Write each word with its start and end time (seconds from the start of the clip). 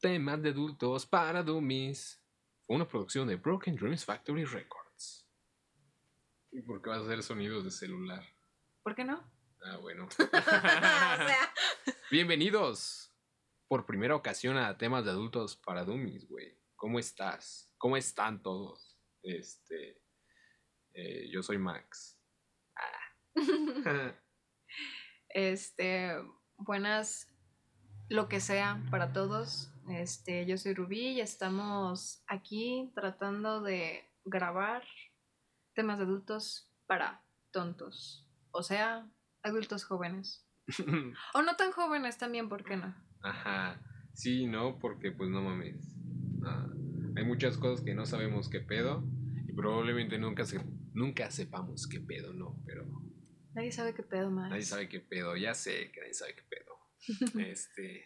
Temas 0.00 0.40
de 0.42 0.50
adultos 0.50 1.06
para 1.06 1.42
dummies. 1.42 2.22
Fue 2.66 2.76
una 2.76 2.86
producción 2.86 3.26
de 3.26 3.34
Broken 3.34 3.74
Dreams 3.74 4.04
Factory 4.04 4.44
Records. 4.44 5.26
¿Y 6.52 6.62
por 6.62 6.80
qué 6.80 6.90
vas 6.90 7.00
a 7.00 7.04
hacer 7.04 7.22
sonidos 7.22 7.64
de 7.64 7.70
celular? 7.72 8.24
¿Por 8.82 8.94
qué 8.94 9.04
no? 9.04 9.28
Ah, 9.64 9.76
bueno. 9.78 10.06
o 10.06 10.10
sea, 10.10 11.52
Bienvenidos 12.12 13.12
por 13.66 13.86
primera 13.86 14.14
ocasión 14.14 14.56
a 14.56 14.78
temas 14.78 15.04
de 15.04 15.10
adultos 15.10 15.56
para 15.56 15.84
dummies, 15.84 16.28
güey. 16.28 16.56
¿Cómo 16.76 17.00
estás? 17.00 17.72
¿Cómo 17.76 17.96
están 17.96 18.40
todos? 18.40 19.00
Este. 19.22 20.00
eh, 20.94 21.28
yo 21.30 21.42
soy 21.42 21.58
Max. 21.58 22.20
Ah. 22.76 23.34
este, 25.30 26.16
buenas, 26.56 27.28
lo 28.08 28.28
que 28.28 28.38
sea 28.38 28.80
para 28.92 29.12
todos. 29.12 29.72
Este, 29.90 30.46
yo 30.46 30.56
soy 30.58 30.74
Rubí 30.74 31.08
y 31.08 31.20
estamos 31.20 32.22
aquí 32.26 32.90
tratando 32.94 33.62
de 33.62 34.04
grabar 34.24 34.82
temas 35.74 35.98
de 35.98 36.04
adultos 36.04 36.70
para 36.86 37.22
tontos. 37.50 38.26
O 38.50 38.62
sea, 38.62 39.10
adultos 39.42 39.84
jóvenes. 39.84 40.44
O 41.34 41.42
no 41.42 41.56
tan 41.56 41.72
jóvenes 41.72 42.18
también, 42.18 42.48
¿por 42.48 42.64
qué 42.64 42.76
no? 42.76 42.94
Ajá. 43.22 43.80
Sí, 44.12 44.46
no, 44.46 44.78
porque 44.78 45.12
pues 45.12 45.30
no 45.30 45.40
mames. 45.42 45.94
Ah, 46.44 46.66
hay 47.16 47.24
muchas 47.24 47.56
cosas 47.56 47.84
que 47.84 47.94
no 47.94 48.04
sabemos 48.04 48.48
qué 48.48 48.60
pedo. 48.60 49.04
Y 49.48 49.52
probablemente 49.52 50.18
nunca, 50.18 50.44
se, 50.44 50.60
nunca 50.92 51.30
sepamos 51.30 51.86
qué 51.86 52.00
pedo, 52.00 52.32
¿no? 52.34 52.60
Pero 52.66 52.84
Nadie 53.54 53.72
sabe 53.72 53.94
qué 53.94 54.02
pedo 54.02 54.30
más. 54.30 54.50
nadie 54.50 54.62
sabe 54.62 54.88
qué 54.88 55.00
pedo. 55.00 55.36
Ya 55.36 55.54
sé 55.54 55.90
que 55.90 56.00
nadie 56.00 56.14
sabe 56.14 56.34
qué 56.34 56.42
pedo. 56.42 56.78
este. 57.46 58.04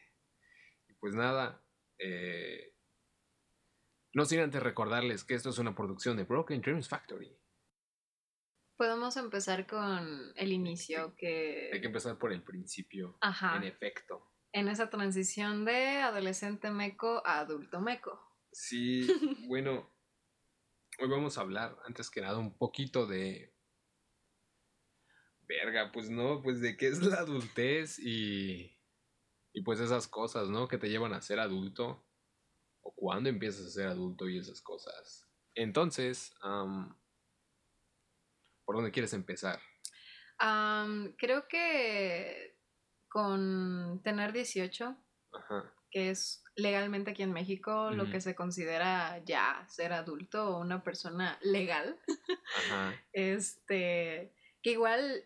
Pues 1.01 1.15
nada. 1.15 1.61
Eh, 2.03 2.75
no 4.15 4.25
sin 4.25 4.41
antes 4.41 4.63
recordarles 4.63 5.25
que 5.25 5.35
esto 5.35 5.51
es 5.51 5.59
una 5.59 5.75
producción 5.75 6.17
de 6.17 6.25
Broken 6.25 6.61
Dreams 6.61 6.89
Factory. 6.89 7.39
Podemos 8.77 9.17
empezar 9.17 9.67
con 9.67 10.33
el 10.35 10.53
inicio 10.53 11.07
Hay 11.07 11.13
que... 11.17 11.79
que 11.81 11.87
empezar 11.87 12.19
por 12.19 12.33
el 12.33 12.43
principio. 12.43 13.17
Ajá. 13.21 13.57
En 13.57 13.65
efecto. 13.65 14.29
En 14.53 14.69
esa 14.69 14.91
transición 14.91 15.65
de 15.65 15.99
adolescente 15.99 16.71
meco 16.71 17.23
a 17.25 17.39
adulto 17.39 17.81
meco. 17.81 18.21
Sí, 18.51 19.07
bueno, 19.49 19.91
hoy 20.99 21.09
vamos 21.09 21.39
a 21.39 21.43
hablar, 21.43 21.79
antes 21.87 22.11
que 22.11 22.21
nada, 22.21 22.39
un 22.39 22.57
poquito 22.59 23.07
de... 23.07 23.55
Verga, 25.43 25.91
pues 25.93 26.11
no, 26.11 26.43
pues 26.43 26.61
de 26.61 26.77
qué 26.77 26.89
es 26.89 27.03
la 27.03 27.19
adultez 27.19 27.99
y... 27.99 28.77
Y 29.53 29.63
pues 29.63 29.81
esas 29.81 30.09
cosas, 30.09 30.49
¿no? 30.49 30.69
Que 30.69 30.79
te 30.79 30.89
llevan 30.89 31.13
a 31.13 31.23
ser 31.23 31.39
adulto. 31.41 32.05
O 32.81 32.93
cuándo 32.95 33.29
empiezas 33.29 33.67
a 33.67 33.71
ser 33.71 33.87
adulto 33.89 34.29
y 34.29 34.39
esas 34.39 34.61
cosas. 34.61 35.29
Entonces, 35.55 36.35
am, 36.43 36.99
¿por 38.65 38.77
dónde 38.77 38.91
quieres 38.91 39.13
empezar? 39.13 39.61
Creo 41.19 41.47
que 41.47 42.59
con 43.09 44.01
tener 44.03 44.33
18, 44.33 44.97
Ajá. 45.33 45.73
que 45.91 46.11
es 46.11 46.43
legalmente 46.57 47.13
aquí 47.13 47.23
en 47.23 47.33
México 47.33 47.91
lo 47.93 48.11
que 48.11 48.21
se 48.21 48.35
considera 48.35 49.23
ya 49.25 49.65
ser 49.69 49.93
adulto 49.93 50.57
o 50.57 50.61
una 50.61 50.83
persona 50.83 51.39
legal, 51.43 52.01
Ajá. 52.57 52.95
este, 53.13 54.35
que 54.63 54.71
igual 54.73 55.25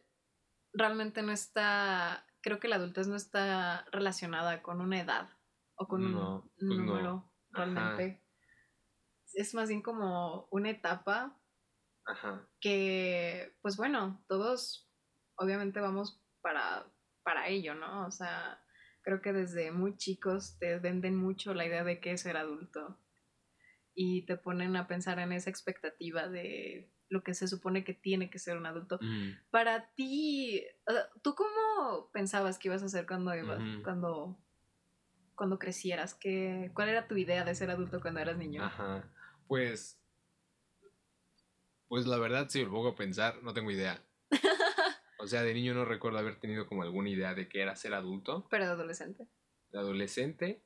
realmente 0.74 1.22
no 1.22 1.32
está, 1.32 2.25
creo 2.46 2.60
que 2.60 2.68
la 2.68 2.76
adultez 2.76 3.08
no 3.08 3.16
está 3.16 3.86
relacionada 3.90 4.62
con 4.62 4.80
una 4.80 5.00
edad 5.00 5.30
o 5.74 5.88
con 5.88 6.04
No, 6.12 6.42
un 6.42 6.50
pues 6.54 6.62
no. 6.62 6.76
número 6.76 7.32
Ajá. 7.52 7.96
realmente. 7.96 8.22
Es 9.34 9.52
más 9.52 9.68
bien 9.68 9.82
como 9.82 10.46
una 10.52 10.70
etapa 10.70 11.36
Ajá. 12.04 12.46
que, 12.60 13.52
pues 13.62 13.76
bueno, 13.76 14.24
todos 14.28 14.88
obviamente 15.34 15.80
vamos 15.80 16.22
para, 16.40 16.86
para 17.24 17.48
ello, 17.48 17.74
¿no? 17.74 18.06
O 18.06 18.12
sea, 18.12 18.62
creo 19.02 19.20
que 19.20 19.32
desde 19.32 19.72
muy 19.72 19.96
chicos 19.96 20.56
te 20.60 20.78
venden 20.78 21.16
mucho 21.16 21.52
la 21.52 21.66
idea 21.66 21.82
de 21.82 21.98
qué 21.98 22.12
es 22.12 22.20
ser 22.20 22.36
adulto 22.36 22.96
y 23.96 24.26
te 24.26 24.36
ponen 24.36 24.76
a 24.76 24.86
pensar 24.86 25.18
en 25.18 25.32
esa 25.32 25.48
expectativa 25.48 26.28
de 26.28 26.92
lo 27.08 27.22
que 27.24 27.32
se 27.34 27.48
supone 27.48 27.82
que 27.82 27.94
tiene 27.94 28.28
que 28.28 28.38
ser 28.38 28.58
un 28.58 28.66
adulto. 28.66 28.98
Mm. 29.00 29.30
Para 29.50 29.90
ti, 29.94 30.62
¿tú 31.22 31.34
cómo 31.34 32.10
pensabas 32.12 32.58
que 32.58 32.68
ibas 32.68 32.82
a 32.82 32.88
ser 32.88 33.06
cuando 33.06 33.34
ibas, 33.34 33.58
Ujú. 33.58 33.82
cuando, 33.82 34.38
cuando 35.34 35.58
crecieras? 35.58 36.14
¿Qué, 36.14 36.70
¿Cuál 36.74 36.90
era 36.90 37.08
tu 37.08 37.16
idea 37.16 37.42
de 37.44 37.54
ser 37.54 37.70
adulto 37.70 38.02
cuando 38.02 38.20
eras 38.20 38.36
niño? 38.36 38.62
Ajá. 38.62 39.10
Pues. 39.48 39.98
Pues 41.88 42.06
la 42.06 42.18
verdad, 42.18 42.48
si 42.50 42.62
me 42.62 42.70
pongo 42.70 42.88
a 42.88 42.96
pensar, 42.96 43.42
no 43.42 43.54
tengo 43.54 43.70
idea. 43.70 44.04
O 45.18 45.26
sea, 45.26 45.42
de 45.42 45.54
niño 45.54 45.72
no 45.72 45.86
recuerdo 45.86 46.18
haber 46.18 46.38
tenido 46.38 46.66
como 46.66 46.82
alguna 46.82 47.08
idea 47.08 47.34
de 47.34 47.48
qué 47.48 47.62
era 47.62 47.74
ser 47.74 47.94
adulto. 47.94 48.46
Pero 48.50 48.66
de 48.66 48.72
adolescente. 48.72 49.26
De 49.70 49.78
adolescente. 49.78 50.62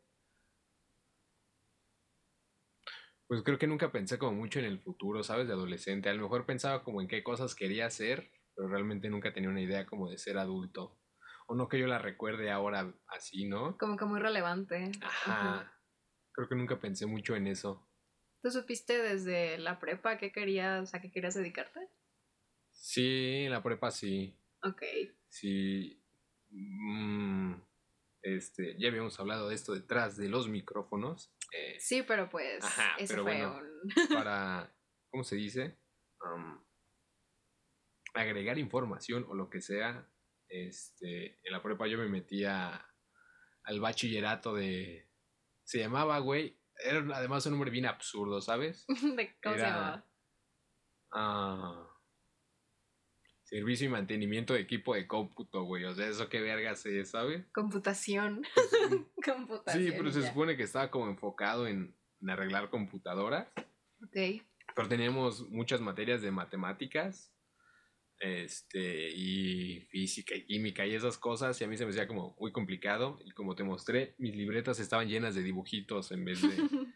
Pues 3.30 3.44
creo 3.44 3.58
que 3.58 3.68
nunca 3.68 3.92
pensé 3.92 4.18
como 4.18 4.32
mucho 4.32 4.58
en 4.58 4.64
el 4.64 4.80
futuro, 4.80 5.22
¿sabes? 5.22 5.46
De 5.46 5.52
adolescente. 5.52 6.08
A 6.08 6.14
lo 6.14 6.24
mejor 6.24 6.46
pensaba 6.46 6.82
como 6.82 7.00
en 7.00 7.06
qué 7.06 7.22
cosas 7.22 7.54
quería 7.54 7.86
hacer, 7.86 8.28
pero 8.56 8.66
realmente 8.66 9.08
nunca 9.08 9.32
tenía 9.32 9.48
una 9.48 9.60
idea 9.60 9.86
como 9.86 10.10
de 10.10 10.18
ser 10.18 10.36
adulto. 10.36 10.98
O 11.46 11.54
no 11.54 11.68
que 11.68 11.78
yo 11.78 11.86
la 11.86 12.00
recuerde 12.00 12.50
ahora 12.50 12.92
así, 13.06 13.46
¿no? 13.46 13.78
Como 13.78 13.96
que 13.96 14.04
muy 14.04 14.18
relevante. 14.18 14.90
Ajá. 15.00 15.80
Creo 16.32 16.48
que 16.48 16.56
nunca 16.56 16.80
pensé 16.80 17.06
mucho 17.06 17.36
en 17.36 17.46
eso. 17.46 17.88
¿Tú 18.42 18.50
supiste 18.50 19.00
desde 19.00 19.58
la 19.58 19.78
prepa 19.78 20.18
qué 20.18 20.32
querías, 20.32 20.92
a 20.92 21.00
qué 21.00 21.12
querías 21.12 21.34
dedicarte? 21.34 21.88
Sí, 22.72 23.44
en 23.44 23.52
la 23.52 23.62
prepa 23.62 23.92
sí. 23.92 24.36
Ok. 24.64 24.82
Sí. 25.28 26.02
mm, 26.48 27.54
este, 28.22 28.76
ya 28.76 28.88
habíamos 28.88 29.20
hablado 29.20 29.50
de 29.50 29.54
esto 29.54 29.72
detrás 29.72 30.16
de 30.16 30.28
los 30.28 30.48
micrófonos. 30.48 31.32
Eh, 31.52 31.76
Sí, 31.80 32.02
pero 32.02 32.28
pues 32.28 32.64
Ajá, 32.64 32.96
ese 32.98 33.14
pero 33.14 33.24
fue 33.24 33.34
bueno. 33.46 33.58
un... 33.58 34.08
para, 34.14 34.74
¿cómo 35.10 35.24
se 35.24 35.36
dice? 35.36 35.78
Agregar 38.14 38.58
información 38.58 39.24
o 39.28 39.34
lo 39.34 39.48
que 39.50 39.60
sea. 39.60 40.08
Este, 40.48 41.38
en 41.46 41.52
la 41.52 41.62
prepa 41.62 41.86
yo 41.86 41.98
me 41.98 42.08
metía 42.08 42.84
al 43.64 43.80
bachillerato 43.80 44.54
de... 44.54 45.08
Se 45.64 45.78
llamaba, 45.78 46.18
güey. 46.18 46.60
Era 46.82 47.04
además 47.16 47.46
un 47.46 47.52
nombre 47.52 47.70
bien 47.70 47.86
absurdo, 47.86 48.40
¿sabes? 48.40 48.84
de- 48.88 49.38
¿Cómo 49.42 49.56
se 49.56 49.62
llamaba? 49.62 50.06
Ah, 51.12 51.89
servicio 53.50 53.86
y 53.86 53.90
mantenimiento 53.90 54.54
de 54.54 54.60
equipo 54.60 54.94
de 54.94 55.06
cómputo, 55.06 55.64
güey. 55.64 55.84
O 55.84 55.94
sea, 55.94 56.06
eso 56.06 56.28
qué 56.28 56.40
vergas 56.40 56.86
es, 56.86 57.10
¿sabes? 57.10 57.44
Computación. 57.52 58.42
Computación. 59.24 59.84
Sí, 59.84 59.92
pero 59.96 60.10
se 60.12 60.22
ya. 60.22 60.28
supone 60.28 60.56
que 60.56 60.62
estaba 60.62 60.90
como 60.90 61.08
enfocado 61.08 61.66
en, 61.66 61.94
en 62.22 62.30
arreglar 62.30 62.70
computadoras. 62.70 63.48
Ok. 64.02 64.42
Pero 64.74 64.88
teníamos 64.88 65.48
muchas 65.50 65.80
materias 65.80 66.22
de 66.22 66.30
matemáticas. 66.30 67.34
Este, 68.22 69.10
y 69.14 69.80
física 69.88 70.34
y 70.34 70.44
química 70.44 70.86
y 70.86 70.94
esas 70.94 71.18
cosas. 71.18 71.60
Y 71.60 71.64
a 71.64 71.66
mí 71.66 71.76
se 71.76 71.84
me 71.84 71.90
hacía 71.90 72.06
como 72.06 72.36
muy 72.38 72.52
complicado. 72.52 73.18
Y 73.24 73.32
como 73.32 73.56
te 73.56 73.64
mostré, 73.64 74.14
mis 74.18 74.36
libretas 74.36 74.78
estaban 74.78 75.08
llenas 75.08 75.34
de 75.34 75.42
dibujitos 75.42 76.12
en 76.12 76.24
vez 76.24 76.40
de, 76.42 76.48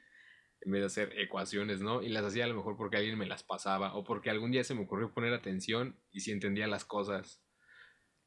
en 0.65 0.73
vez 0.73 0.81
de 0.81 0.87
hacer 0.87 1.19
ecuaciones, 1.19 1.81
¿no? 1.81 2.03
Y 2.03 2.09
las 2.09 2.25
hacía 2.25 2.45
a 2.45 2.49
lo 2.49 2.55
mejor 2.55 2.77
porque 2.77 2.97
alguien 2.97 3.19
me 3.19 3.27
las 3.27 3.43
pasaba. 3.43 3.95
O 3.95 4.05
porque 4.05 4.31
algún 4.31 4.51
día 4.51 4.65
se 4.65 4.75
me 4.75 4.83
ocurrió 4.83 5.13
poner 5.13 5.35
atención 5.35 5.97
y 6.11 6.21
si 6.21 6.33
entendía 6.33 6.67
las 6.67 6.85
cosas. 6.85 7.43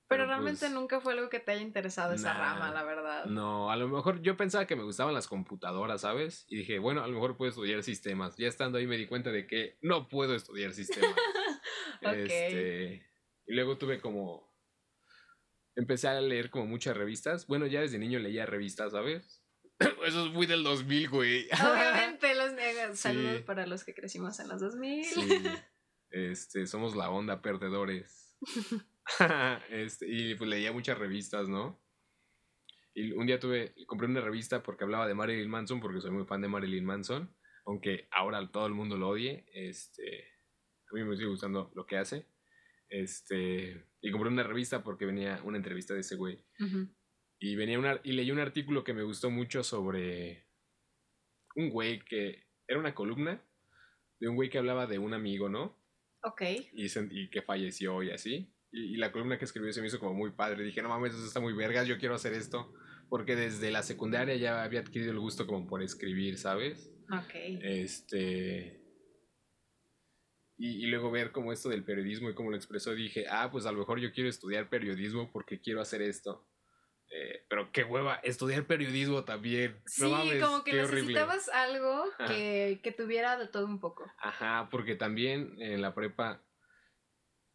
Pero 0.07 0.23
Pero, 0.23 0.27
realmente 0.27 0.59
pues, 0.61 0.71
nunca 0.71 1.01
fue 1.01 1.13
algo 1.13 1.29
que 1.29 1.39
te 1.39 1.51
haya 1.51 1.61
interesado 1.61 2.13
esa 2.13 2.33
nah, 2.33 2.39
rama, 2.39 2.71
la 2.71 2.83
verdad. 2.83 3.25
No, 3.25 3.69
a 3.69 3.75
lo 3.75 3.89
mejor 3.89 4.21
yo 4.21 4.37
pensaba 4.37 4.65
que 4.65 4.77
me 4.77 4.83
gustaban 4.83 5.13
las 5.13 5.27
computadoras, 5.27 6.01
¿sabes? 6.01 6.45
Y 6.47 6.57
dije, 6.57 6.79
bueno, 6.79 7.03
a 7.03 7.07
lo 7.07 7.13
mejor 7.13 7.35
puedo 7.35 7.49
estudiar 7.49 7.83
sistemas. 7.83 8.37
Ya 8.37 8.47
estando 8.47 8.77
ahí 8.77 8.87
me 8.87 8.95
di 8.95 9.07
cuenta 9.07 9.31
de 9.31 9.47
que 9.47 9.77
no 9.81 10.07
puedo 10.07 10.35
estudiar 10.35 10.73
sistemas. 10.73 11.11
Ok. 12.03 12.13
Este, 12.13 13.07
y 13.47 13.55
luego 13.55 13.79
tuve 13.79 13.99
como... 13.99 14.55
Empecé 15.75 16.07
a 16.07 16.21
leer 16.21 16.51
como 16.51 16.67
muchas 16.67 16.95
revistas. 16.95 17.47
Bueno, 17.47 17.65
ya 17.65 17.81
desde 17.81 17.97
niño 17.97 18.19
leía 18.19 18.45
revistas, 18.45 18.91
¿sabes? 18.91 19.41
Eso 20.05 20.31
fue 20.33 20.47
del 20.47 20.63
2000, 20.63 21.09
güey. 21.09 21.47
Obviamente, 21.51 22.26
Saludos 22.95 23.37
Sí. 23.37 23.43
para 23.43 23.65
los 23.67 23.83
que 23.83 23.93
crecimos 23.93 24.39
en 24.39 24.47
los 24.49 24.61
2000. 24.61 25.03
Sí. 25.05 25.43
Este, 26.09 26.67
somos 26.67 26.95
la 26.95 27.09
onda 27.09 27.41
perdedores. 27.41 28.35
este, 29.69 30.05
y 30.07 30.35
pues 30.35 30.49
leía 30.49 30.71
muchas 30.71 30.97
revistas, 30.97 31.49
¿no? 31.49 31.81
Y 32.93 33.11
un 33.11 33.27
día 33.27 33.39
tuve, 33.39 33.75
compré 33.85 34.07
una 34.07 34.21
revista 34.21 34.63
porque 34.63 34.83
hablaba 34.83 35.07
de 35.07 35.13
Marilyn 35.13 35.49
Manson, 35.49 35.79
porque 35.79 36.01
soy 36.01 36.11
muy 36.11 36.25
fan 36.25 36.41
de 36.41 36.47
Marilyn 36.47 36.85
Manson, 36.85 37.35
aunque 37.65 38.07
ahora 38.11 38.49
todo 38.51 38.65
el 38.65 38.73
mundo 38.73 38.97
lo 38.97 39.09
odie, 39.09 39.45
este, 39.53 40.23
a 40.89 40.95
mí 40.95 41.03
me 41.03 41.15
sigue 41.15 41.27
gustando 41.29 41.71
lo 41.75 41.85
que 41.85 41.97
hace. 41.97 42.25
Este, 42.89 43.85
y 44.01 44.11
compré 44.11 44.29
una 44.29 44.43
revista 44.43 44.83
porque 44.83 45.05
venía 45.05 45.41
una 45.43 45.57
entrevista 45.57 45.93
de 45.93 45.99
ese 45.99 46.15
güey. 46.15 46.43
Ujú. 46.59 46.87
Y 47.39 47.55
venía 47.55 47.77
una, 47.77 47.99
y 48.03 48.13
leí 48.13 48.31
un 48.31 48.39
artículo 48.39 48.83
que 48.83 48.93
me 48.93 49.03
gustó 49.03 49.29
mucho 49.29 49.63
sobre 49.63 50.47
un 51.55 51.69
güey 51.69 51.99
que 51.99 52.46
era 52.67 52.79
una 52.79 52.93
columna 52.95 53.41
de 54.19 54.27
un 54.27 54.35
güey 54.35 54.49
que 54.49 54.57
hablaba 54.57 54.87
de 54.87 54.99
un 54.99 55.13
amigo, 55.13 55.49
¿no? 55.49 55.75
Ok. 56.23 56.41
Y, 56.73 56.89
se- 56.89 57.07
y 57.11 57.29
que 57.29 57.41
falleció 57.41 58.01
y 58.03 58.11
así. 58.11 58.51
Y, 58.71 58.93
y 58.93 58.97
la 58.97 59.11
columna 59.11 59.37
que 59.37 59.45
escribió 59.45 59.71
se 59.71 59.81
me 59.81 59.87
hizo 59.87 59.99
como 59.99 60.13
muy 60.13 60.31
padre. 60.31 60.63
Dije, 60.63 60.81
no 60.81 60.89
mames, 60.89 61.13
eso 61.13 61.25
está 61.25 61.39
muy 61.39 61.53
vergas, 61.53 61.87
yo 61.87 61.97
quiero 61.97 62.15
hacer 62.15 62.33
esto. 62.33 62.73
Porque 63.09 63.35
desde 63.35 63.71
la 63.71 63.83
secundaria 63.83 64.35
ya 64.35 64.63
había 64.63 64.81
adquirido 64.81 65.11
el 65.11 65.19
gusto 65.19 65.47
como 65.47 65.65
por 65.67 65.81
escribir, 65.81 66.37
¿sabes? 66.37 66.91
Ok. 67.09 67.33
Este. 67.61 68.81
Y, 70.57 70.83
y 70.83 70.87
luego 70.87 71.11
ver 71.11 71.31
como 71.31 71.53
esto 71.53 71.69
del 71.69 71.83
periodismo 71.85 72.29
y 72.29 72.33
cómo 72.33 72.49
lo 72.49 72.57
expresó, 72.57 72.93
dije, 72.95 73.25
ah, 73.29 73.49
pues 73.51 73.65
a 73.67 73.71
lo 73.71 73.77
mejor 73.77 73.99
yo 73.99 74.11
quiero 74.11 74.27
estudiar 74.29 74.69
periodismo 74.69 75.31
porque 75.31 75.61
quiero 75.61 75.79
hacer 75.81 76.01
esto. 76.01 76.46
Eh, 77.09 77.45
pero 77.49 77.71
qué 77.71 77.83
hueva, 77.85 78.15
estudiar 78.15 78.65
periodismo 78.65 79.23
también. 79.23 79.81
Sí, 79.85 80.03
no 80.03 80.09
mames, 80.09 80.43
como 80.43 80.63
que 80.63 80.71
horrible. 80.81 81.01
necesitabas 81.01 81.47
algo 81.49 82.05
que, 82.27 82.79
que 82.83 82.91
tuviera 82.91 83.37
de 83.37 83.47
todo 83.47 83.65
un 83.65 83.79
poco. 83.79 84.11
Ajá, 84.19 84.67
porque 84.69 84.95
también 84.95 85.55
en 85.61 85.81
la 85.81 85.95
prepa, 85.95 86.43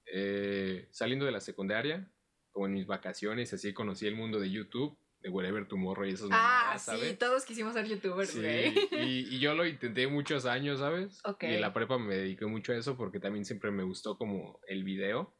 eh, 0.06 0.88
saliendo 0.90 1.25
de 1.26 1.32
la 1.32 1.40
secundaria, 1.40 2.10
como 2.50 2.66
en 2.66 2.72
mis 2.75 2.87
vacaciones, 2.87 3.52
así 3.52 3.72
conocí 3.72 4.06
el 4.06 4.14
mundo 4.16 4.40
de 4.40 4.50
YouTube, 4.50 4.99
de 5.20 5.28
Wherever 5.28 5.66
Tomorrow 5.69 6.04
y 6.06 6.10
esas 6.12 6.28
Ah, 6.32 6.75
mamadas, 6.75 6.84
sí, 7.00 7.14
todos 7.16 7.44
quisimos 7.44 7.75
ser 7.75 7.87
youtubers, 7.87 8.31
Sí, 8.31 8.40
güey. 8.40 8.75
y, 8.93 9.37
y 9.37 9.38
yo 9.38 9.54
lo 9.54 9.64
intenté 9.66 10.06
muchos 10.08 10.46
años, 10.46 10.81
¿sabes? 10.81 11.20
Ok. 11.25 11.44
Y 11.44 11.54
en 11.54 11.60
la 11.60 11.72
prepa 11.72 11.96
me 11.99 12.16
dediqué 12.16 12.46
mucho 12.46 12.72
a 12.72 12.76
eso 12.76 12.96
porque 12.96 13.20
también 13.20 13.44
siempre 13.44 13.70
me 13.70 13.84
gustó 13.84 14.19
como 14.19 14.58
el 14.66 14.82
video. 14.82 15.37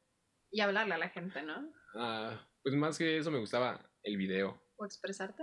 Y 0.50 0.60
hablarle 0.60 0.94
a 0.94 0.98
la 0.98 1.08
gente, 1.08 1.42
¿no? 1.42 1.72
Ah, 1.96 2.46
pues 2.62 2.74
más 2.76 2.96
que 2.96 3.16
eso 3.18 3.30
me 3.30 3.38
gustaba 3.38 3.90
el 4.02 4.16
video. 4.16 4.62
O 4.76 4.84
expresarte. 4.84 5.43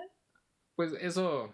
Pues 0.76 0.94
eso, 1.00 1.54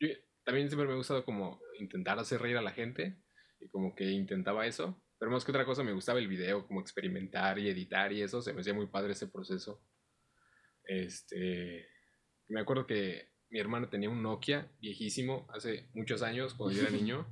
yo- 0.00 0.08
también 0.44 0.68
siempre 0.68 0.86
me 0.86 0.92
ha 0.94 0.96
gustado 0.96 1.24
como 1.24 1.60
intentar 1.80 2.18
hacer 2.18 2.40
reír 2.40 2.56
a 2.56 2.62
la 2.62 2.70
gente 2.72 3.16
y 3.60 3.68
como 3.68 3.94
que 3.94 4.04
intentaba 4.10 4.66
eso. 4.66 5.02
Pero 5.18 5.30
más 5.30 5.44
que 5.44 5.50
otra 5.50 5.64
cosa 5.64 5.82
me 5.82 5.92
gustaba 5.92 6.18
el 6.18 6.28
video, 6.28 6.66
como 6.66 6.80
experimentar 6.80 7.58
y 7.58 7.68
editar 7.70 8.12
y 8.12 8.22
eso, 8.22 8.42
se 8.42 8.52
me 8.52 8.60
hacía 8.60 8.74
muy 8.74 8.86
padre 8.86 9.12
ese 9.12 9.28
proceso. 9.28 9.82
Este, 10.84 11.86
me 12.48 12.60
acuerdo 12.60 12.86
que 12.86 13.28
mi 13.50 13.58
hermano 13.58 13.88
tenía 13.88 14.10
un 14.10 14.22
Nokia 14.22 14.70
viejísimo 14.80 15.46
hace 15.52 15.88
muchos 15.94 16.22
años 16.22 16.54
cuando 16.54 16.76
yo 16.76 16.82
era 16.82 16.90
niño 16.90 17.26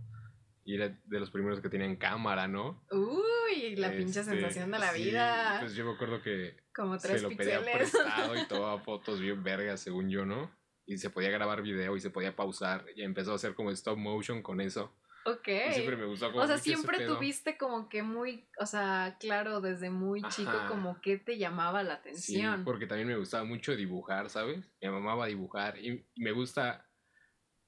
y 0.64 0.76
era 0.76 0.88
de 1.04 1.20
los 1.20 1.30
primeros 1.30 1.60
que 1.60 1.68
tenían 1.68 1.96
cámara, 1.96 2.48
¿no? 2.48 2.82
Uy, 2.90 3.76
la 3.76 3.90
pinche 3.90 4.20
Este, 4.20 4.32
sensación 4.32 4.70
de 4.70 4.78
la 4.78 4.92
sí, 4.92 5.04
vida. 5.04 5.56
Pues 5.60 5.74
yo 5.74 5.84
me 5.84 5.92
acuerdo 5.92 6.22
que 6.22 6.56
Como 6.74 6.98
se 6.98 7.08
tres 7.08 7.22
lo 7.22 7.28
pedía 7.30 7.58
píxeles. 7.60 7.90
prestado 7.92 8.36
y 8.36 8.46
tomaba 8.48 8.78
fotos 8.84 9.20
bien 9.20 9.42
vergas, 9.42 9.80
según 9.80 10.08
yo, 10.10 10.24
¿no? 10.24 10.50
Y 10.86 10.98
se 10.98 11.10
podía 11.10 11.30
grabar 11.30 11.62
video 11.62 11.96
y 11.96 12.00
se 12.00 12.10
podía 12.10 12.34
pausar. 12.36 12.84
Y 12.96 13.02
empezó 13.02 13.32
a 13.32 13.36
hacer 13.36 13.54
como 13.54 13.70
stop 13.70 13.96
motion 13.98 14.42
con 14.42 14.60
eso. 14.60 14.94
ok. 15.24 15.48
Y 15.70 15.72
siempre 15.72 15.96
me 15.96 16.04
gustó 16.04 16.30
como 16.30 16.44
O 16.44 16.46
sea, 16.46 16.58
siempre 16.58 17.06
tuviste 17.06 17.56
como 17.56 17.88
que 17.88 18.02
muy, 18.02 18.46
o 18.58 18.66
sea, 18.66 19.16
claro, 19.18 19.60
desde 19.62 19.88
muy 19.90 20.22
chico 20.28 20.50
Ajá. 20.50 20.68
como 20.68 21.00
que 21.00 21.16
te 21.18 21.38
llamaba 21.38 21.82
la 21.82 21.94
Sí, 21.96 22.00
atención. 22.00 22.64
porque 22.64 22.86
también 22.86 23.08
me 23.08 23.16
gustaba 23.16 23.44
mucho 23.44 23.74
dibujar, 23.76 24.28
¿sabes? 24.28 24.70
Me 24.82 24.88
amaba 24.88 25.26
dibujar. 25.26 25.78
Y 25.78 26.06
me 26.16 26.32
gusta. 26.32 26.86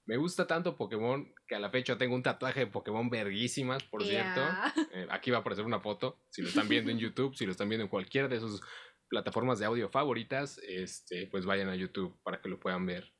Me 0.07 0.17
gusta 0.17 0.47
tanto 0.47 0.77
Pokémon 0.77 1.35
que 1.49 1.57
a 1.57 1.59
la 1.59 1.69
fecha 1.69 1.99
tengo 1.99 2.15
un 2.15 2.23
tatuaje 2.23 2.61
de 2.61 2.67
Pokémon 2.69 3.11
verguísimas, 3.11 3.83
por 3.83 4.05
cierto. 4.05 4.41
Eh, 4.93 5.07
aquí 5.11 5.33
va 5.33 5.39
a 5.39 5.41
aparecer 5.41 5.65
una 5.65 5.81
foto. 5.81 6.21
Si 6.31 6.43
lo 6.43 6.49
están 6.49 6.69
viendo 6.69 6.93
en 6.93 6.99
YouTube, 7.01 7.35
si 7.35 7.45
lo 7.45 7.51
están 7.51 7.69
viendo 7.69 7.83
en 7.83 7.91
cualquiera 7.91 8.29
de 8.29 8.39
sus 8.39 8.61
plataformas 9.09 9.59
de 9.59 9.67
audio 9.67 9.89
favoritas, 9.89 10.59
este, 10.67 11.27
pues 11.27 11.45
vayan 11.45 11.69
a 11.69 11.77
YouTube 11.77 12.19
para 12.23 12.41
que 12.41 12.49
lo 12.49 12.61
puedan 12.61 12.87
ver. 12.87 13.13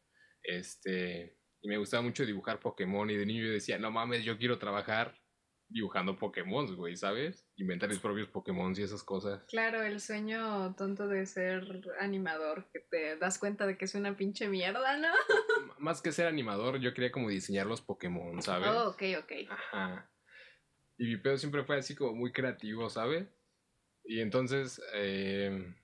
Este, 0.45 1.37
y 1.61 1.69
me 1.69 1.79
gustaba 1.79 2.03
mucho 2.03 2.25
dibujar 2.25 2.61
Pokémon 2.61 3.11
y 3.11 3.17
de 3.17 3.27
niño 3.27 3.47
yo 3.47 3.53
decía, 3.53 3.79
no 3.79 3.91
mames, 3.91 4.25
yo 4.25 4.39
quiero 4.39 4.59
trabajar 4.59 5.19
dibujando 5.69 6.17
Pokémon, 6.19 6.75
güey, 6.77 6.97
¿sabes? 6.97 7.49
Inventar 7.57 7.89
mis 7.89 7.99
propios 7.99 8.29
Pokémon 8.29 8.73
y 8.77 8.83
esas 8.83 9.03
cosas. 9.03 9.45
Claro, 9.49 9.83
el 9.83 10.01
sueño 10.01 10.75
tonto 10.77 11.09
de 11.09 11.27
ser 11.27 11.65
animador, 12.01 12.69
que 12.73 12.81
te 12.81 13.17
das 13.17 13.39
cuenta 13.39 13.67
de 13.67 13.77
que 13.77 13.85
es 13.87 13.95
una 13.95 14.17
pinche 14.17 14.49
mierda, 14.49 14.97
¿no? 14.97 15.09
M- 15.63 15.73
Más 15.79 16.01
que 16.03 16.13
ser 16.13 16.27
animador, 16.27 16.79
yo 16.81 16.95
quería 16.95 17.11
como 17.13 17.29
diseñar 17.29 17.67
los 17.67 17.81
Pokémon, 17.81 18.41
¿sabes? 18.43 18.71
Oh, 18.71 18.89
ok, 18.91 19.03
ok. 19.23 19.33
Ajá. 19.51 20.11
Y 20.99 21.07
mi 21.07 21.17
pedo 21.19 21.37
siempre 21.37 21.65
fue 21.65 21.77
así 21.79 21.95
como 21.95 22.15
muy 22.15 22.33
creativo, 22.33 22.89
¿sabes? 22.89 23.29
Y 24.05 24.21
entonces, 24.21 24.81
eh, 24.95 25.75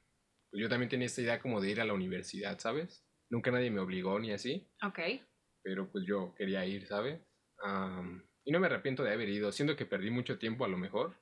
pues 0.51 0.63
yo 0.63 0.69
también 0.69 0.89
tenía 0.89 1.07
esta 1.07 1.21
idea 1.23 1.41
como 1.41 1.61
de 1.61 1.71
ir 1.71 1.81
a 1.81 1.85
la 1.85 1.93
universidad, 1.95 2.59
¿sabes? 2.59 3.05
Nunca 3.31 3.51
nadie 3.51 3.71
me 3.71 3.81
obligó 3.81 4.19
ni 4.21 4.33
así, 4.33 4.71
Ok. 4.83 4.99
pero 5.63 5.91
pues 5.91 6.05
yo 6.07 6.35
quería 6.37 6.65
ir, 6.67 6.87
¿sabes? 6.87 7.21
Am, 7.63 8.23
y 8.45 8.53
no 8.53 8.61
me 8.61 8.67
arrepiento 8.67 9.03
de 9.03 9.13
haber 9.13 9.29
ido, 9.29 9.53
siendo 9.53 9.77
que 9.77 9.87
perdí 9.87 10.11
mucho 10.11 10.39
tiempo 10.39 10.65
a 10.65 10.69
lo 10.69 10.77
mejor. 10.79 11.15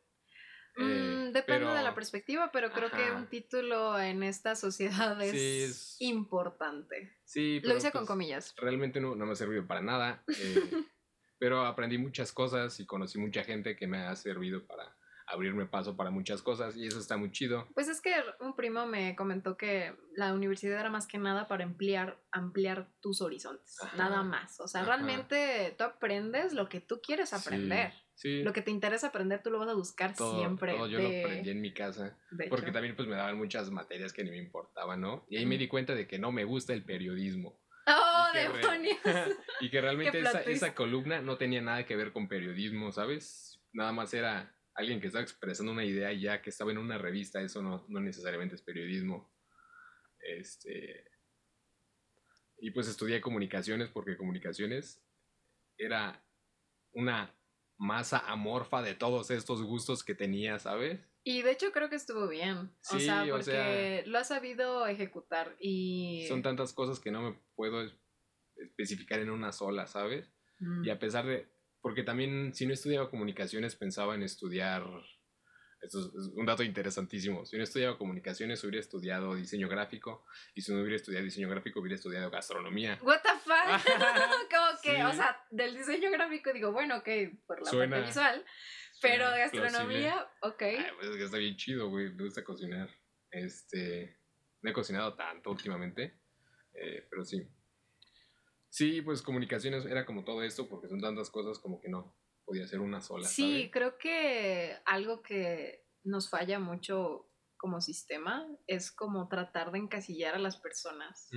Eh, 0.76 1.28
Mm, 1.28 1.32
depende 1.32 1.66
de 1.66 1.82
la 1.82 1.94
perspectiva, 1.94 2.50
pero 2.52 2.70
creo 2.72 2.90
que 2.90 3.10
un 3.12 3.26
título 3.26 3.98
en 4.00 4.22
esta 4.22 4.54
sociedad 4.54 5.20
es, 5.22 5.30
Sí, 5.32 5.62
es- 5.62 5.96
importante. 6.00 7.12
Sí, 7.24 7.60
Lo 7.62 7.76
hice 7.76 7.90
con 7.92 8.02
pues, 8.02 8.08
comillas. 8.08 8.54
realmente 8.56 9.00
no, 9.00 9.14
no 9.14 9.26
me 9.26 9.32
ha 9.32 9.36
servido 9.36 9.66
para 9.66 9.80
nada. 9.82 10.22
eh, 10.28 10.32
pero 11.38 11.64
aprendí 11.66 11.98
muchas 11.98 12.32
cosas 12.32 12.78
y 12.80 12.86
conocí 12.86 13.18
mucha 13.18 13.44
gente 13.44 13.74
que 13.76 13.86
me 13.86 13.98
ha 13.98 14.14
servido 14.16 14.64
para 14.66 14.94
abrirme 15.30 15.66
paso 15.66 15.96
para 15.96 16.10
muchas 16.10 16.42
cosas 16.42 16.76
y 16.76 16.86
eso 16.86 16.98
está 16.98 17.16
muy 17.16 17.30
chido. 17.30 17.66
Pues 17.74 17.88
es 17.88 18.00
que 18.00 18.12
un 18.40 18.54
primo 18.56 18.86
me 18.86 19.14
comentó 19.16 19.56
que 19.56 19.94
la 20.16 20.32
universidad 20.34 20.80
era 20.80 20.90
más 20.90 21.06
que 21.06 21.18
nada 21.18 21.46
para 21.48 21.64
ampliar, 21.64 22.18
ampliar 22.32 22.88
tus 23.00 23.20
horizontes, 23.22 23.80
Ajá. 23.82 23.96
nada 23.96 24.22
más. 24.22 24.60
O 24.60 24.68
sea, 24.68 24.82
Ajá. 24.82 24.90
realmente 24.96 25.74
tú 25.78 25.84
aprendes 25.84 26.52
lo 26.52 26.68
que 26.68 26.80
tú 26.80 27.00
quieres 27.02 27.32
aprender. 27.32 27.92
Sí, 28.14 28.38
sí. 28.38 28.42
Lo 28.42 28.52
que 28.52 28.60
te 28.62 28.70
interesa 28.70 29.06
aprender, 29.08 29.42
tú 29.42 29.50
lo 29.50 29.58
vas 29.58 29.68
a 29.68 29.74
buscar 29.74 30.14
todo, 30.14 30.36
siempre. 30.36 30.74
todo 30.74 30.86
yo 30.88 30.98
de- 30.98 31.02
lo 31.04 31.18
aprendí 31.28 31.50
en 31.50 31.60
mi 31.60 31.72
casa. 31.72 32.18
de 32.30 32.48
Porque 32.48 32.66
hecho. 32.66 32.72
también 32.74 32.96
pues 32.96 33.08
me 33.08 33.16
daban 33.16 33.38
muchas 33.38 33.70
materias 33.70 34.12
que 34.12 34.24
ni 34.24 34.30
me 34.30 34.36
importaban, 34.38 35.00
¿no? 35.00 35.24
Y 35.30 35.36
ahí 35.38 35.46
me 35.46 35.56
di 35.58 35.68
cuenta 35.68 35.94
de 35.94 36.06
que 36.06 36.18
no 36.18 36.30
me 36.32 36.44
gusta 36.44 36.72
el 36.74 36.84
periodismo. 36.84 37.58
¡Oh, 37.86 38.26
y 38.28 38.32
que 38.36 38.48
re- 38.48 38.58
demonios! 38.58 38.98
y 39.60 39.70
que 39.70 39.80
realmente 39.80 40.20
esa, 40.20 40.42
esa 40.42 40.74
columna 40.74 41.22
no 41.22 41.38
tenía 41.38 41.60
nada 41.62 41.86
que 41.86 41.96
ver 41.96 42.12
con 42.12 42.28
periodismo, 42.28 42.92
¿sabes? 42.92 43.58
Nada 43.72 43.90
más 43.92 44.12
era 44.14 44.54
alguien 44.74 45.00
que 45.00 45.08
estaba 45.08 45.22
expresando 45.22 45.72
una 45.72 45.84
idea 45.84 46.12
ya 46.12 46.40
que 46.42 46.50
estaba 46.50 46.70
en 46.70 46.78
una 46.78 46.98
revista, 46.98 47.40
eso 47.42 47.60
no, 47.62 47.84
no 47.88 48.00
necesariamente 48.00 48.54
es 48.54 48.62
periodismo. 48.62 49.32
Este. 50.20 51.04
Y 52.58 52.70
pues 52.72 52.88
estudié 52.88 53.20
comunicaciones 53.20 53.88
porque 53.88 54.16
comunicaciones 54.16 55.02
era 55.78 56.22
una 56.92 57.34
masa 57.78 58.18
amorfa 58.30 58.82
de 58.82 58.94
todos 58.94 59.30
estos 59.30 59.62
gustos 59.62 60.04
que 60.04 60.14
tenía, 60.14 60.58
¿sabes? 60.58 61.00
Y 61.24 61.42
de 61.42 61.52
hecho 61.52 61.72
creo 61.72 61.88
que 61.88 61.96
estuvo 61.96 62.28
bien. 62.28 62.56
o 62.58 62.70
Sí, 62.82 63.00
sea, 63.00 63.24
o 63.24 63.28
porque 63.30 63.44
sea- 63.44 64.06
lo 64.06 64.18
has 64.18 64.28
sabido 64.28 64.86
ejecutar 64.86 65.56
y... 65.58 66.26
Son 66.28 66.42
tantas 66.42 66.72
cosas 66.74 67.00
que 67.00 67.10
no 67.10 67.22
me 67.22 67.38
puedo 67.54 67.82
es- 67.82 67.94
especificar 68.56 69.20
en 69.20 69.30
una 69.30 69.52
sola, 69.52 69.86
¿sabes? 69.86 70.30
Mm. 70.58 70.84
Y 70.84 70.90
a 70.90 70.98
pesar 70.98 71.24
de, 71.26 71.48
porque 71.80 72.02
también 72.02 72.52
si 72.54 72.66
no 72.66 72.72
estudiaba 72.72 73.10
comunicaciones 73.10 73.74
pensaba 73.76 74.14
en 74.14 74.22
estudiar, 74.22 74.84
esto 75.82 75.98
es 76.00 76.30
un 76.34 76.44
dato 76.44 76.62
interesantísimo, 76.62 77.46
si 77.46 77.56
no 77.56 77.62
estudiaba 77.64 77.96
comunicaciones 77.96 78.62
hubiera 78.64 78.80
estudiado 78.80 79.34
diseño 79.34 79.68
gráfico 79.68 80.24
y 80.54 80.60
si 80.60 80.72
no 80.72 80.80
hubiera 80.80 80.96
estudiado 80.96 81.24
diseño 81.24 81.48
gráfico 81.48 81.80
hubiera 81.80 81.94
estudiado 81.96 82.30
gastronomía. 82.30 82.98
What 83.02 83.20
the 83.22 83.30
fuck? 83.44 83.84
Como 84.50 84.80
que, 84.82 84.96
Sí. 84.96 85.02
o 85.02 85.12
sea, 85.12 85.42
del 85.50 85.74
diseño 85.76 86.10
gráfico 86.10 86.52
digo, 86.52 86.72
bueno, 86.72 86.98
ok, 86.98 87.08
por 87.46 87.62
la 87.62 87.70
Suena- 87.70 87.96
parte 87.96 88.08
visual, 88.08 88.44
pero 89.00 89.24
suena 89.24 89.30
de 89.36 89.40
gastronomía, 89.40 90.28
ok. 90.42 90.62
Ay, 90.62 90.86
pues 91.00 91.16
está 91.20 91.38
bien 91.38 91.56
chido, 91.56 91.88
güey, 91.88 92.12
me 92.12 92.24
gusta 92.24 92.44
cocinar. 92.44 92.90
Este, 93.30 94.18
no 94.60 94.70
he 94.70 94.72
cocinado 94.74 95.14
tanto 95.14 95.50
últimamente, 95.50 96.18
eh, 96.74 97.06
pero 97.08 97.24
sí. 97.24 97.48
Sí, 98.70 99.02
pues 99.02 99.20
comunicaciones 99.20 99.84
era 99.84 100.06
como 100.06 100.24
todo 100.24 100.42
esto 100.42 100.68
porque 100.68 100.88
son 100.88 101.00
tantas 101.00 101.28
cosas 101.30 101.58
como 101.58 101.80
que 101.80 101.88
no 101.88 102.16
podía 102.44 102.66
ser 102.66 102.80
una 102.80 103.00
sola. 103.00 103.26
Sí, 103.26 103.68
creo 103.72 103.98
que 103.98 104.76
algo 104.86 105.22
que 105.22 105.84
nos 106.04 106.30
falla 106.30 106.58
mucho 106.58 107.26
como 107.56 107.80
sistema 107.80 108.46
es 108.66 108.90
como 108.90 109.28
tratar 109.28 109.70
de 109.70 109.78
encasillar 109.78 110.34
a 110.34 110.38
las 110.38 110.56
personas. 110.56 111.28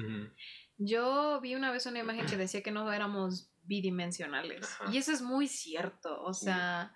Yo 0.77 1.41
vi 1.41 1.55
una 1.55 1.71
vez 1.71 1.85
una 1.85 1.99
imagen 1.99 2.25
que 2.25 2.37
decía 2.37 2.63
que 2.63 2.71
no 2.71 2.91
éramos 2.91 3.51
bidimensionales. 3.63 4.63
Ajá. 4.63 4.91
Y 4.91 4.97
eso 4.97 5.11
es 5.11 5.21
muy 5.21 5.47
cierto. 5.47 6.21
O 6.23 6.33
sea, 6.33 6.93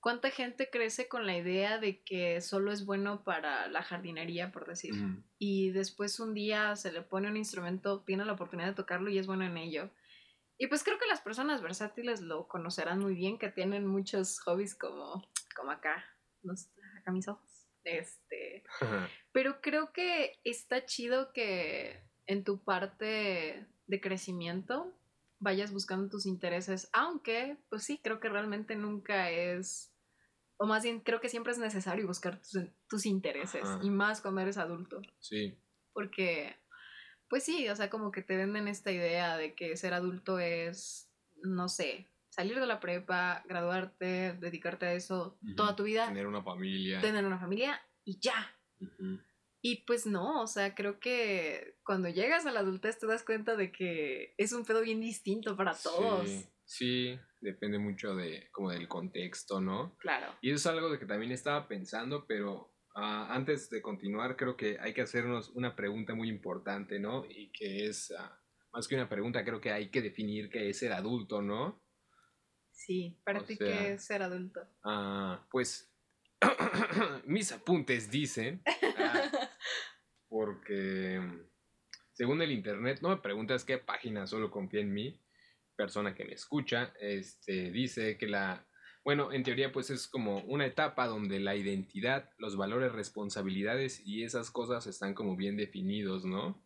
¿cuánta 0.00 0.30
gente 0.30 0.70
crece 0.70 1.08
con 1.08 1.26
la 1.26 1.36
idea 1.36 1.78
de 1.78 2.02
que 2.02 2.40
solo 2.40 2.72
es 2.72 2.84
bueno 2.86 3.22
para 3.24 3.68
la 3.68 3.82
jardinería, 3.82 4.50
por 4.52 4.66
decir? 4.66 4.94
Ujú. 4.94 5.22
Y 5.38 5.70
después 5.70 6.20
un 6.20 6.34
día 6.34 6.76
se 6.76 6.92
le 6.92 7.02
pone 7.02 7.28
un 7.28 7.36
instrumento, 7.36 8.00
tiene 8.02 8.24
la 8.24 8.32
oportunidad 8.32 8.68
de 8.68 8.74
tocarlo 8.74 9.10
y 9.10 9.18
es 9.18 9.26
bueno 9.26 9.44
en 9.44 9.56
ello. 9.56 9.90
Y 10.58 10.66
pues 10.66 10.84
creo 10.84 10.98
que 10.98 11.06
las 11.06 11.22
personas 11.22 11.62
versátiles 11.62 12.20
lo 12.20 12.46
conocerán 12.46 12.98
muy 12.98 13.14
bien, 13.14 13.38
que 13.38 13.48
tienen 13.50 13.86
muchos 13.86 14.40
hobbies 14.40 14.74
como, 14.74 15.26
como 15.56 15.70
acá, 15.70 16.04
nos- 16.42 16.68
acá 17.00 17.10
mis 17.12 17.28
ojos. 17.28 17.66
Este, 17.82 18.62
pero 19.32 19.62
creo 19.62 19.92
que 19.92 20.38
está 20.44 20.84
chido 20.84 21.32
que 21.32 22.02
en 22.26 22.44
tu 22.44 22.62
parte 22.62 23.66
de 23.86 24.00
crecimiento 24.00 24.92
vayas 25.38 25.72
buscando 25.72 26.10
tus 26.10 26.26
intereses, 26.26 26.90
aunque, 26.92 27.56
pues 27.70 27.84
sí, 27.84 27.98
creo 28.02 28.20
que 28.20 28.28
realmente 28.28 28.76
nunca 28.76 29.30
es, 29.30 29.89
o 30.62 30.66
más 30.66 30.82
bien 30.82 31.00
creo 31.00 31.20
que 31.20 31.30
siempre 31.30 31.52
es 31.52 31.58
necesario 31.58 32.06
buscar 32.06 32.38
tus, 32.38 32.58
tus 32.86 33.06
intereses, 33.06 33.64
Ajá. 33.64 33.80
y 33.82 33.88
más 33.88 34.20
cuando 34.20 34.42
eres 34.42 34.58
adulto, 34.58 35.00
Sí, 35.18 35.56
porque, 35.94 36.54
pues 37.30 37.44
sí, 37.44 37.66
o 37.70 37.74
sea, 37.74 37.88
como 37.88 38.12
que 38.12 38.20
te 38.20 38.36
venden 38.36 38.68
esta 38.68 38.92
idea 38.92 39.38
de 39.38 39.54
que 39.54 39.74
ser 39.78 39.94
adulto 39.94 40.38
es, 40.38 41.10
no 41.42 41.68
sé, 41.70 42.06
salir 42.28 42.60
de 42.60 42.66
la 42.66 42.78
prepa, 42.78 43.42
graduarte, 43.48 44.34
dedicarte 44.34 44.84
a 44.84 44.92
eso 44.92 45.38
toda 45.56 45.74
tu 45.74 45.84
vida, 45.84 46.06
tener 46.08 46.26
una 46.26 46.42
familia. 46.42 47.00
tener 47.00 47.24
una 47.24 47.38
familia 47.38 47.80
y 48.04 48.18
ya. 48.20 48.54
Y 49.62 49.76
pues 49.86 50.04
no, 50.06 50.42
o 50.42 50.46
sea, 50.46 50.74
creo 50.74 51.00
que 51.00 51.76
cuando 51.84 52.10
llegas 52.10 52.44
a 52.44 52.52
la 52.52 52.60
adultez 52.60 52.98
te 52.98 53.06
das 53.06 53.22
cuenta 53.22 53.56
de 53.56 53.72
que 53.72 54.34
es 54.36 54.52
un 54.52 54.64
pedo 54.66 54.82
bien 54.82 55.00
distinto 55.00 55.56
para 55.56 55.74
todos. 55.74 56.28
Sí, 56.28 56.46
sí, 56.70 57.18
depende 57.40 57.78
mucho 57.80 58.14
de 58.14 58.48
como 58.52 58.70
del 58.70 58.86
contexto, 58.86 59.60
¿no? 59.60 59.96
Claro. 59.98 60.32
Y 60.40 60.50
eso 60.50 60.56
es 60.56 60.66
algo 60.66 60.88
de 60.88 61.00
que 61.00 61.06
también 61.06 61.32
estaba 61.32 61.66
pensando, 61.66 62.26
pero 62.28 62.72
ah, 62.94 63.26
antes 63.34 63.68
de 63.70 63.82
continuar 63.82 64.36
creo 64.36 64.56
que 64.56 64.78
hay 64.78 64.94
que 64.94 65.00
hacernos 65.02 65.48
una 65.50 65.74
pregunta 65.74 66.14
muy 66.14 66.28
importante, 66.28 67.00
¿no? 67.00 67.24
Y 67.28 67.50
que 67.50 67.86
es, 67.86 68.12
ah, 68.16 68.40
más 68.72 68.86
que 68.86 68.94
una 68.94 69.08
pregunta, 69.08 69.44
creo 69.44 69.60
que 69.60 69.72
hay 69.72 69.90
que 69.90 70.00
definir 70.00 70.48
qué 70.48 70.68
es 70.70 70.78
ser 70.78 70.92
adulto, 70.92 71.42
¿no? 71.42 71.82
Sí, 72.70 73.18
para 73.24 73.40
O 73.40 73.44
ti 73.44 73.56
sea- 73.56 73.66
qué 73.66 73.92
es 73.94 74.04
ser 74.04 74.22
adulto. 74.22 74.60
Ah, 74.84 75.44
pues 75.50 75.92
mis 77.26 77.50
apuntes 77.50 78.10
dicen, 78.12 78.62
ah, 78.96 79.48
porque 80.28 81.20
según 82.12 82.40
el 82.42 82.52
internet, 82.52 83.00
no 83.02 83.08
me 83.08 83.16
preguntas 83.16 83.64
qué 83.64 83.78
página, 83.78 84.28
solo 84.28 84.50
confía 84.52 84.80
en 84.82 84.92
mí, 84.94 85.20
persona 85.80 86.14
que 86.14 86.26
me 86.26 86.34
escucha, 86.34 86.92
este, 87.00 87.70
dice 87.70 88.18
que 88.18 88.26
la, 88.26 88.66
bueno, 89.02 89.32
en 89.32 89.42
teoría 89.42 89.72
pues 89.72 89.88
es 89.88 90.08
como 90.08 90.40
una 90.44 90.66
etapa 90.66 91.06
donde 91.06 91.40
la 91.40 91.54
identidad, 91.56 92.28
los 92.36 92.54
valores, 92.56 92.92
responsabilidades 92.92 94.02
y 94.04 94.22
esas 94.24 94.50
cosas 94.50 94.86
están 94.86 95.14
como 95.14 95.36
bien 95.36 95.56
definidos, 95.56 96.26
¿no? 96.26 96.62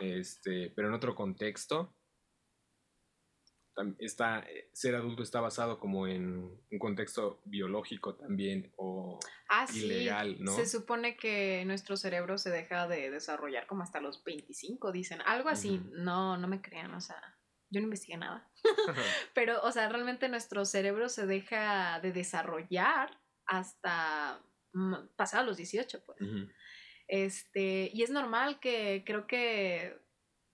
Este, 0.00 0.70
pero 0.76 0.88
en 0.88 0.94
otro 0.94 1.14
contexto, 1.14 1.96
está, 3.98 4.40
eh, 4.40 4.68
ser 4.74 4.94
adulto 4.94 5.22
está 5.22 5.40
basado 5.40 5.78
como 5.78 6.06
en 6.06 6.60
un 6.70 6.78
contexto 6.78 7.40
biológico 7.46 8.14
también 8.16 8.70
o 8.76 9.18
Ah, 9.48 9.66
sí. 9.66 9.84
ilegal, 9.86 10.36
¿no? 10.40 10.54
Se 10.54 10.66
supone 10.66 11.16
que 11.16 11.64
nuestro 11.64 11.96
cerebro 11.96 12.36
se 12.36 12.50
deja 12.50 12.86
de 12.86 13.10
desarrollar 13.10 13.66
como 13.66 13.82
hasta 13.82 14.00
los 14.02 14.22
25, 14.24 14.92
dicen. 14.92 15.20
Algo 15.24 15.48
así. 15.48 15.80
No, 15.92 16.36
no 16.36 16.46
me 16.48 16.60
crean, 16.60 16.94
o 16.94 17.00
sea, 17.00 17.20
yo 17.70 17.80
no 17.80 17.86
investigué 17.86 18.18
nada. 18.18 18.50
Pero, 19.34 19.62
o 19.62 19.72
sea, 19.72 19.88
realmente 19.88 20.28
nuestro 20.28 20.64
cerebro 20.64 21.08
se 21.08 21.26
deja 21.26 22.00
de 22.00 22.12
desarrollar 22.12 23.20
hasta 23.46 24.42
pasados 25.16 25.46
los 25.46 25.56
18, 25.56 26.04
pues. 26.04 26.18
Este, 27.08 27.90
y 27.92 28.02
es 28.02 28.10
normal 28.10 28.60
que 28.60 29.02
creo 29.04 29.26
que 29.26 29.98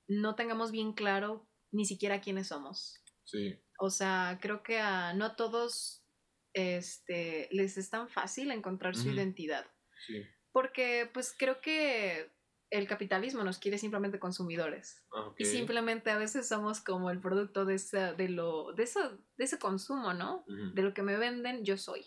no 0.08 0.34
tengamos 0.34 0.72
bien 0.72 0.92
claro 0.92 1.48
ni 1.72 1.84
siquiera 1.84 2.20
quiénes 2.20 2.48
somos. 2.48 3.02
sí, 3.24 3.58
O 3.78 3.90
sea, 3.90 4.38
creo 4.40 4.62
que 4.62 4.78
a 4.78 5.12
no 5.12 5.26
a 5.26 5.36
todos 5.36 6.02
este, 6.54 7.48
les 7.50 7.76
es 7.76 7.90
tan 7.90 8.08
fácil 8.08 8.50
encontrar 8.50 8.94
su 8.94 9.10
identidad. 9.10 9.66
sí. 10.06 10.22
Porque 10.52 11.10
pues 11.12 11.34
creo 11.38 11.60
que 11.60 12.32
el 12.70 12.88
capitalismo 12.88 13.44
nos 13.44 13.58
quiere 13.58 13.78
simplemente 13.78 14.18
consumidores. 14.18 15.04
Ah. 15.12 15.32
Y 15.38 15.44
simplemente 15.44 16.10
a 16.10 16.18
veces 16.18 16.48
somos 16.48 16.80
como 16.80 17.10
el 17.10 17.20
producto 17.20 17.64
de, 17.64 17.74
esa, 17.74 18.12
de, 18.12 18.28
lo, 18.28 18.72
de, 18.72 18.82
eso, 18.82 19.18
de 19.36 19.44
ese 19.44 19.58
consumo, 19.58 20.14
¿no? 20.14 20.44
De 20.46 20.82
lo 20.82 20.92
que 20.92 21.02
me 21.02 21.16
venden, 21.16 21.64
yo 21.64 21.76
soy. 21.76 22.06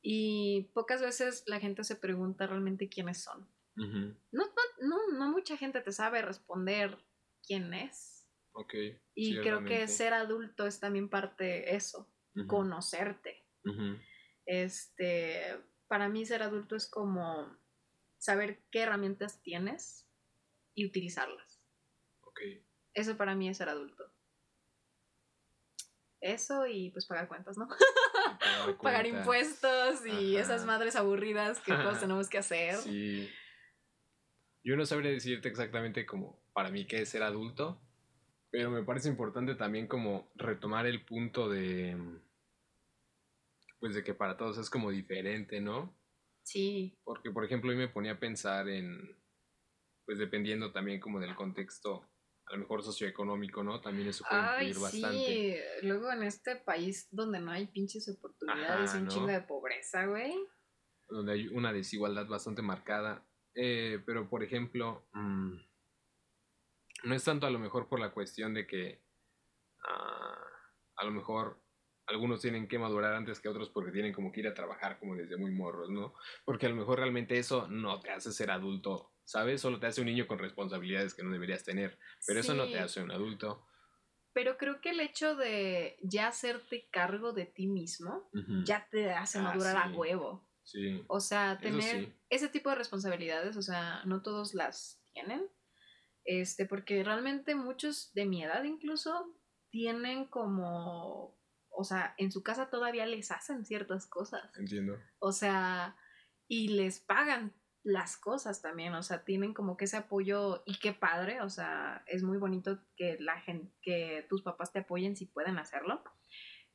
Y 0.00 0.70
pocas 0.74 1.00
veces 1.00 1.44
la 1.46 1.60
gente 1.60 1.84
se 1.84 1.96
pregunta 1.96 2.46
realmente 2.46 2.88
quiénes 2.88 3.22
son. 3.22 3.48
No, 3.74 4.14
no, 4.32 4.44
no, 4.80 4.98
no 5.12 5.30
mucha 5.30 5.56
gente 5.56 5.80
te 5.80 5.92
sabe 5.92 6.20
responder 6.22 6.98
quién 7.46 7.72
es. 7.72 8.28
Ok. 8.52 8.74
Y 9.14 9.40
creo 9.40 9.64
que 9.64 9.88
ser 9.88 10.12
adulto 10.12 10.66
es 10.66 10.78
también 10.78 11.08
parte 11.08 11.44
de 11.44 11.76
eso, 11.76 12.08
conocerte. 12.46 13.44
Este, 14.44 15.58
para 15.88 16.08
mí 16.08 16.26
ser 16.26 16.42
adulto 16.42 16.76
es 16.76 16.88
como 16.88 17.56
saber 18.22 18.62
qué 18.70 18.82
herramientas 18.82 19.42
tienes 19.42 20.08
y 20.74 20.86
utilizarlas. 20.86 21.60
Ok. 22.20 22.40
Eso 22.94 23.16
para 23.16 23.34
mí 23.34 23.48
es 23.48 23.56
ser 23.56 23.68
adulto. 23.68 24.04
Eso 26.20 26.68
y 26.68 26.90
pues 26.90 27.06
pagar 27.06 27.26
cuentas, 27.26 27.58
¿no? 27.58 27.66
Pagar 28.80 29.06
impuestos 29.08 30.06
y 30.06 30.36
Ajá. 30.36 30.44
esas 30.44 30.64
madres 30.64 30.94
aburridas 30.94 31.58
que 31.58 31.72
todos 31.72 31.98
tenemos 32.00 32.28
que 32.28 32.38
hacer. 32.38 32.76
Sí. 32.76 33.28
Yo 34.62 34.76
no 34.76 34.86
sabría 34.86 35.10
decirte 35.10 35.48
exactamente 35.48 36.06
como 36.06 36.40
para 36.52 36.70
mí 36.70 36.86
qué 36.86 37.02
es 37.02 37.08
ser 37.08 37.24
adulto, 37.24 37.82
pero 38.52 38.70
me 38.70 38.84
parece 38.84 39.08
importante 39.08 39.56
también 39.56 39.88
como 39.88 40.30
retomar 40.36 40.86
el 40.86 41.04
punto 41.04 41.48
de 41.48 41.96
pues 43.80 43.96
de 43.96 44.04
que 44.04 44.14
para 44.14 44.36
todos 44.36 44.58
es 44.58 44.70
como 44.70 44.92
diferente, 44.92 45.60
¿no? 45.60 46.00
Sí, 46.44 46.98
Porque 47.04 47.30
por 47.30 47.44
ejemplo, 47.44 47.70
yo 47.72 47.78
me 47.78 47.88
ponía 47.88 48.12
a 48.12 48.18
pensar 48.20 48.68
en 48.68 49.16
pues 50.04 50.18
dependiendo 50.18 50.72
también 50.72 50.98
como 51.00 51.20
del 51.20 51.34
contexto 51.36 52.08
a 52.46 52.52
lo 52.54 52.58
mejor 52.58 52.82
socioeconómico, 52.82 53.62
¿no? 53.62 53.80
También 53.80 54.08
eso 54.08 54.24
puede 54.28 54.42
Ay, 54.42 54.68
influir 54.68 54.82
bastante. 54.92 55.18
sí. 55.80 55.86
Luego 55.86 56.12
en 56.12 56.24
este 56.24 56.56
país 56.56 57.08
donde 57.12 57.38
no 57.40 57.52
hay 57.52 57.66
pinches 57.68 58.08
oportunidades 58.08 58.90
Ajá, 58.90 58.98
un 58.98 59.04
¿no? 59.04 59.10
chingo 59.10 59.26
de 59.28 59.40
pobreza, 59.42 60.06
güey. 60.06 60.34
donde 61.08 61.32
hay 61.32 61.48
una 61.48 61.72
desigualdad 61.72 62.26
bastante 62.26 62.60
marcada. 62.62 63.24
Eh, 63.54 64.02
pero, 64.04 64.28
por 64.28 64.42
ejemplo, 64.42 65.06
mm, 65.12 65.56
no 67.04 67.14
es 67.14 67.22
tanto 67.24 67.46
a 67.46 67.50
lo 67.50 67.58
mejor 67.58 67.88
por 67.88 68.00
la 68.00 68.12
cuestión 68.12 68.54
de 68.54 68.66
que 68.66 69.02
ah, 69.86 70.44
a 70.96 71.04
lo 71.04 71.12
mejor 71.12 71.62
algunos 72.06 72.40
tienen 72.40 72.68
que 72.68 72.78
madurar 72.78 73.14
antes 73.14 73.40
que 73.40 73.48
otros 73.48 73.70
porque 73.70 73.92
tienen 73.92 74.12
como 74.12 74.32
que 74.32 74.40
ir 74.40 74.48
a 74.48 74.54
trabajar 74.54 74.98
como 74.98 75.14
desde 75.14 75.36
muy 75.36 75.52
morros, 75.52 75.90
¿no? 75.90 76.14
Porque 76.44 76.66
a 76.66 76.68
lo 76.68 76.76
mejor 76.76 76.98
realmente 76.98 77.38
eso 77.38 77.68
no 77.68 78.00
te 78.00 78.10
hace 78.10 78.32
ser 78.32 78.50
adulto, 78.50 79.12
¿sabes? 79.24 79.60
Solo 79.60 79.78
te 79.78 79.86
hace 79.86 80.00
un 80.00 80.08
niño 80.08 80.26
con 80.26 80.38
responsabilidades 80.38 81.14
que 81.14 81.22
no 81.22 81.30
deberías 81.30 81.64
tener, 81.64 81.98
pero 82.26 82.40
eso 82.40 82.54
no 82.54 82.66
te 82.66 82.78
hace 82.78 83.02
un 83.02 83.10
adulto. 83.10 83.66
Pero 84.34 84.56
creo 84.56 84.80
que 84.80 84.90
el 84.90 85.00
hecho 85.00 85.36
de 85.36 85.98
ya 86.02 86.28
hacerte 86.28 86.88
cargo 86.90 87.32
de 87.32 87.44
ti 87.46 87.66
mismo 87.66 88.30
ya 88.64 88.88
te 88.90 89.12
hace 89.12 89.38
Ah, 89.38 89.42
madurar 89.42 89.76
a 89.76 89.90
huevo. 89.90 90.48
Sí. 90.64 91.04
O 91.08 91.20
sea, 91.20 91.58
tener 91.60 92.06
sí. 92.06 92.12
ese 92.30 92.48
tipo 92.48 92.70
de 92.70 92.76
responsabilidades, 92.76 93.56
o 93.56 93.62
sea, 93.62 94.02
no 94.06 94.22
todos 94.22 94.54
las 94.54 95.02
tienen. 95.12 95.48
Este, 96.24 96.66
porque 96.66 97.02
realmente 97.02 97.54
muchos 97.54 98.12
de 98.14 98.26
mi 98.26 98.44
edad 98.44 98.62
incluso 98.64 99.36
tienen 99.70 100.26
como, 100.26 101.36
o 101.74 101.84
sea, 101.84 102.14
en 102.18 102.30
su 102.30 102.42
casa 102.42 102.70
todavía 102.70 103.06
les 103.06 103.30
hacen 103.30 103.64
ciertas 103.64 104.06
cosas. 104.06 104.42
Entiendo. 104.56 104.98
O 105.18 105.32
sea, 105.32 105.96
y 106.48 106.68
les 106.68 107.00
pagan 107.00 107.52
las 107.84 108.16
cosas 108.16 108.62
también, 108.62 108.94
o 108.94 109.02
sea, 109.02 109.24
tienen 109.24 109.54
como 109.54 109.76
que 109.76 109.86
ese 109.86 109.96
apoyo 109.96 110.62
y 110.66 110.78
qué 110.78 110.92
padre, 110.92 111.40
o 111.40 111.50
sea, 111.50 112.04
es 112.06 112.22
muy 112.22 112.38
bonito 112.38 112.78
que 112.96 113.16
la 113.18 113.40
gente, 113.40 113.72
que 113.82 114.24
tus 114.28 114.42
papás 114.42 114.72
te 114.72 114.80
apoyen 114.80 115.16
si 115.16 115.26
pueden 115.26 115.58
hacerlo, 115.58 116.02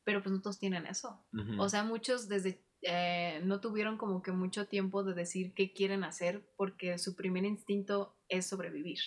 pero 0.03 0.21
pues 0.21 0.33
no 0.33 0.41
todos 0.41 0.59
tienen 0.59 0.85
eso. 0.85 1.25
O 1.59 1.69
sea, 1.69 1.83
muchos 1.83 2.27
desde 2.27 2.65
eh, 2.81 3.41
no 3.43 3.59
tuvieron 3.59 3.97
como 3.97 4.21
que 4.21 4.31
mucho 4.31 4.67
tiempo 4.67 5.03
de 5.03 5.13
decir 5.13 5.53
qué 5.53 5.73
quieren 5.73 6.03
hacer 6.03 6.49
porque 6.55 6.97
su 6.97 7.15
primer 7.15 7.45
instinto 7.45 8.17
es 8.29 8.47
sobrevivir. 8.47 8.99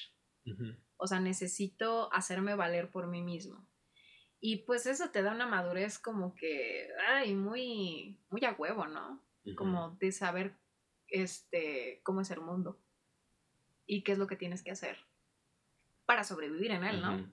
O 0.97 1.07
sea, 1.07 1.21
necesito 1.21 2.13
hacerme 2.13 2.55
valer 2.55 2.91
por 2.91 3.07
mí 3.07 3.23
mismo. 3.23 3.67
Y 4.41 4.59
pues 4.59 4.87
eso 4.87 5.11
te 5.11 5.23
da 5.23 5.33
una 5.33 5.47
madurez 5.47 5.99
como 5.99 6.35
que, 6.35 6.89
ay, 7.09 7.35
muy, 7.35 8.19
muy 8.31 8.45
a 8.45 8.53
huevo, 8.53 8.87
¿no? 8.87 9.21
Como 9.57 9.97
de 10.01 10.13
saber 10.13 10.55
este, 11.09 12.01
cómo 12.03 12.23
es 12.23 12.31
el 12.31 12.41
mundo 12.41 12.79
y 13.87 14.03
qué 14.03 14.13
es 14.13 14.19
lo 14.19 14.27
que 14.27 14.37
tienes 14.37 14.63
que 14.63 14.71
hacer 14.71 14.97
para 16.07 16.25
sobrevivir 16.25 16.71
en 16.71 16.85
él, 16.85 17.01
¿no? 17.01 17.33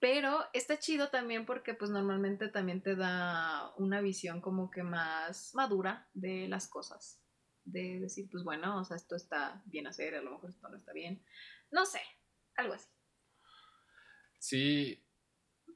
Pero 0.00 0.44
está 0.52 0.78
chido 0.78 1.08
también 1.08 1.44
porque 1.44 1.74
pues 1.74 1.90
normalmente 1.90 2.48
también 2.48 2.80
te 2.80 2.94
da 2.94 3.72
una 3.76 4.00
visión 4.00 4.40
como 4.40 4.70
que 4.70 4.82
más 4.84 5.54
madura 5.54 6.08
de 6.14 6.46
las 6.48 6.68
cosas. 6.68 7.20
De 7.64 7.98
decir, 8.00 8.28
pues 8.30 8.44
bueno, 8.44 8.80
o 8.80 8.84
sea, 8.84 8.96
esto 8.96 9.16
está 9.16 9.60
bien 9.66 9.86
hacer, 9.86 10.14
a 10.14 10.22
lo 10.22 10.30
mejor 10.30 10.50
esto 10.50 10.68
no 10.68 10.76
está 10.76 10.92
bien. 10.92 11.22
No 11.70 11.84
sé, 11.84 12.00
algo 12.56 12.74
así. 12.74 12.88
Sí. 14.38 15.04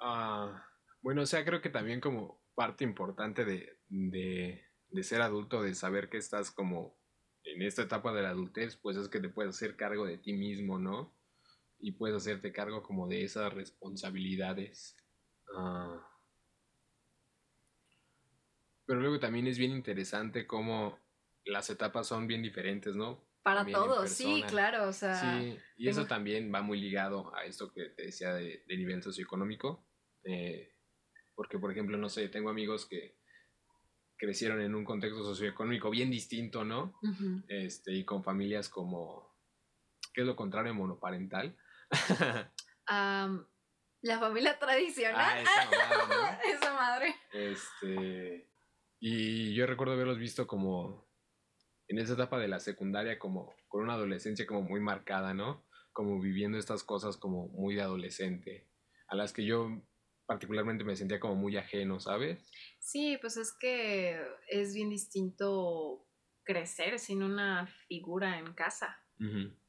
Ah, 0.03 0.67
bueno, 1.01 1.23
o 1.23 1.27
sea, 1.27 1.45
creo 1.45 1.63
que 1.63 1.71
también 1.71 2.01
como 2.01 2.43
parte 2.55 2.85
importante 2.85 3.45
de, 3.45 3.79
de, 3.89 4.63
de 4.91 5.03
ser 5.03 5.23
adulto, 5.23 5.63
de 5.63 5.75
saber 5.75 6.09
que 6.11 6.19
estás 6.19 6.51
como 6.51 6.97
en 7.45 7.63
esta 7.63 7.83
etapa 7.83 8.13
de 8.13 8.23
la 8.23 8.31
adultez, 8.31 8.77
pues 8.77 8.97
es 8.97 9.09
que 9.09 9.21
te 9.21 9.29
puedes 9.29 9.57
hacer 9.57 9.77
cargo 9.77 10.07
de 10.07 10.19
ti 10.19 10.33
mismo, 10.33 10.79
¿no? 10.79 11.15
y 11.83 11.93
puedes 11.93 12.17
hacerte 12.17 12.53
cargo 12.53 12.83
como 12.83 13.09
de 13.09 13.25
esas 13.25 13.53
responsabilidades. 13.53 14.97
Ah. 15.55 16.09
Pero 18.87 19.01
luego 19.01 19.19
también 19.19 19.49
es 19.49 19.59
bien 19.59 19.73
interesante 19.73 20.47
cómo 20.47 20.99
las 21.45 21.69
etapas 21.71 22.07
son 22.07 22.29
bien 22.29 22.41
diferentes, 22.41 22.95
¿no? 22.95 23.27
Para 23.43 23.67
todos, 23.67 24.09
sí, 24.11 24.45
claro, 24.47 24.89
o 24.89 24.93
sea. 24.93 25.17
Sí, 25.17 25.59
y 25.77 25.89
eso 25.89 26.07
también 26.07 26.55
va 26.55 26.63
muy 26.63 26.81
ligado 26.81 27.35
a 27.35 27.45
esto 27.45 27.73
que 27.73 27.87
te 27.87 28.05
decía 28.05 28.33
de, 28.35 28.63
nivel 28.69 29.03
socioeconómico. 29.03 29.85
Eh, 30.25 30.73
porque, 31.35 31.59
por 31.59 31.73
ejemplo, 31.73 31.97
no 31.99 32.09
sé, 32.09 32.29
tengo 32.29 32.51
amigos 32.51 32.87
que 32.87 33.17
crecieron 34.17 34.61
en 34.61 34.75
un 34.75 34.85
contexto 34.85 35.25
socioeconómico 35.25 35.91
bien 35.91 36.11
distinto, 36.11 36.65
¿no? 36.65 36.99
este, 37.49 37.93
y 37.93 38.05
con 38.05 38.23
familias 38.23 38.69
como, 38.69 39.35
¿qué 40.15 40.21
es 40.21 40.27
lo 40.27 40.37
contrario 40.37 40.75
monoparental? 40.75 41.57
la 44.03 44.19
familia 44.19 44.59
tradicional. 44.59 45.17
Ah, 45.19 45.41
esa 45.41 45.65
madre, 45.71 46.39
esa 46.55 46.75
madre. 46.75 47.17
Este, 47.33 48.49
y 49.01 49.55
yo 49.55 49.67
recuerdo 49.67 49.95
haberlos 49.95 50.19
visto 50.19 50.47
como 50.47 51.09
en 51.89 51.99
esa 51.99 52.15
etapa 52.15 52.39
de 52.39 52.49
la 52.49 52.61
secundaria, 52.61 53.19
como 53.19 53.55
con 53.69 53.83
una 53.83 53.95
adolescencia 53.95 54.47
como 54.47 54.63
muy 54.63 54.81
marcada, 54.81 55.35
¿no? 55.35 55.67
Como 55.93 56.21
viviendo 56.21 56.59
estas 56.59 56.85
cosas 56.85 57.17
como 57.17 57.49
muy 57.49 57.75
de 57.75 57.83
adolescente, 57.83 58.69
a 59.09 59.17
las 59.17 59.33
que 59.33 59.45
yo 59.45 59.83
particularmente 60.27 60.85
me 60.85 60.97
sentía 60.97 61.21
como 61.21 61.35
muy 61.35 61.57
ajeno, 61.57 62.01
¿sabes? 62.01 62.51
Sí, 62.79 63.19
pues 63.21 63.37
es 63.37 63.53
que 63.53 64.21
es 64.49 64.75
bien 64.75 64.91
distinto 64.91 66.07
crecer 66.45 66.99
sin 66.99 67.23
una 67.23 67.67
figura 67.89 68.39
en 68.39 68.53
casa. 68.55 68.99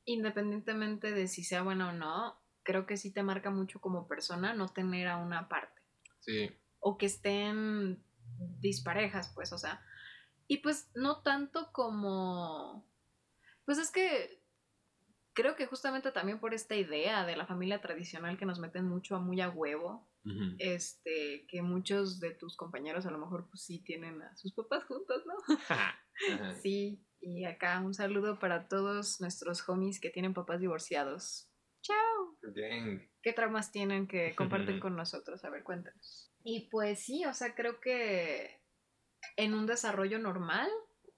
Independientemente 0.06 1.12
de 1.12 1.28
si 1.28 1.44
sea 1.44 1.62
buena 1.62 1.90
o 1.90 1.92
no, 1.92 2.42
creo 2.64 2.88
que 2.88 2.98
sí 2.98 3.14
te 3.14 3.22
marca 3.22 3.52
mucho 3.52 3.80
como 3.80 4.08
persona 4.08 4.54
no 4.54 4.68
tener 4.70 5.08
a 5.08 5.18
una 5.18 5.48
parte. 5.48 5.82
Sí. 6.22 6.50
O 6.80 6.98
que 6.98 7.06
estén 7.06 8.04
disparejas, 8.60 9.32
pues, 9.36 9.54
o 9.54 9.58
sea. 9.58 9.86
Y 10.48 10.58
pues 10.58 10.90
no 10.96 11.22
tanto 11.22 11.72
como... 11.72 12.86
Pues 13.66 13.78
es 13.78 13.92
que 13.92 14.43
creo 15.34 15.56
que 15.56 15.66
justamente 15.66 16.12
también 16.12 16.40
por 16.40 16.54
esta 16.54 16.76
idea 16.76 17.26
de 17.26 17.36
la 17.36 17.46
familia 17.46 17.82
tradicional 17.82 18.38
que 18.38 18.46
nos 18.46 18.60
meten 18.60 18.86
mucho 18.86 19.16
a 19.16 19.20
muy 19.20 19.42
a 19.42 19.50
huevo, 19.50 20.08
este, 20.60 21.46
que 21.50 21.62
muchos 21.62 22.22
de 22.22 22.32
tus 22.32 22.56
compañeros 22.56 23.06
a 23.06 23.12
lo 23.12 23.18
mejor 23.18 23.50
pues 23.50 23.64
sí 23.64 23.84
tienen 23.84 24.22
a 24.22 24.36
sus 24.38 24.54
papás 24.54 24.86
juntos, 24.86 25.24
¿no? 25.26 25.34
sí, 26.62 27.06
y 27.20 27.46
acá 27.46 27.80
un 27.80 27.94
saludo 27.94 28.40
para 28.40 28.68
todos 28.68 29.20
nuestros 29.22 29.68
homies 29.68 30.00
que 30.00 30.10
tienen 30.10 30.34
papás 30.34 30.60
divorciados. 30.60 31.50
¡Chao! 31.82 32.38
¿Qué 33.22 33.34
traumas 33.34 33.72
tienen 33.72 34.08
que 34.08 34.36
comparten 34.36 34.80
con 34.80 34.96
nosotros? 34.96 35.44
A 35.44 35.50
ver, 35.50 35.64
cuéntanos. 35.64 36.32
Y 36.44 36.70
pues 36.70 37.00
sí, 37.00 37.26
o 37.26 37.34
sea, 37.34 37.56
creo 37.56 37.80
que 37.80 38.62
en 39.38 39.54
un 39.54 39.66
desarrollo 39.66 40.20
normal, 40.20 40.70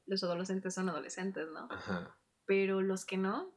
los 0.06 0.24
adolescentes 0.24 0.74
son 0.74 0.90
adolescentes, 0.90 1.48
¿no? 1.52 1.68
Ajá. 1.72 2.18
Pero 2.46 2.82
los 2.82 3.06
que 3.06 3.18
no, 3.18 3.55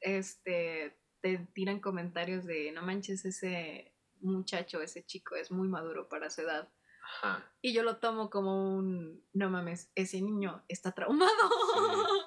este, 0.00 0.98
te 1.20 1.38
tiran 1.52 1.80
comentarios 1.80 2.44
de, 2.44 2.72
no 2.72 2.82
manches, 2.82 3.24
ese 3.24 3.94
muchacho, 4.20 4.80
ese 4.80 5.04
chico 5.04 5.36
es 5.36 5.50
muy 5.50 5.68
maduro 5.68 6.08
para 6.08 6.30
su 6.30 6.42
edad. 6.42 6.72
Ajá. 7.02 7.52
Y 7.60 7.72
yo 7.72 7.82
lo 7.82 7.98
tomo 7.98 8.30
como 8.30 8.76
un, 8.76 9.24
no 9.32 9.50
mames, 9.50 9.90
ese 9.94 10.20
niño 10.20 10.64
está 10.68 10.92
traumado. 10.92 11.30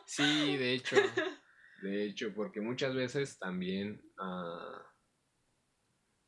Sí, 0.06 0.58
de 0.58 0.74
hecho, 0.74 0.96
de 1.82 2.06
hecho, 2.06 2.34
porque 2.36 2.62
muchas 2.62 2.94
veces 2.94 3.40
también, 3.40 4.02
uh, 4.20 4.84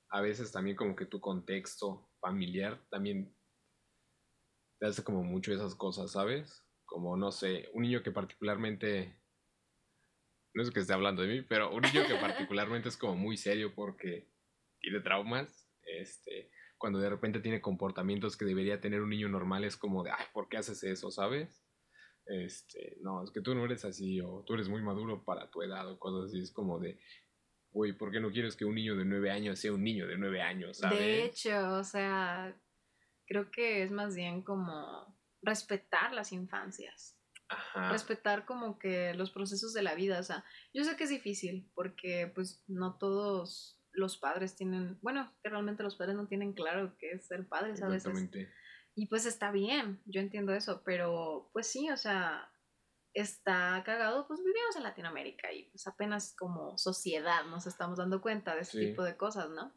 a 0.10 0.22
veces 0.22 0.52
también 0.52 0.78
como 0.78 0.96
que 0.96 1.06
tu 1.06 1.20
contexto 1.20 2.10
familiar 2.20 2.82
también 2.90 3.36
te 4.80 4.88
hace 4.88 5.04
como 5.04 5.24
mucho 5.24 5.54
esas 5.54 5.76
cosas, 5.76 6.12
¿sabes? 6.12 6.66
Como, 6.86 7.18
no 7.18 7.32
sé, 7.32 7.70
un 7.74 7.84
niño 7.84 8.04
que 8.04 8.12
particularmente, 8.12 9.20
no 10.56 10.64
es 10.64 10.72
que 10.72 10.80
esté 10.80 10.94
hablando 10.94 11.22
de 11.22 11.28
mí, 11.28 11.42
pero 11.42 11.70
un 11.72 11.82
niño 11.82 12.08
que 12.08 12.16
particularmente 12.16 12.88
es 12.88 12.96
como 12.96 13.16
muy 13.16 13.36
serio 13.36 13.76
porque 13.76 14.32
tiene 14.80 15.02
traumas, 15.02 15.70
este, 15.84 16.50
cuando 16.78 17.00
de 17.00 17.10
repente 17.10 17.42
tiene 17.42 17.62
comportamientos 17.62 18.38
que 18.38 18.46
debería 18.46 18.80
tener 18.80 19.02
un 19.02 19.10
niño 19.10 19.28
normal, 19.28 19.66
es 19.66 19.76
como 19.76 20.02
de, 20.04 20.12
ay, 20.12 20.26
¿por 20.34 20.48
qué 20.48 20.58
haces 20.58 20.82
eso, 20.84 21.12
sabes? 21.12 21.62
Este, 22.26 22.98
no, 23.02 23.22
es 23.22 23.32
que 23.32 23.42
tú 23.42 23.54
no 23.54 23.66
eres 23.66 23.84
así, 23.84 24.22
o 24.22 24.44
tú 24.48 24.54
eres 24.54 24.70
muy 24.70 24.82
maduro 24.82 25.26
para 25.26 25.52
tu 25.52 25.62
edad, 25.62 25.92
o 25.92 26.00
cosas 26.00 26.30
así, 26.30 26.42
es 26.42 26.54
como 26.54 26.80
de, 26.80 27.00
güey, 27.72 27.92
¿por 27.92 28.10
qué 28.12 28.22
no 28.22 28.32
quieres 28.32 28.56
que 28.56 28.64
un 28.64 28.76
niño 28.76 28.96
de 28.96 29.04
nueve 29.04 29.32
años 29.32 29.60
sea 29.60 29.74
un 29.74 29.84
niño 29.84 30.08
de 30.08 30.18
nueve 30.18 30.42
años, 30.42 30.78
sabes? 30.78 31.00
De 31.00 31.26
hecho, 31.26 31.74
o 31.74 31.84
sea, 31.84 32.58
creo 33.28 33.52
que 33.52 33.84
es 33.84 33.92
más 33.92 34.16
bien 34.16 34.42
como 34.42 35.14
respetar 35.42 36.14
las 36.14 36.32
infancias. 36.32 37.15
Ajá. 37.48 37.92
Respetar 37.92 38.46
como 38.46 38.80
que 38.80 39.14
los 39.14 39.32
procesos 39.32 39.74
de 39.74 39.84
la 39.84 39.96
vida, 39.96 40.20
o 40.20 40.24
sea, 40.24 40.44
yo 40.74 40.84
sé 40.84 40.96
que 40.96 41.04
es 41.04 41.10
difícil 41.10 41.70
porque 41.76 42.32
pues 42.34 42.64
no 42.68 42.98
todos 42.98 43.80
los 43.92 44.18
padres 44.18 44.56
tienen, 44.56 45.00
bueno, 45.02 45.32
que 45.42 45.50
realmente 45.50 45.84
los 45.84 45.96
padres 45.96 46.16
no 46.16 46.28
tienen 46.28 46.54
claro 46.54 46.96
qué 46.98 47.12
es 47.12 47.28
ser 47.28 47.48
padres 47.48 47.82
a 47.82 47.88
veces. 47.88 48.30
Y 48.96 49.08
pues 49.08 49.26
está 49.26 49.52
bien, 49.52 50.02
yo 50.06 50.22
entiendo 50.22 50.54
eso, 50.54 50.82
pero 50.86 51.50
pues 51.54 51.68
sí, 51.68 51.90
o 51.92 51.98
sea, 51.98 52.50
está 53.14 53.82
cagado, 53.86 54.28
pues 54.28 54.40
vivimos 54.40 54.76
en 54.76 54.84
Latinoamérica 54.84 55.52
y 55.54 55.64
pues 55.70 55.86
apenas 55.88 56.36
como 56.38 56.78
sociedad 56.78 57.46
nos 57.46 57.68
estamos 57.68 57.98
dando 57.98 58.22
cuenta 58.22 58.56
de 58.56 58.62
ese 58.62 58.80
tipo 58.80 59.04
de 59.04 59.18
cosas, 59.18 59.50
¿no? 59.50 59.74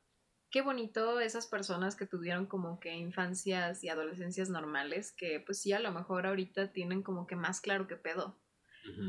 Qué 0.50 0.62
bonito 0.62 1.20
esas 1.20 1.46
personas 1.46 1.94
que 1.94 2.06
tuvieron 2.06 2.46
como 2.46 2.80
que 2.80 2.94
infancias 2.94 3.84
y 3.84 3.88
adolescencias 3.88 4.48
normales, 4.48 5.12
que 5.12 5.40
pues 5.40 5.60
sí, 5.60 5.72
a 5.72 5.80
lo 5.80 5.92
mejor 5.92 6.26
ahorita 6.26 6.72
tienen 6.72 7.02
como 7.02 7.26
que 7.26 7.36
más 7.36 7.60
claro 7.60 7.86
que 7.86 7.96
pedo, 7.96 8.40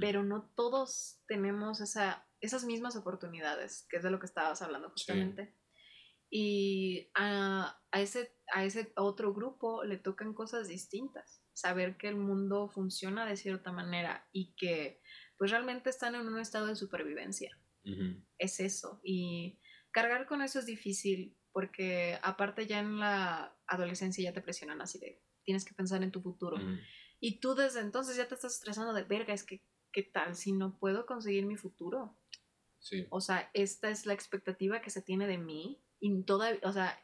pero 0.02 0.24
no 0.24 0.52
todos 0.56 1.22
tenemos 1.28 1.80
esa 1.80 2.30
esas 2.42 2.64
mismas 2.64 2.96
oportunidades, 2.96 3.86
que 3.90 3.98
es 3.98 4.04
de 4.04 4.12
lo 4.12 4.20
que 4.20 4.26
estabas 4.26 4.62
hablando 4.62 4.90
justamente. 4.90 5.56
Y 6.30 7.10
a, 7.16 7.82
ese, 7.94 8.36
a 8.54 8.64
ese 8.64 8.94
otro 8.96 9.34
grupo 9.34 9.84
le 9.84 9.98
tocan 9.98 10.34
cosas 10.34 10.68
distintas. 10.68 11.44
Saber 11.54 11.98
que 11.98 12.08
el 12.08 12.16
mundo 12.16 12.70
funciona 12.70 13.26
de 13.26 13.36
cierta 13.36 13.72
manera 13.72 14.28
y 14.32 14.54
que 14.56 15.02
pues 15.38 15.52
realmente 15.52 15.90
están 15.90 16.16
en 16.16 16.28
un 16.28 16.40
estado 16.40 16.68
de 16.68 16.76
supervivencia. 16.76 17.58
Es 18.38 18.60
eso. 18.60 19.02
Y 19.04 19.60
cargar 19.92 20.26
con 20.26 20.42
eso 20.42 20.60
es 20.60 20.66
difícil 20.66 21.38
porque 21.52 22.20
aparte 22.22 22.68
ya 22.68 22.80
en 22.80 23.00
la 23.00 23.58
adolescencia 23.68 24.24
ya 24.24 24.34
te 24.34 24.42
presionan 24.42 24.82
así 24.82 25.00
de 25.00 25.22
tienes 25.44 25.66
que 25.66 25.74
pensar 25.74 26.04
en 26.04 26.12
tu 26.12 26.22
futuro. 26.22 26.58
Y 27.20 27.40
tú 27.40 27.56
desde 27.56 27.82
entonces 27.82 28.16
ya 28.16 28.28
te 28.28 28.36
estás 28.36 28.54
estresando 28.54 28.94
de 28.94 29.04
verga, 29.04 29.34
es 29.34 29.44
que 29.44 29.64
¿qué 29.92 30.04
tal 30.04 30.36
si 30.36 30.52
no 30.52 30.78
puedo 30.78 31.06
conseguir 31.06 31.46
mi 31.46 31.58
futuro? 31.58 32.16
O 33.10 33.20
sea, 33.20 33.50
esta 33.54 33.90
es 33.90 34.06
la 34.06 34.14
expectativa 34.14 34.82
que 34.82 34.90
se 34.90 35.02
tiene 35.02 35.28
de 35.28 35.38
mí 35.38 35.84
y 36.00 36.24
toda, 36.24 36.58
o 36.64 36.72
sea, 36.72 37.02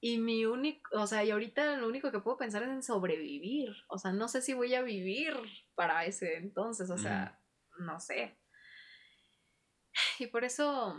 y 0.00 0.18
mi 0.18 0.46
único, 0.46 0.98
o 0.98 1.06
sea, 1.06 1.24
y 1.24 1.30
ahorita 1.30 1.76
lo 1.76 1.88
único 1.88 2.10
que 2.10 2.20
puedo 2.20 2.38
pensar 2.38 2.62
es 2.62 2.70
en 2.70 2.82
sobrevivir. 2.82 3.70
O 3.88 3.98
sea, 3.98 4.12
no 4.12 4.28
sé 4.28 4.40
si 4.40 4.54
voy 4.54 4.74
a 4.74 4.82
vivir 4.82 5.34
para 5.74 6.04
ese 6.04 6.36
entonces, 6.36 6.90
o 6.90 6.96
sea, 6.96 7.42
no 7.80 8.00
sé. 8.00 8.38
Y 10.18 10.28
por 10.28 10.44
eso 10.44 10.98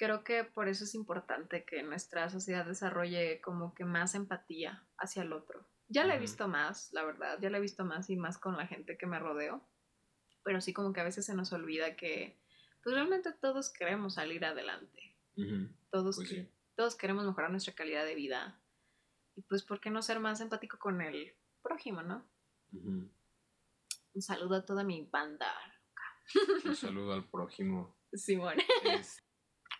creo 0.00 0.24
que 0.24 0.44
por 0.44 0.66
eso 0.68 0.84
es 0.84 0.94
importante 0.94 1.66
que 1.66 1.82
nuestra 1.82 2.30
sociedad 2.30 2.64
desarrolle 2.64 3.42
como 3.42 3.74
que 3.74 3.84
más 3.84 4.14
empatía 4.14 4.82
hacia 4.96 5.22
el 5.22 5.34
otro. 5.34 5.68
Ya 5.88 6.06
la 6.06 6.16
he 6.16 6.18
visto 6.18 6.48
más, 6.48 6.90
la 6.94 7.04
verdad, 7.04 7.38
ya 7.38 7.50
la 7.50 7.58
he 7.58 7.60
visto 7.60 7.84
más 7.84 8.08
y 8.08 8.16
más 8.16 8.38
con 8.38 8.56
la 8.56 8.66
gente 8.66 8.96
que 8.96 9.06
me 9.06 9.18
rodeo, 9.18 9.62
pero 10.42 10.62
sí 10.62 10.72
como 10.72 10.94
que 10.94 11.02
a 11.02 11.04
veces 11.04 11.26
se 11.26 11.34
nos 11.34 11.52
olvida 11.52 11.96
que 11.96 12.40
pues 12.82 12.94
realmente 12.94 13.30
todos 13.42 13.70
queremos 13.70 14.14
salir 14.14 14.42
adelante. 14.42 15.18
todos, 15.90 16.16
pues 16.16 16.48
todos 16.76 16.94
queremos 16.94 17.26
mejorar 17.26 17.50
nuestra 17.50 17.74
calidad 17.74 18.06
de 18.06 18.14
vida. 18.14 18.58
Y 19.36 19.42
pues, 19.42 19.62
¿por 19.62 19.82
qué 19.82 19.90
no 19.90 20.00
ser 20.00 20.18
más 20.18 20.40
empático 20.40 20.78
con 20.78 21.02
el 21.02 21.34
prójimo, 21.60 22.02
no? 22.02 22.26
Un 22.72 23.12
saludo 24.22 24.54
a 24.54 24.64
toda 24.64 24.82
mi 24.82 25.06
banda. 25.12 25.52
Un 26.64 26.74
saludo 26.74 27.12
al 27.12 27.28
prójimo. 27.28 27.98
Simón. 28.14 28.56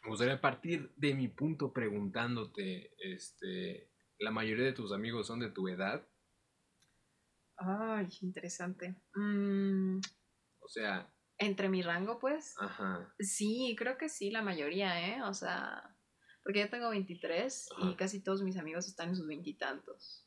Me 0.03 0.11
gustaría 0.11 0.41
partir 0.41 0.93
de 0.97 1.15
mi 1.15 1.29
punto 1.29 1.73
preguntándote, 1.73 2.95
este, 2.99 3.91
¿la 4.19 4.31
mayoría 4.31 4.65
de 4.65 4.73
tus 4.73 4.93
amigos 4.93 5.27
son 5.27 5.41
de 5.41 5.51
tu 5.51 5.69
edad? 5.69 6.07
Ay, 7.57 8.09
interesante. 8.23 8.97
Mm. 9.15 9.99
O 10.61 10.69
sea, 10.69 11.13
entre 11.39 11.69
mi 11.69 11.83
rango, 11.83 12.19
pues. 12.19 12.55
Ajá. 12.59 13.13
Sí, 13.19 13.75
creo 13.79 13.99
que 13.99 14.09
sí, 14.09 14.31
la 14.31 14.43
mayoría, 14.43 15.09
¿eh? 15.09 15.23
O 15.23 15.35
sea, 15.35 15.97
porque 16.43 16.61
yo 16.61 16.71
tengo 16.71 16.91
23 16.91 17.69
y 17.83 17.97
casi 17.97 18.23
todos 18.23 18.43
mis 18.43 18.57
amigos 18.57 18.87
están 18.87 19.11
en 19.11 19.17
sus 19.17 19.27
veintitantos. 19.27 20.27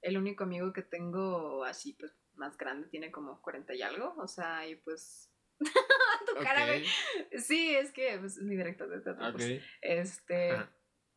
El 0.00 0.16
único 0.16 0.44
amigo 0.44 0.72
que 0.72 0.82
tengo 0.82 1.64
así, 1.64 1.94
pues, 1.94 2.12
más 2.34 2.56
grande 2.56 2.88
tiene 2.88 3.10
como 3.10 3.42
40 3.42 3.74
y 3.74 3.82
algo, 3.82 4.14
o 4.16 4.28
sea, 4.28 4.68
y 4.68 4.76
pues... 4.76 5.27
tu 6.26 6.42
cara, 6.42 6.66
güey. 6.66 6.84
Sí, 7.38 7.74
es 7.74 7.92
que 7.92 8.18
pues, 8.18 8.38
mi 8.38 8.56
director 8.56 8.88
de 8.88 9.00
teatro. 9.00 9.32
Pues, 9.32 9.62
este. 9.82 10.52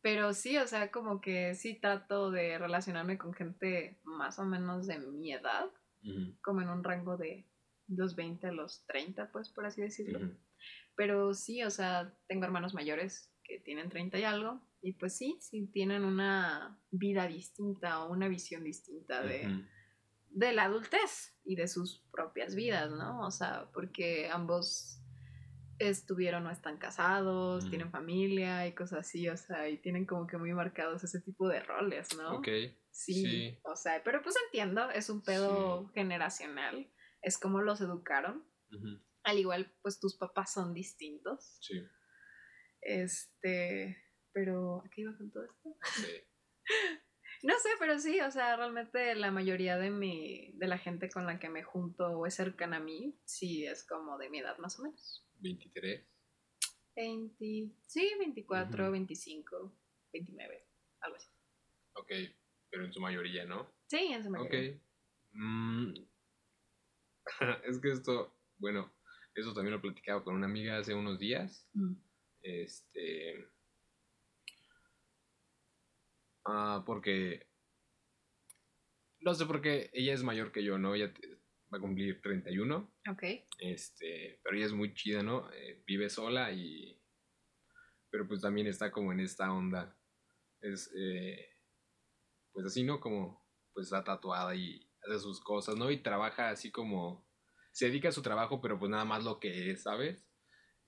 Pero 0.00 0.34
sí, 0.34 0.58
o 0.58 0.66
sea, 0.66 0.90
como 0.90 1.20
que 1.20 1.54
sí 1.54 1.74
trato 1.74 2.32
de 2.32 2.58
relacionarme 2.58 3.18
con 3.18 3.32
gente 3.34 4.00
más 4.02 4.38
o 4.40 4.44
menos 4.44 4.88
de 4.88 4.98
mi 4.98 5.32
edad, 5.32 5.70
como 6.42 6.60
en 6.60 6.68
un 6.68 6.82
rango 6.82 7.16
de 7.16 7.46
los 7.86 8.16
20 8.16 8.48
a 8.48 8.52
los 8.52 8.84
30, 8.86 9.30
pues, 9.30 9.48
por 9.50 9.64
así 9.64 9.80
decirlo. 9.80 10.18
Pero 10.96 11.34
sí, 11.34 11.62
o 11.62 11.70
sea, 11.70 12.12
tengo 12.26 12.44
hermanos 12.44 12.74
mayores 12.74 13.32
que 13.44 13.60
tienen 13.60 13.90
30 13.90 14.18
y 14.18 14.24
algo, 14.24 14.60
y 14.82 14.94
pues 14.94 15.16
sí, 15.16 15.38
sí 15.40 15.68
tienen 15.68 16.04
una 16.04 16.80
vida 16.90 17.28
distinta 17.28 18.02
o 18.02 18.12
una 18.12 18.26
visión 18.26 18.64
distinta 18.64 19.22
de, 19.22 19.64
de 20.34 20.52
la 20.52 20.64
adultez 20.64 21.36
y 21.44 21.56
de 21.56 21.68
sus 21.68 22.04
propias 22.10 22.54
vidas, 22.54 22.90
¿no? 22.90 23.26
O 23.26 23.30
sea, 23.30 23.70
porque 23.72 24.28
ambos 24.30 24.98
estuvieron 25.78 26.46
o 26.46 26.50
están 26.50 26.78
casados, 26.78 27.68
tienen 27.68 27.90
familia 27.90 28.66
y 28.66 28.74
cosas 28.74 29.00
así, 29.00 29.28
o 29.28 29.36
sea, 29.36 29.68
y 29.68 29.78
tienen 29.78 30.06
como 30.06 30.26
que 30.26 30.38
muy 30.38 30.52
marcados 30.52 31.02
ese 31.02 31.20
tipo 31.20 31.48
de 31.48 31.60
roles, 31.60 32.16
¿no? 32.16 32.36
Ok. 32.36 32.48
Sí, 32.90 33.58
o 33.64 33.74
sea, 33.74 34.02
pero 34.04 34.22
pues 34.22 34.36
entiendo, 34.46 34.90
es 34.90 35.08
un 35.08 35.22
pedo 35.22 35.88
generacional, 35.94 36.90
es 37.22 37.38
como 37.38 37.62
los 37.62 37.80
educaron. 37.80 38.44
Al 39.24 39.38
igual, 39.38 39.72
pues 39.82 40.00
tus 40.00 40.16
papás 40.16 40.52
son 40.52 40.72
distintos. 40.72 41.58
Sí. 41.60 41.82
Este, 42.80 43.96
pero, 44.32 44.82
¿a 44.84 44.90
qué 44.90 45.02
iba 45.02 45.16
con 45.16 45.30
todo 45.30 45.44
esto? 45.44 45.76
Sí. 45.94 46.06
no 47.42 47.54
sé, 47.58 47.68
pero 47.78 47.98
sí, 47.98 48.20
o 48.20 48.30
sea, 48.30 48.56
realmente 48.56 49.14
la 49.14 49.30
mayoría 49.30 49.76
de 49.76 49.90
mi, 49.90 50.52
de 50.54 50.66
la 50.68 50.78
gente 50.78 51.10
con 51.10 51.26
la 51.26 51.38
que 51.38 51.48
me 51.48 51.62
junto 51.62 52.06
o 52.06 52.26
es 52.26 52.34
cercana 52.34 52.76
a 52.76 52.80
mí, 52.80 53.18
sí 53.24 53.66
es 53.66 53.84
como 53.84 54.16
de 54.18 54.30
mi 54.30 54.38
edad 54.38 54.56
más 54.58 54.78
o 54.78 54.84
menos. 54.84 55.26
23. 55.40 56.06
20, 56.94 57.74
sí, 57.86 58.12
24, 58.18 58.90
25, 58.90 59.78
29, 60.12 60.68
algo 61.00 61.16
así. 61.16 61.28
Ok, 61.94 62.10
pero 62.70 62.84
en 62.84 62.92
su 62.92 63.00
mayoría, 63.00 63.44
¿no? 63.44 63.74
Sí, 63.86 64.12
en 64.12 64.22
su 64.22 64.30
mayoría. 64.30 64.70
Ok. 64.72 64.80
Mm. 65.32 65.94
es 67.64 67.80
que 67.80 67.90
esto, 67.90 68.36
bueno, 68.58 68.92
eso 69.34 69.52
también 69.52 69.72
lo 69.72 69.78
he 69.78 69.82
platicado 69.82 70.22
con 70.22 70.34
una 70.34 70.46
amiga 70.46 70.78
hace 70.78 70.94
unos 70.94 71.18
días. 71.18 71.68
Mm. 71.72 71.94
Este. 72.42 73.48
Ah, 76.44 76.82
porque. 76.86 77.46
No 79.20 79.34
sé 79.34 79.46
por 79.46 79.60
qué 79.60 79.90
ella 79.92 80.12
es 80.12 80.22
mayor 80.22 80.50
que 80.50 80.64
yo, 80.64 80.78
¿no? 80.78 80.94
Ella 80.94 81.12
va 81.72 81.78
a 81.78 81.80
cumplir 81.80 82.20
31. 82.20 82.92
Ok. 83.10 83.22
Este, 83.58 84.40
pero 84.42 84.56
ella 84.56 84.66
es 84.66 84.72
muy 84.72 84.94
chida, 84.94 85.22
¿no? 85.22 85.50
Eh, 85.52 85.82
vive 85.86 86.10
sola 86.10 86.52
y... 86.52 87.00
Pero 88.10 88.26
pues 88.28 88.40
también 88.40 88.66
está 88.66 88.90
como 88.90 89.12
en 89.12 89.20
esta 89.20 89.52
onda. 89.52 89.96
Es, 90.60 90.92
eh, 90.96 91.56
pues 92.52 92.66
así, 92.66 92.82
¿no? 92.82 93.00
Como, 93.00 93.46
pues 93.72 93.86
está 93.86 94.04
tatuada 94.04 94.54
y 94.54 94.90
hace 95.02 95.20
sus 95.20 95.40
cosas, 95.40 95.76
¿no? 95.76 95.90
Y 95.90 96.02
trabaja 96.02 96.50
así 96.50 96.70
como... 96.70 97.26
Se 97.72 97.86
dedica 97.86 98.10
a 98.10 98.12
su 98.12 98.20
trabajo, 98.20 98.60
pero 98.60 98.78
pues 98.78 98.90
nada 98.90 99.06
más 99.06 99.24
lo 99.24 99.40
que 99.40 99.70
es, 99.70 99.84
¿sabes? 99.84 100.26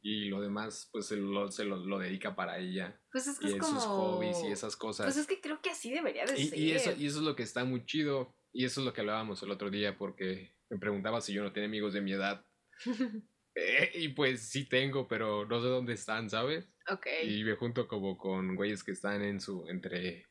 Y 0.06 0.26
lo 0.26 0.42
demás 0.42 0.90
pues 0.92 1.06
se 1.06 1.16
lo, 1.16 1.50
se 1.50 1.64
lo, 1.64 1.98
dedica 1.98 2.36
para 2.36 2.58
ella. 2.58 3.00
Pues 3.10 3.26
es 3.26 3.38
que 3.38 3.48
y 3.48 3.52
es 3.54 3.58
como... 3.58 3.80
sus 3.80 3.84
hobbies 3.84 4.36
y 4.44 4.52
esas 4.52 4.76
cosas. 4.76 5.06
Pues 5.06 5.16
es 5.16 5.26
que 5.26 5.40
creo 5.40 5.62
que 5.62 5.70
así 5.70 5.90
debería 5.90 6.26
de 6.26 6.36
ser. 6.36 6.58
Y 6.58 6.72
eso, 6.72 6.92
y 6.92 7.06
eso 7.06 7.18
es 7.20 7.24
lo 7.24 7.34
que 7.34 7.42
está 7.42 7.64
muy 7.64 7.86
chido. 7.86 8.36
Y 8.52 8.66
eso 8.66 8.82
es 8.82 8.84
lo 8.84 8.92
que 8.92 9.00
hablábamos 9.00 9.42
el 9.42 9.50
otro 9.50 9.70
día 9.70 9.96
porque 9.96 10.54
me 10.68 10.78
preguntaba 10.78 11.22
si 11.22 11.32
yo 11.32 11.42
no 11.42 11.54
tenía 11.54 11.68
amigos 11.68 11.94
de 11.94 12.02
mi 12.02 12.12
edad. 12.12 12.46
Eh, 13.56 13.92
y 13.94 14.08
pues 14.08 14.50
sí 14.50 14.68
tengo, 14.68 15.06
pero 15.06 15.46
no 15.46 15.62
sé 15.62 15.68
dónde 15.68 15.92
están, 15.92 16.28
¿sabes? 16.28 16.68
Ok. 16.90 17.06
Y 17.22 17.44
me 17.44 17.54
junto 17.54 17.86
como 17.86 18.18
con 18.18 18.56
güeyes 18.56 18.82
que 18.82 18.90
están 18.90 19.22
en 19.22 19.38
su, 19.38 19.68
entre 19.68 20.26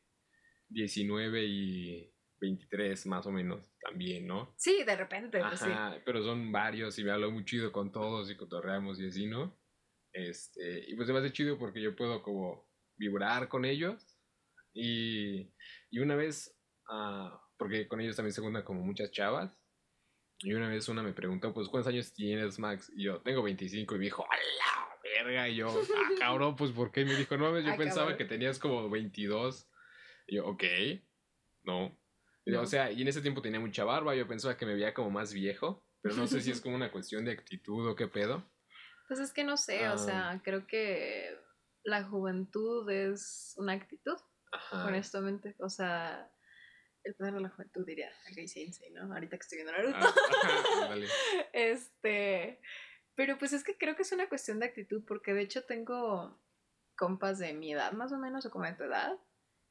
19 0.68 1.42
y 1.42 2.14
23 2.38 3.06
más 3.06 3.26
o 3.26 3.32
menos 3.32 3.72
también, 3.80 4.26
¿no? 4.26 4.54
Sí, 4.58 4.84
de 4.84 4.94
repente, 4.94 5.40
pues 5.40 5.62
Ajá, 5.62 5.98
pero 6.04 6.22
son 6.22 6.52
varios 6.52 6.98
y 6.98 7.04
me 7.04 7.12
hablo 7.12 7.30
muy 7.30 7.46
chido 7.46 7.72
con 7.72 7.90
todos 7.90 8.30
y 8.30 8.36
cotorreamos 8.36 9.00
y 9.00 9.06
así, 9.06 9.24
¿no? 9.24 9.58
Este, 10.14 10.88
y 10.88 10.94
pues 10.94 11.06
se 11.06 11.12
me 11.12 11.18
hace 11.18 11.32
chido 11.32 11.58
porque 11.58 11.82
yo 11.82 11.94
puedo 11.94 12.22
como 12.22 12.66
vibrar 12.96 13.48
con 13.48 13.64
ellos 13.64 14.16
y, 14.72 15.52
y 15.90 15.98
una 15.98 16.14
vez, 16.14 16.56
uh, 16.88 17.28
porque 17.58 17.86
con 17.86 18.00
ellos 18.00 18.16
también 18.16 18.32
se 18.32 18.40
juntan 18.40 18.62
como 18.62 18.82
muchas 18.82 19.10
chavas, 19.10 19.60
y 20.44 20.52
una 20.52 20.68
vez 20.68 20.88
una 20.88 21.02
me 21.02 21.12
preguntó, 21.12 21.52
pues, 21.54 21.68
¿cuántos 21.68 21.92
años 21.92 22.12
tienes, 22.12 22.58
Max? 22.58 22.92
Y 22.94 23.04
yo, 23.04 23.20
tengo 23.22 23.42
25. 23.42 23.94
Y 23.94 23.98
me 23.98 24.04
dijo, 24.04 24.24
¡a 24.24 24.36
la 24.36 24.98
verga! 25.02 25.48
Y 25.48 25.56
yo, 25.56 25.68
ah, 25.68 26.10
cabrón, 26.18 26.56
pues, 26.56 26.70
¿por 26.72 26.92
qué? 26.92 27.02
Y 27.02 27.04
me 27.06 27.14
dijo, 27.14 27.36
no, 27.36 27.58
yo 27.58 27.72
ah, 27.72 27.76
pensaba 27.76 28.16
que 28.16 28.24
tenías 28.24 28.58
como 28.58 28.90
22. 28.90 29.66
Y 30.26 30.36
yo, 30.36 30.46
ok, 30.46 30.64
no. 31.62 31.98
O 32.58 32.66
sea, 32.66 32.92
y 32.92 33.00
en 33.00 33.08
ese 33.08 33.22
tiempo 33.22 33.40
tenía 33.40 33.58
mucha 33.58 33.84
barba, 33.84 34.14
yo 34.14 34.28
pensaba 34.28 34.56
que 34.56 34.66
me 34.66 34.74
veía 34.74 34.92
como 34.92 35.10
más 35.10 35.32
viejo, 35.32 35.86
pero 36.02 36.14
no 36.14 36.26
sé 36.26 36.42
si 36.42 36.50
es 36.50 36.60
como 36.60 36.76
una 36.76 36.92
cuestión 36.92 37.24
de 37.24 37.32
actitud 37.32 37.88
o 37.88 37.96
qué 37.96 38.06
pedo. 38.06 38.44
Pues 39.08 39.20
es 39.20 39.32
que 39.32 39.44
no 39.44 39.56
sé, 39.56 39.88
o 39.88 39.92
ah. 39.92 39.98
sea, 39.98 40.40
creo 40.42 40.66
que 40.66 41.38
la 41.84 42.04
juventud 42.04 42.88
es 42.90 43.54
una 43.58 43.74
actitud, 43.74 44.16
honestamente. 44.72 45.54
O 45.58 45.68
sea, 45.68 46.30
el 47.04 47.14
poder 47.14 47.34
de 47.34 47.40
la 47.40 47.50
juventud, 47.50 47.84
diría 47.86 48.10
Gay 48.34 48.48
Sensei, 48.48 48.90
¿no? 48.90 49.12
Ahorita 49.12 49.36
que 49.36 49.42
estoy 49.42 49.58
viendo 49.58 49.72
Naruto. 49.72 49.98
Ah, 49.98 50.96
este. 51.52 52.60
Pero 53.14 53.38
pues 53.38 53.52
es 53.52 53.62
que 53.62 53.78
creo 53.78 53.94
que 53.94 54.02
es 54.02 54.12
una 54.12 54.28
cuestión 54.28 54.58
de 54.58 54.66
actitud, 54.66 55.04
porque 55.06 55.34
de 55.34 55.42
hecho 55.42 55.64
tengo 55.64 56.42
compas 56.96 57.38
de 57.38 57.52
mi 57.52 57.72
edad, 57.72 57.92
más 57.92 58.12
o 58.12 58.18
menos, 58.18 58.44
o 58.46 58.50
como 58.50 58.64
de 58.64 58.72
tu 58.72 58.84
edad, 58.84 59.12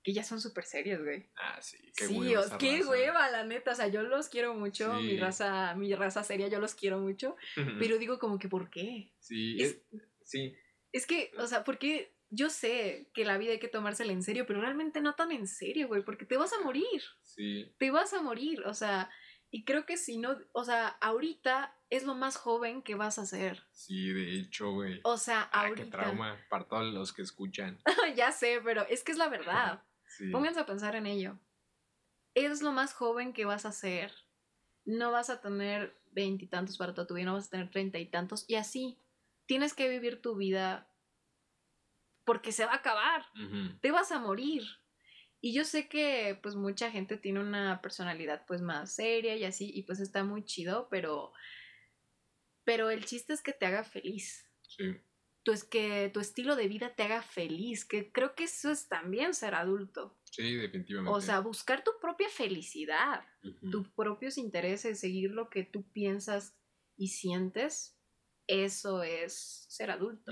que 0.04 0.14
ya 0.14 0.24
son 0.24 0.42
súper 0.42 0.66
serios, 0.66 1.02
güey. 1.02 1.30
Ah, 1.38 1.62
sí, 1.62 1.78
qué 1.96 2.08
sí, 2.08 2.14
hueva. 2.20 2.58
qué 2.58 2.84
hueva, 2.86 3.30
la 3.32 3.46
neta. 3.46 3.72
O 3.72 3.76
sea, 3.76 3.88
yo 3.88 4.04
los 4.04 4.30
quiero 4.30 4.54
mucho, 4.54 4.94
mi 4.96 5.18
raza, 5.18 5.74
mi 5.76 5.94
raza 5.96 6.24
seria, 6.24 6.48
yo 6.48 6.60
los 6.60 6.76
quiero 6.76 7.00
mucho. 7.00 7.36
Pero 7.80 7.98
digo 7.98 8.20
como 8.20 8.38
que, 8.38 8.50
¿por 8.50 8.70
qué? 8.70 9.14
Sí, 9.20 9.62
es, 9.62 9.82
sí. 10.24 10.56
Es 10.92 11.08
que, 11.08 11.32
o 11.38 11.48
sea, 11.48 11.64
¿por 11.64 11.78
qué 11.80 12.14
yo 12.30 12.50
sé 12.50 13.10
que 13.14 13.26
la 13.26 13.38
vida 13.38 13.52
hay 13.52 13.60
que 13.60 13.68
tomársela 13.68 14.12
en 14.12 14.24
serio, 14.24 14.46
pero 14.48 14.60
realmente 14.60 15.02
no 15.02 15.14
tan 15.14 15.32
en 15.32 15.48
serio, 15.48 15.88
güey, 15.88 16.04
porque 16.04 16.26
te 16.26 16.36
vas 16.36 16.52
a 16.54 16.62
morir. 16.62 17.04
Sí. 17.22 17.72
Te 17.78 17.92
vas 17.92 18.14
a 18.14 18.22
morir, 18.24 18.62
o 18.66 18.74
sea, 18.74 19.10
y 19.52 19.66
creo 19.66 19.86
que 19.86 19.98
si 19.98 20.18
no, 20.18 20.36
o 20.52 20.64
sea, 20.64 20.88
ahorita 20.88 21.78
es 21.92 22.06
lo 22.06 22.16
más 22.16 22.38
joven 22.38 22.82
que 22.82 22.96
vas 22.96 23.20
a 23.20 23.22
hacer. 23.22 23.64
Sí, 23.72 24.12
de 24.12 24.40
hecho, 24.40 24.72
güey. 24.72 25.00
O 25.04 25.18
sea, 25.18 25.42
ahorita. 25.42 25.84
Qué 25.84 25.92
trauma 25.92 26.44
para 26.50 26.68
todos 26.68 26.92
los 26.92 27.14
que 27.14 27.22
escuchan. 27.22 27.80
ya 28.16 28.32
sé, 28.32 28.62
pero 28.64 28.82
es 28.90 29.04
que 29.04 29.12
es 29.12 29.20
la 29.20 29.30
verdad. 29.30 29.84
Sí. 30.18 30.30
Pónganse 30.30 30.60
a 30.60 30.66
pensar 30.66 30.96
en 30.96 31.06
ello. 31.06 31.40
Es 32.36 32.62
lo 32.62 32.72
más 32.72 32.94
joven 32.94 33.34
que 33.34 33.46
vas 33.46 33.66
a 33.66 33.70
hacer. 33.70 34.12
No 34.86 35.12
vas 35.12 35.30
a 35.30 35.42
tener 35.42 35.96
veintitantos 36.12 36.78
para 36.78 36.94
toda 36.94 37.08
tu 37.08 37.16
vida, 37.16 37.26
no 37.26 37.34
vas 37.34 37.48
a 37.48 37.52
tener 37.52 37.72
treinta 37.72 38.00
y 38.00 38.06
tantos. 38.06 38.46
Y 38.48 38.56
así, 38.56 38.98
tienes 39.46 39.74
que 39.74 39.90
vivir 39.90 40.22
tu 40.22 40.36
vida 40.36 40.90
porque 42.26 42.52
se 42.52 42.66
va 42.66 42.72
a 42.72 42.78
acabar, 42.78 43.26
te 43.82 43.92
vas 43.92 44.12
a 44.12 44.20
morir. 44.20 44.64
Y 45.42 45.54
yo 45.54 45.66
sé 45.66 45.90
que 45.90 46.40
pues 46.42 46.56
mucha 46.56 46.90
gente 46.90 47.18
tiene 47.18 47.42
una 47.42 47.82
personalidad 47.82 48.46
pues 48.46 48.62
más 48.62 48.94
seria 48.94 49.36
y 49.36 49.44
así, 49.44 49.70
y 49.74 49.84
pues 49.84 50.00
está 50.00 50.24
muy 50.24 50.46
chido, 50.46 50.88
pero, 50.90 51.34
pero 52.64 52.90
el 52.90 53.04
chiste 53.04 53.34
es 53.34 53.42
que 53.42 53.52
te 53.52 53.66
haga 53.66 53.84
feliz. 53.84 54.50
Sí. 54.62 55.02
Tú 55.44 55.52
es 55.52 55.64
que 55.64 56.10
tu 56.14 56.20
estilo 56.20 56.56
de 56.56 56.68
vida 56.68 56.96
te 56.96 57.04
haga 57.04 57.22
feliz, 57.22 57.86
que 57.86 58.12
creo 58.12 58.34
que 58.34 58.46
eso 58.46 58.72
es 58.72 58.88
también 58.88 59.34
ser 59.34 59.56
adulto. 59.56 60.18
Sí, 60.32 60.56
definitivamente. 60.56 61.16
O 61.16 61.22
sea, 61.22 61.40
buscar 61.40 61.84
tu 61.84 61.92
propia 62.02 62.30
felicidad, 62.30 63.26
tus 63.72 63.90
propios 63.90 64.38
intereses, 64.38 65.00
seguir 65.00 65.32
lo 65.32 65.50
que 65.50 65.64
tú 65.64 65.84
piensas 65.92 66.58
y 66.96 67.10
sientes, 67.10 68.00
eso 68.48 69.04
es 69.04 69.66
ser 69.68 69.92
adulto 69.92 70.32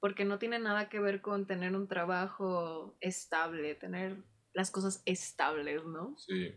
porque 0.00 0.24
no 0.24 0.38
tiene 0.38 0.58
nada 0.58 0.88
que 0.88 1.00
ver 1.00 1.20
con 1.20 1.46
tener 1.46 1.74
un 1.74 1.88
trabajo 1.88 2.96
estable, 3.00 3.74
tener 3.74 4.16
las 4.52 4.70
cosas 4.70 5.02
estables, 5.06 5.84
¿no? 5.84 6.16
Sí, 6.18 6.54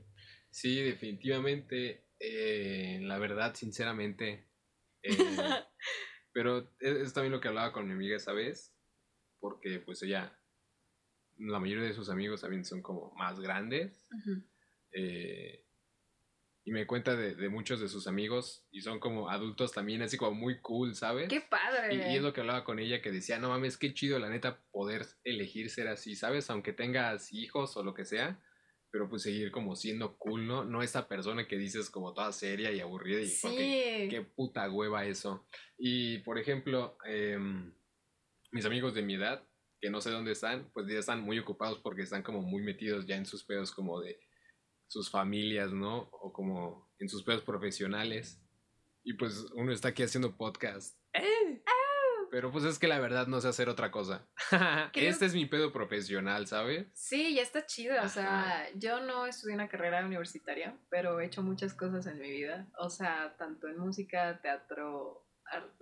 sí, 0.49 0.81
definitivamente, 0.81 2.07
eh, 2.19 2.99
la 3.01 3.17
verdad, 3.17 3.55
sinceramente, 3.55 4.47
eh, 5.03 5.09
pero 6.33 6.59
e-, 6.79 7.01
es, 7.01 7.13
también 7.13 7.31
lo 7.31 7.41
que 7.41 7.47
hablaba 7.47 7.71
con 7.71 7.87
mi 7.87 7.93
amiga 7.93 8.15
esa 8.15 8.33
vez, 8.33 8.73
porque 9.39 9.79
pues 9.79 10.01
ella, 10.03 10.37
la 11.37 11.59
mayoría 11.59 11.83
de 11.83 11.93
sus 11.93 12.09
amigos 12.09 12.41
también 12.41 12.65
son 12.65 12.81
como 12.81 13.13
más 13.15 13.39
grandes, 13.39 14.07
y 16.63 16.71
me 16.71 16.85
cuenta 16.85 17.15
de, 17.15 17.49
muchos 17.49 17.79
de 17.79 17.87
sus 17.87 18.07
amigos 18.07 18.63
y 18.71 18.81
son 18.81 18.99
como 18.99 19.29
adultos 19.29 19.71
también, 19.71 20.01
así 20.03 20.17
como 20.17 20.33
muy 20.33 20.59
cool, 20.59 20.93
¿sabes? 20.93 21.27
¡Qué 21.27 21.41
padre! 21.41 21.95
Y, 21.95 22.15
es 22.15 22.21
lo 22.21 22.33
que 22.33 22.41
hablaba 22.41 22.63
con 22.63 22.77
ella, 22.79 23.01
que 23.01 23.11
decía, 23.11 23.39
no 23.39 23.49
mames, 23.49 23.77
qué 23.77 23.93
chido 23.93 24.19
la 24.19 24.29
neta 24.29 24.59
poder 24.71 25.07
elegir 25.23 25.69
ser 25.71 25.87
así, 25.87 26.15
¿sabes? 26.15 26.49
Aunque 26.49 26.71
tengas 26.71 27.33
hijos 27.33 27.75
o 27.77 27.83
lo 27.83 27.93
que 27.95 28.05
sea, 28.05 28.39
pero 28.91 29.09
pues 29.09 29.21
seguir 29.23 29.51
como 29.51 29.75
siendo 29.75 30.17
cool, 30.17 30.45
¿no? 30.45 30.63
No 30.65 30.83
esta 30.83 31.07
persona 31.07 31.47
que 31.47 31.57
dices 31.57 31.89
como 31.89 32.13
toda 32.13 32.31
seria 32.33 32.71
y 32.71 32.79
aburrida 32.81 33.21
y 33.21 33.27
Sí. 33.27 33.47
ok, 33.47 34.09
qué 34.09 34.27
puta 34.35 34.69
hueva 34.69 35.05
eso. 35.05 35.47
Y 35.77 36.19
por 36.19 36.37
ejemplo, 36.37 36.97
em, 37.05 37.73
mis 38.51 38.65
amigos 38.65 38.93
de 38.93 39.01
mi 39.01 39.15
edad, 39.15 39.47
que 39.79 39.89
no 39.89 40.01
sé 40.01 40.11
dónde 40.11 40.33
están, 40.33 40.69
pues 40.73 40.87
ya 40.87 40.99
están 40.99 41.21
muy 41.21 41.39
ocupados 41.39 41.79
porque 41.79 42.01
están 42.03 42.21
como 42.21 42.41
muy 42.41 42.61
metidos 42.61 43.07
ya 43.07 43.15
en 43.15 43.25
sus 43.25 43.43
pedos 43.43 43.71
como 43.71 43.99
de 44.01 44.19
sus 44.87 45.09
familias, 45.09 45.71
¿no? 45.71 46.09
O 46.11 46.33
como 46.33 46.91
en 46.99 47.07
sus 47.09 47.23
pedos 47.23 47.41
profesionales. 47.43 48.39
Y 49.03 49.13
pues 49.13 49.45
uno 49.55 49.71
está 49.71 49.87
aquí 49.87 50.03
haciendo 50.03 50.35
podcast. 50.37 50.97
Pero 52.31 52.49
pues 52.51 52.63
es 52.63 52.79
que 52.79 52.87
la 52.87 52.97
verdad 52.99 53.27
no 53.27 53.41
sé 53.41 53.49
hacer 53.49 53.67
otra 53.69 53.91
cosa. 53.91 54.25
Creo- 54.49 55.09
Este 55.11 55.25
es 55.25 55.33
mi 55.35 55.45
pedo 55.45 55.71
profesional, 55.71 56.47
¿sabes? 56.47 56.87
Sí, 56.93 57.35
ya 57.35 57.41
está 57.43 57.65
chido. 57.65 57.95
O 57.95 57.99
Ajá. 57.99 58.09
sea, 58.09 58.67
yo 58.75 59.01
no 59.01 59.25
estudié 59.27 59.53
una 59.55 59.67
carrera 59.67 60.03
universitaria, 60.05 60.75
pero 60.89 61.19
he 61.19 61.25
hecho 61.25 61.43
muchas 61.43 61.73
cosas 61.73 62.07
en 62.07 62.19
mi 62.19 62.31
vida. 62.31 62.67
O 62.79 62.89
sea, 62.89 63.35
tanto 63.37 63.67
en 63.67 63.77
música, 63.77 64.39
teatro, 64.41 65.27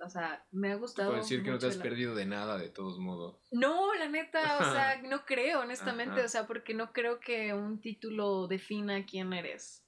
o 0.03 0.09
sea, 0.09 0.43
me 0.51 0.71
ha 0.71 0.75
gustado. 0.75 1.09
Puedo 1.11 1.21
decir 1.21 1.43
que 1.43 1.51
no 1.51 1.59
te 1.59 1.67
has 1.67 1.77
la- 1.77 1.83
perdido 1.83 2.15
de 2.15 2.25
nada, 2.25 2.57
de 2.57 2.69
todos 2.69 2.97
modos. 2.97 3.47
No, 3.51 3.93
la 3.93 4.09
neta, 4.09 4.57
o 4.59 4.71
sea, 4.73 4.99
no 5.03 5.25
creo, 5.25 5.59
honestamente, 5.59 6.15
Ajá. 6.15 6.25
o 6.25 6.29
sea, 6.29 6.47
porque 6.47 6.73
no 6.73 6.91
creo 6.93 7.19
que 7.19 7.53
un 7.53 7.79
título 7.79 8.47
defina 8.47 9.05
quién 9.05 9.33
eres. 9.33 9.85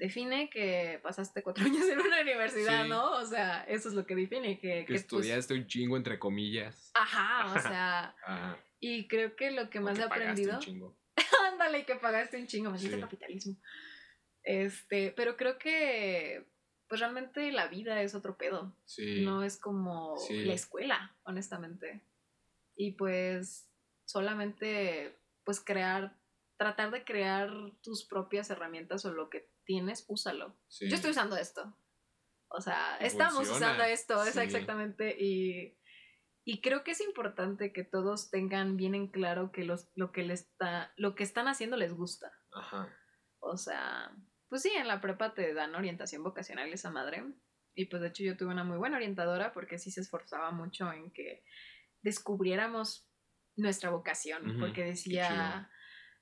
Define 0.00 0.48
que 0.48 0.98
pasaste 1.02 1.42
cuatro 1.42 1.62
años 1.66 1.86
en 1.88 2.00
una 2.00 2.22
universidad, 2.22 2.82
Sí. 2.84 2.88
¿no? 2.88 3.12
O 3.12 3.24
sea, 3.26 3.62
eso 3.64 3.88
es 3.88 3.94
lo 3.94 4.06
que 4.06 4.14
define, 4.16 4.58
que, 4.58 4.68
Que 4.68 4.78
que, 4.80 4.86
pues, 4.86 5.00
estudiaste 5.02 5.54
un 5.54 5.66
chingo, 5.66 5.96
entre 5.96 6.18
comillas. 6.18 6.90
ajá, 6.94 7.52
o 7.52 7.54
sea, 7.74 8.16
Ajá. 8.24 8.58
y 8.80 9.06
creo 9.08 9.36
que 9.36 9.50
lo 9.52 9.68
que 9.70 9.78
más 9.80 9.98
que 9.98 10.04
he 10.04 10.08
pagaste 10.08 10.24
aprendido... 10.24 10.54
un 10.54 10.60
chingo. 10.60 10.96
Ándale, 11.52 11.84
que 11.84 11.94
pagaste 11.96 12.38
un 12.40 12.46
chingo, 12.46 12.70
maldito 12.70 12.96
Sí. 12.96 13.00
capitalismo. 13.02 13.56
Este, 14.42 15.12
pero 15.12 15.36
creo 15.36 15.58
que, 15.58 16.46
pues 16.88 17.00
realmente 17.00 17.52
la 17.52 17.68
vida 17.68 18.00
es 18.02 18.14
otro 18.14 18.36
pedo. 18.38 18.74
Sí. 18.86 19.22
No 19.22 19.42
es 19.44 19.58
como 19.58 20.16
Sí. 20.16 20.44
la 20.44 20.54
escuela, 20.54 21.14
honestamente. 21.24 22.00
Y 22.74 22.92
pues 22.92 23.68
solamente, 24.06 25.14
pues 25.44 25.60
crear, 25.60 26.16
tratar 26.56 26.90
de 26.90 27.04
crear 27.04 27.50
tus 27.82 28.04
propias 28.06 28.48
herramientas 28.50 29.04
o 29.04 29.12
lo 29.12 29.28
que 29.28 29.48
tienes, 29.70 30.04
úsalo. 30.08 30.56
sí. 30.68 30.88
Yo 30.88 30.96
estoy 30.96 31.12
usando 31.12 31.36
esto. 31.36 31.76
O 32.48 32.60
sea, 32.60 32.96
estamos 32.96 33.46
funciona. 33.46 33.66
usando 33.74 33.84
esto, 33.84 34.24
Sí. 34.24 34.40
exactamente. 34.40 35.16
Y, 35.16 35.78
y 36.44 36.60
creo 36.60 36.82
que 36.82 36.90
es 36.90 37.00
importante 37.00 37.72
que 37.72 37.84
todos 37.84 38.30
tengan 38.30 38.76
bien 38.76 38.96
en 38.96 39.06
claro 39.06 39.52
que 39.52 39.62
los, 39.64 39.88
lo, 39.94 40.10
que 40.10 40.24
les 40.24 40.40
está, 40.40 40.92
lo 40.96 41.14
que 41.14 41.22
están 41.22 41.46
haciendo 41.46 41.76
les 41.76 41.92
gusta. 41.94 42.32
Ajá. 42.52 42.88
O 43.38 43.56
sea, 43.56 44.10
pues 44.48 44.62
sí, 44.62 44.70
en 44.74 44.88
la 44.88 45.00
prepa 45.00 45.32
te 45.34 45.54
dan 45.54 45.76
orientación 45.76 46.24
vocacional 46.24 46.72
esa 46.72 46.90
madre. 46.90 47.24
Y 47.76 47.84
pues 47.84 48.02
de 48.02 48.08
hecho 48.08 48.24
yo 48.24 48.36
tuve 48.36 48.50
una 48.52 48.64
muy 48.64 48.78
buena 48.78 48.96
orientadora 48.96 49.52
porque 49.52 49.78
sí 49.78 49.92
se 49.92 50.00
esforzaba 50.00 50.50
mucho 50.50 50.92
en 50.92 51.12
que 51.12 51.44
descubriéramos 52.02 53.08
nuestra 53.54 53.90
vocación. 53.90 54.56
Porque 54.58 54.82
decía 54.84 55.70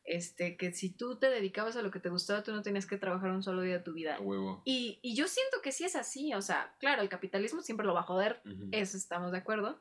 este, 0.09 0.57
que 0.57 0.73
si 0.73 0.91
tú 0.91 1.19
te 1.19 1.29
dedicabas 1.31 1.77
a 1.77 1.83
lo 1.83 1.91
que 1.91 2.01
te 2.01 2.09
gustaba, 2.09 2.43
tú 2.43 2.53
no 2.53 2.63
tenías 2.63 2.87
que 2.87 2.97
trabajar 2.97 3.31
un 3.31 3.43
solo 3.43 3.63
día 3.63 3.79
de 3.79 3.85
tu 3.85 3.93
vida. 3.93 4.17
A 4.17 4.21
huevo. 4.21 4.63
Y, 4.65 4.99
y 5.03 5.15
yo 5.15 5.29
siento 5.29 5.59
que 5.63 5.73
sí 5.73 5.85
es 5.85 5.95
así. 5.97 6.35
O 6.35 6.43
sea, 6.43 6.75
claro, 6.81 7.03
el 7.03 7.09
capitalismo 7.09 7.63
siempre 7.63 7.87
lo 7.87 7.95
va 7.95 8.01
a 8.01 8.05
joder. 8.05 8.41
Eso 8.73 8.97
estamos 8.97 9.33
de 9.33 9.39
acuerdo. 9.39 9.81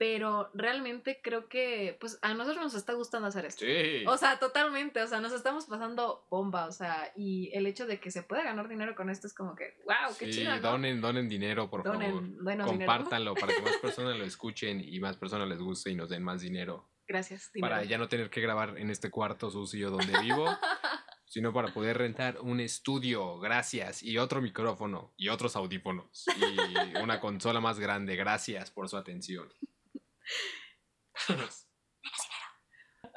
Pero 0.00 0.48
realmente 0.54 1.20
creo 1.20 1.48
que 1.48 1.96
pues 1.98 2.20
a 2.22 2.32
nosotros 2.32 2.62
nos 2.62 2.74
está 2.76 2.92
gustando 2.92 3.26
hacer 3.26 3.44
esto. 3.46 3.64
Sí. 3.66 4.04
O 4.06 4.16
sea, 4.16 4.38
totalmente, 4.38 5.02
o 5.02 5.06
sea, 5.08 5.18
nos 5.20 5.32
estamos 5.32 5.66
pasando 5.66 6.24
bomba, 6.30 6.66
o 6.66 6.70
sea, 6.72 7.12
y 7.16 7.50
el 7.52 7.66
hecho 7.66 7.84
de 7.84 7.98
que 7.98 8.12
se 8.12 8.22
pueda 8.22 8.44
ganar 8.44 8.68
dinero 8.68 8.94
con 8.94 9.10
esto 9.10 9.26
es 9.26 9.34
como 9.34 9.56
que, 9.56 9.76
wow, 9.86 10.14
qué 10.16 10.26
sí, 10.26 10.38
chido, 10.38 10.54
¿no? 10.54 10.60
donen, 10.60 11.00
donen 11.00 11.28
dinero, 11.28 11.68
por 11.68 11.82
Donen- 11.82 12.10
favor. 12.10 12.22
dinero. 12.38 12.66
Compártanlo 12.66 13.34
para 13.34 13.52
que 13.56 13.60
más 13.60 13.76
personas 13.78 14.16
lo 14.16 14.24
escuchen 14.24 14.80
y 14.80 15.00
más 15.00 15.16
personas 15.16 15.48
les 15.48 15.58
guste 15.58 15.90
y 15.90 15.96
nos 15.96 16.08
den 16.10 16.22
más 16.22 16.42
dinero. 16.42 16.88
Gracias, 17.08 17.50
dinero. 17.52 17.74
Para 17.74 17.84
ya 17.84 17.96
no 17.96 18.06
tener 18.06 18.28
que 18.28 18.42
grabar 18.42 18.76
en 18.76 18.90
este 18.90 19.10
cuarto 19.10 19.50
sucio 19.50 19.90
donde 19.90 20.20
vivo, 20.20 20.46
sino 21.24 21.54
para 21.54 21.72
poder 21.72 21.96
rentar 21.96 22.38
un 22.40 22.60
estudio, 22.60 23.38
gracias, 23.38 24.02
y 24.02 24.18
otro 24.18 24.42
micrófono, 24.42 25.14
y 25.16 25.30
otros 25.30 25.56
audífonos, 25.56 26.26
y 26.36 26.98
una 26.98 27.18
consola 27.18 27.60
más 27.60 27.80
grande, 27.80 28.14
gracias 28.14 28.70
por 28.70 28.90
su 28.90 28.98
atención. 28.98 29.50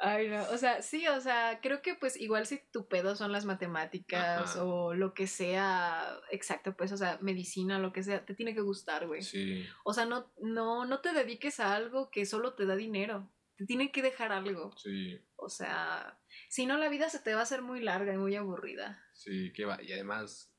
Ay, 0.04 0.28
no, 0.28 0.42
o 0.50 0.58
sea, 0.58 0.82
sí, 0.82 1.06
o 1.06 1.20
sea, 1.20 1.60
creo 1.62 1.80
que 1.80 1.94
pues 1.94 2.20
igual 2.20 2.44
si 2.46 2.60
tu 2.72 2.88
pedo 2.88 3.14
son 3.14 3.30
las 3.30 3.44
matemáticas 3.44 4.50
Ajá. 4.56 4.64
o 4.64 4.94
lo 4.94 5.14
que 5.14 5.28
sea, 5.28 6.18
exacto, 6.32 6.74
pues, 6.76 6.90
o 6.90 6.96
sea, 6.96 7.18
medicina, 7.20 7.78
lo 7.78 7.92
que 7.92 8.02
sea, 8.02 8.24
te 8.24 8.34
tiene 8.34 8.52
que 8.52 8.62
gustar, 8.62 9.06
güey. 9.06 9.22
Sí, 9.22 9.64
O 9.84 9.92
sea, 9.92 10.04
no, 10.04 10.32
no, 10.40 10.86
no 10.86 11.00
te 11.00 11.12
dediques 11.12 11.60
a 11.60 11.76
algo 11.76 12.10
que 12.10 12.26
solo 12.26 12.54
te 12.54 12.66
da 12.66 12.74
dinero, 12.74 13.30
te 13.56 13.66
tiene 13.66 13.92
que 13.92 14.02
dejar 14.02 14.32
algo. 14.32 14.72
sí, 14.76 15.20
O 15.36 15.48
sea, 15.48 16.20
si 16.48 16.66
no 16.66 16.76
la 16.78 16.88
vida 16.88 17.08
se 17.10 17.18
te 17.20 17.34
va 17.34 17.40
a 17.40 17.42
hacer 17.44 17.62
muy 17.62 17.80
larga 17.80 18.14
y 18.14 18.18
muy 18.18 18.34
aburrida. 18.36 19.04
sí, 19.12 19.52
que 19.52 19.64
va. 19.64 19.82
Y 19.82 19.92
además, 19.92 20.54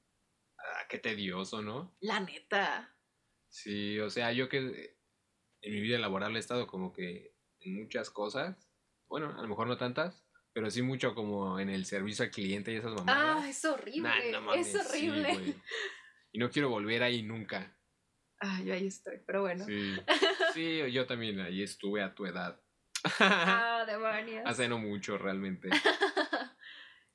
ah, 0.58 0.86
qué 0.89 0.99
tedioso, 0.99 1.62
¿no? 1.62 1.95
La 2.01 2.19
neta. 2.19 2.95
Sí, 3.49 3.99
o 3.99 4.10
sea, 4.10 4.32
yo 4.32 4.49
que 4.49 4.97
en 5.62 5.73
mi 5.73 5.82
vida 5.82 5.99
laboral 5.99 6.36
he 6.36 6.39
estado 6.39 6.67
como 6.67 6.91
que 6.91 7.36
en 7.60 7.75
muchas 7.75 8.10
cosas, 8.10 8.69
bueno, 9.08 9.29
a 9.38 9.41
lo 9.41 9.47
mejor 9.47 9.67
no 9.67 9.77
tantas, 9.77 10.25
pero 10.53 10.69
sí 10.69 10.82
mucho 10.82 11.13
como 11.15 11.60
en 11.60 11.69
el 11.69 11.86
servicio 11.86 12.25
al 12.25 12.32
cliente 12.32 12.71
y 12.73 12.77
esas 12.77 12.91
Ah, 12.91 13.03
mamadas. 13.03 13.45
es 13.47 13.65
horrible. 13.65 14.01
Nah, 14.10 14.32
no 14.32 14.41
mames, 14.41 14.73
es 14.75 14.86
horrible. 14.88 15.56
y 16.32 16.39
no 16.39 16.49
quiero 16.49 16.69
volver 16.69 17.03
ahí 17.03 17.21
nunca. 17.23 17.77
ah, 18.41 18.62
yo 18.63 18.73
ahí 18.73 18.88
estoy, 18.88 19.19
pero 19.25 19.41
bueno. 19.41 19.65
Sí, 19.65 19.95
sí, 20.53 20.91
yo 20.91 21.06
también 21.06 21.39
ahí 21.39 21.62
estuve 21.63 22.01
a 22.01 22.13
tu 22.13 22.25
edad. 22.25 22.60
Ah, 23.20 23.84
demonios. 23.86 24.44
Hace 24.46 24.68
no 24.68 24.78
mucho 24.80 25.18
realmente. 25.18 25.70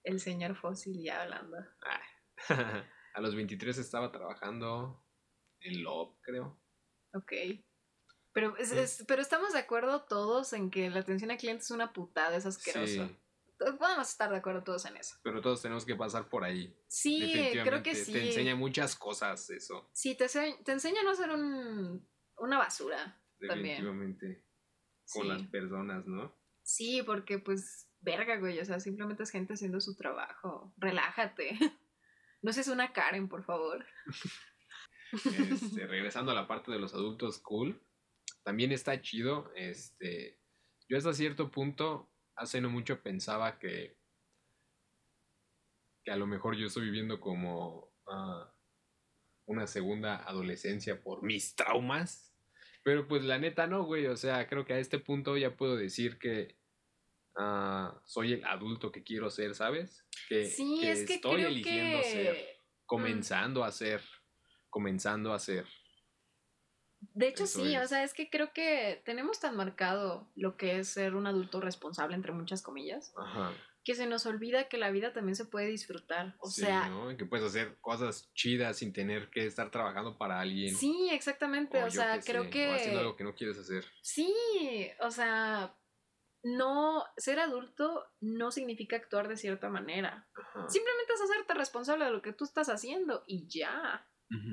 El 0.04 0.20
señor 0.20 0.54
fósil 0.56 1.02
ya 1.02 1.22
hablando. 1.22 1.56
a 3.14 3.20
los 3.20 3.34
23 3.34 3.76
estaba 3.78 4.10
trabajando 4.12 5.04
en 5.60 5.82
Love, 5.82 6.16
creo. 6.22 6.60
Ok. 7.14 7.32
Pero, 8.32 8.56
es- 8.58 8.68
Sí. 8.70 8.78
es- 8.78 9.04
pero 9.08 9.22
estamos 9.22 9.52
de 9.52 9.58
acuerdo 9.58 10.04
todos 10.04 10.52
en 10.52 10.70
que 10.70 10.88
la 10.90 11.00
atención 11.00 11.30
al 11.30 11.38
cliente 11.38 11.62
es 11.62 11.70
una 11.70 11.92
putada, 11.92 12.36
es 12.36 12.46
asqueroso. 12.46 13.06
Sí, 13.08 13.16
Podemos 13.58 14.08
estar 14.08 14.30
de 14.30 14.36
acuerdo 14.36 14.62
todos 14.62 14.84
en 14.86 14.96
eso. 14.98 15.16
pero 15.24 15.40
todos 15.40 15.60
tenemos 15.60 15.84
que 15.84 15.96
pasar 15.96 16.28
por 16.28 16.44
ahí. 16.44 16.72
Sí, 16.86 17.18
creo 17.20 17.82
que 17.82 17.90
Definitivamente. 17.90 17.94
sí. 18.04 18.12
Te 18.12 18.26
enseña 18.28 18.54
muchas 18.54 18.94
cosas 18.94 19.50
eso. 19.50 19.90
Sí, 19.92 20.16
te, 20.16 20.26
te 20.28 20.72
enseña 20.72 21.00
a 21.00 21.04
no 21.04 21.14
ser 21.16 21.30
un, 21.30 22.08
una 22.36 22.58
basura. 22.58 23.20
También. 23.48 23.84
Con 25.12 25.22
Sí. 25.22 25.28
las 25.28 25.42
personas, 25.48 26.06
¿no? 26.06 26.36
Sí, 26.62 27.02
porque 27.04 27.38
pues, 27.38 27.88
verga, 28.00 28.36
güey, 28.36 28.58
o 28.60 28.64
sea, 28.64 28.78
simplemente 28.80 29.22
es 29.22 29.30
gente 29.30 29.54
haciendo 29.54 29.80
su 29.80 29.96
trabajo. 29.96 30.72
Relájate. 30.76 31.50
No 32.40 32.52
seas 32.52 32.68
una 32.68 32.92
Karen, 32.92 33.28
por 33.28 33.42
favor. 33.42 33.84
Este, 35.12 35.86
regresando 35.88 36.30
a 36.30 36.34
la 36.36 36.46
parte 36.46 36.70
de 36.70 36.78
los 36.78 36.94
adultos 36.94 37.40
cool, 37.40 37.84
también 38.44 38.70
está 38.70 39.00
chido. 39.00 39.50
Este, 39.56 40.40
yo 40.88 40.96
hasta 40.96 41.14
cierto 41.14 41.50
punto, 41.50 42.12
hace 42.36 42.60
no 42.60 42.70
mucho 42.70 43.02
pensaba 43.02 43.58
que, 43.58 43.98
que 46.04 46.12
a 46.12 46.16
lo 46.16 46.28
mejor 46.28 46.56
yo 46.56 46.66
estoy 46.68 46.84
viviendo 46.84 47.18
como 47.20 47.92
ah, 48.06 48.54
una 49.46 49.66
segunda 49.66 50.18
adolescencia 50.18 51.02
por 51.02 51.24
mis 51.24 51.56
traumas. 51.56 52.27
Pero 52.82 53.06
pues 53.06 53.24
la 53.24 53.38
neta 53.38 53.66
no, 53.66 53.84
güey. 53.84 54.06
O 54.06 54.16
sea, 54.16 54.46
creo 54.48 54.64
que 54.64 54.74
a 54.74 54.78
este 54.78 54.98
punto 54.98 55.36
ya 55.36 55.56
puedo 55.56 55.76
decir 55.76 56.18
que 56.18 56.56
ah, 57.36 58.00
soy 58.04 58.34
el 58.34 58.44
adulto 58.44 58.92
que 58.92 59.02
quiero 59.04 59.30
ser, 59.30 59.54
¿sabes? 59.54 60.06
Que, 60.28 60.46
Sí, 60.46 60.78
que 60.80 60.92
es 60.92 61.04
que 61.04 61.14
estoy 61.14 61.36
creo 61.36 61.48
eligiendo 61.48 61.98
que... 61.98 62.04
ser, 62.04 62.46
comenzando 62.86 63.64
a 63.64 63.72
ser, 63.72 64.02
comenzando 64.70 65.32
a 65.32 65.38
ser. 65.38 65.66
De 67.00 67.28
hecho, 67.28 67.44
Eso 67.44 67.62
sí, 67.62 67.76
o 67.76 67.86
sea, 67.86 68.02
es 68.02 68.12
que 68.12 68.28
creo 68.28 68.52
que 68.52 69.02
tenemos 69.04 69.38
tan 69.38 69.56
marcado 69.56 70.28
lo 70.34 70.56
que 70.56 70.80
es 70.80 70.88
ser 70.88 71.14
un 71.14 71.28
adulto 71.28 71.60
responsable, 71.60 72.16
entre 72.16 72.32
muchas 72.32 72.60
comillas, 72.60 73.12
Ajá. 73.16 73.52
Que 73.88 73.94
se 73.94 74.06
nos 74.06 74.26
olvida 74.26 74.68
que 74.68 74.76
la 74.76 74.90
vida 74.90 75.14
también 75.14 75.34
se 75.34 75.46
puede 75.46 75.66
disfrutar. 75.68 76.34
O 76.40 76.50
Sí, 76.50 76.60
sea, 76.60 76.90
¿no? 76.90 77.16
Que 77.16 77.24
puedes 77.24 77.46
hacer 77.46 77.78
cosas 77.80 78.30
chidas 78.34 78.76
sin 78.76 78.92
tener 78.92 79.30
que 79.30 79.46
estar 79.46 79.70
trabajando 79.70 80.18
para 80.18 80.40
alguien. 80.40 80.76
sí, 80.76 81.08
exactamente. 81.10 81.82
o 81.82 81.86
O, 81.86 81.90
sea, 81.90 82.20
creo 82.20 82.42
sé, 82.52 82.68
O 82.68 82.74
haciendo 82.74 82.98
que 82.98 83.00
algo 83.00 83.16
que 83.16 83.24
no 83.24 83.34
quieres 83.34 83.56
hacer. 83.56 83.86
sí, 84.02 84.30
o 85.00 85.10
sea, 85.10 85.74
no, 86.42 87.02
ser 87.16 87.40
adulto 87.40 88.04
no 88.20 88.50
significa 88.50 88.96
actuar 88.96 89.26
de 89.26 89.38
cierta 89.38 89.70
manera. 89.70 90.28
Ajá. 90.34 90.68
Simplemente 90.68 91.14
es 91.14 91.22
hacerte 91.22 91.54
responsable 91.54 92.04
de 92.04 92.10
lo 92.10 92.20
que 92.20 92.34
tú 92.34 92.44
estás 92.44 92.68
haciendo 92.68 93.24
y 93.26 93.48
ya. 93.48 94.06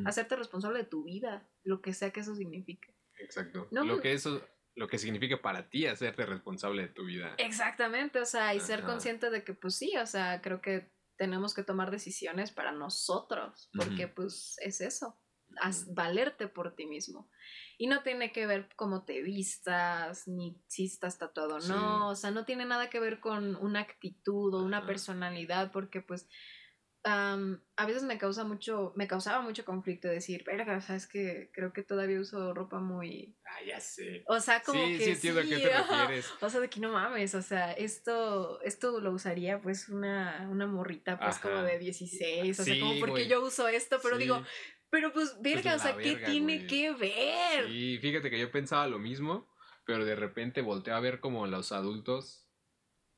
Hacerte 0.05 0.37
responsable 0.37 0.79
de 0.79 0.85
tu 0.85 1.03
vida, 1.03 1.49
lo 1.65 1.81
que 1.81 1.91
sea 1.93 2.11
que 2.11 2.21
eso 2.21 2.35
signifique. 2.35 2.95
Exacto. 3.19 3.67
No, 3.71 3.83
lo 3.83 3.99
que 3.99 4.13
eso 4.13 4.41
lo 4.75 4.87
que 4.87 4.97
significa 4.97 5.41
para 5.41 5.69
ti 5.69 5.85
hacerte 5.87 6.25
responsable 6.25 6.83
de 6.83 6.87
tu 6.89 7.05
vida. 7.05 7.35
Exactamente, 7.37 8.19
o 8.19 8.25
sea, 8.25 8.53
y 8.55 8.59
ser 8.59 8.79
Ajá. 8.79 8.87
consciente 8.91 9.29
de 9.29 9.43
que 9.43 9.53
pues 9.53 9.75
sí, 9.75 9.95
o 9.97 10.05
sea, 10.05 10.41
creo 10.41 10.61
que 10.61 10.91
tenemos 11.17 11.53
que 11.53 11.63
tomar 11.63 11.91
decisiones 11.91 12.51
para 12.51 12.71
nosotros, 12.71 13.69
porque 13.75 14.05
Ujú. 14.05 14.15
pues 14.15 14.55
es 14.61 14.81
eso, 14.81 15.21
haz- 15.61 15.93
valerte 15.93 16.47
por 16.47 16.75
ti 16.75 16.85
mismo. 16.87 17.29
Y 17.77 17.87
no 17.87 18.03
tiene 18.03 18.31
que 18.31 18.47
ver 18.47 18.69
cómo 18.75 19.05
te 19.05 19.21
vistas, 19.21 20.27
ni 20.27 20.61
si 20.67 20.85
estás 20.85 21.17
tatuado 21.17 21.55
o 21.55 21.61
Sí. 21.61 21.69
no, 21.69 22.09
o 22.09 22.15
sea, 22.15 22.31
no 22.31 22.43
tiene 22.45 22.65
nada 22.65 22.89
que 22.89 22.99
ver 22.99 23.19
con 23.21 23.55
una 23.55 23.79
actitud 23.81 24.53
o 24.53 24.63
una 24.63 24.85
personalidad, 24.85 25.71
porque 25.71 26.01
pues 26.01 26.27
am, 27.05 27.61
a 27.75 27.85
veces 27.85 28.03
me 28.03 28.17
causa 28.17 28.43
mucho, 28.43 28.91
me 28.95 29.07
causaba 29.07 29.41
mucho 29.41 29.63
conflicto 29.63 30.07
decir, 30.07 30.43
verga, 30.43 30.77
o 30.77 30.81
sea, 30.81 30.95
es 30.95 31.07
que 31.07 31.51
creo 31.53 31.71
que 31.71 31.83
todavía 31.83 32.19
uso 32.19 32.53
ropa 32.53 32.79
muy... 32.79 33.37
Ah, 33.45 33.63
ya 33.65 33.79
sé. 33.79 34.23
O 34.27 34.39
sea, 34.39 34.61
como 34.63 34.83
sí, 34.83 34.97
que 34.97 35.05
sí 35.05 35.11
entiendo 35.11 35.39
a 35.41 35.43
qué 35.43 35.57
te 35.57 35.69
refieres. 35.69 36.33
O 36.41 36.49
sea, 36.49 36.59
de 36.59 36.69
que 36.69 36.79
no 36.79 36.91
mames, 36.91 37.35
o 37.35 37.41
sea, 37.41 37.71
esto, 37.73 38.59
esto 38.61 38.99
lo 38.99 39.11
usaría 39.11 39.61
pues 39.61 39.87
una, 39.87 40.47
una 40.49 40.65
morrita 40.65 41.19
pues 41.19 41.37
como 41.37 41.61
de 41.61 41.77
16, 41.77 42.59
o 42.59 42.63
sea, 42.63 42.79
como 42.79 42.99
porque 42.99 43.11
güey. 43.11 43.27
yo 43.27 43.43
uso 43.43 43.67
esto, 43.67 43.99
pero 44.01 44.17
digo, 44.17 44.43
pero 44.89 45.13
pues 45.13 45.39
verga, 45.41 45.75
o 45.75 45.79
sea, 45.79 45.95
¿qué 45.97 46.15
verga, 46.15 46.27
tiene 46.27 46.65
que 46.65 46.91
ver? 46.91 47.67
Sí, 47.67 47.99
fíjate 48.01 48.29
que 48.31 48.39
yo 48.39 48.51
pensaba 48.51 48.87
lo 48.87 48.97
mismo, 48.97 49.47
pero 49.85 50.05
de 50.05 50.15
repente 50.15 50.61
volteo 50.61 50.95
a 50.95 50.99
ver 50.99 51.19
como 51.19 51.45
los 51.45 51.71
adultos, 51.71 52.44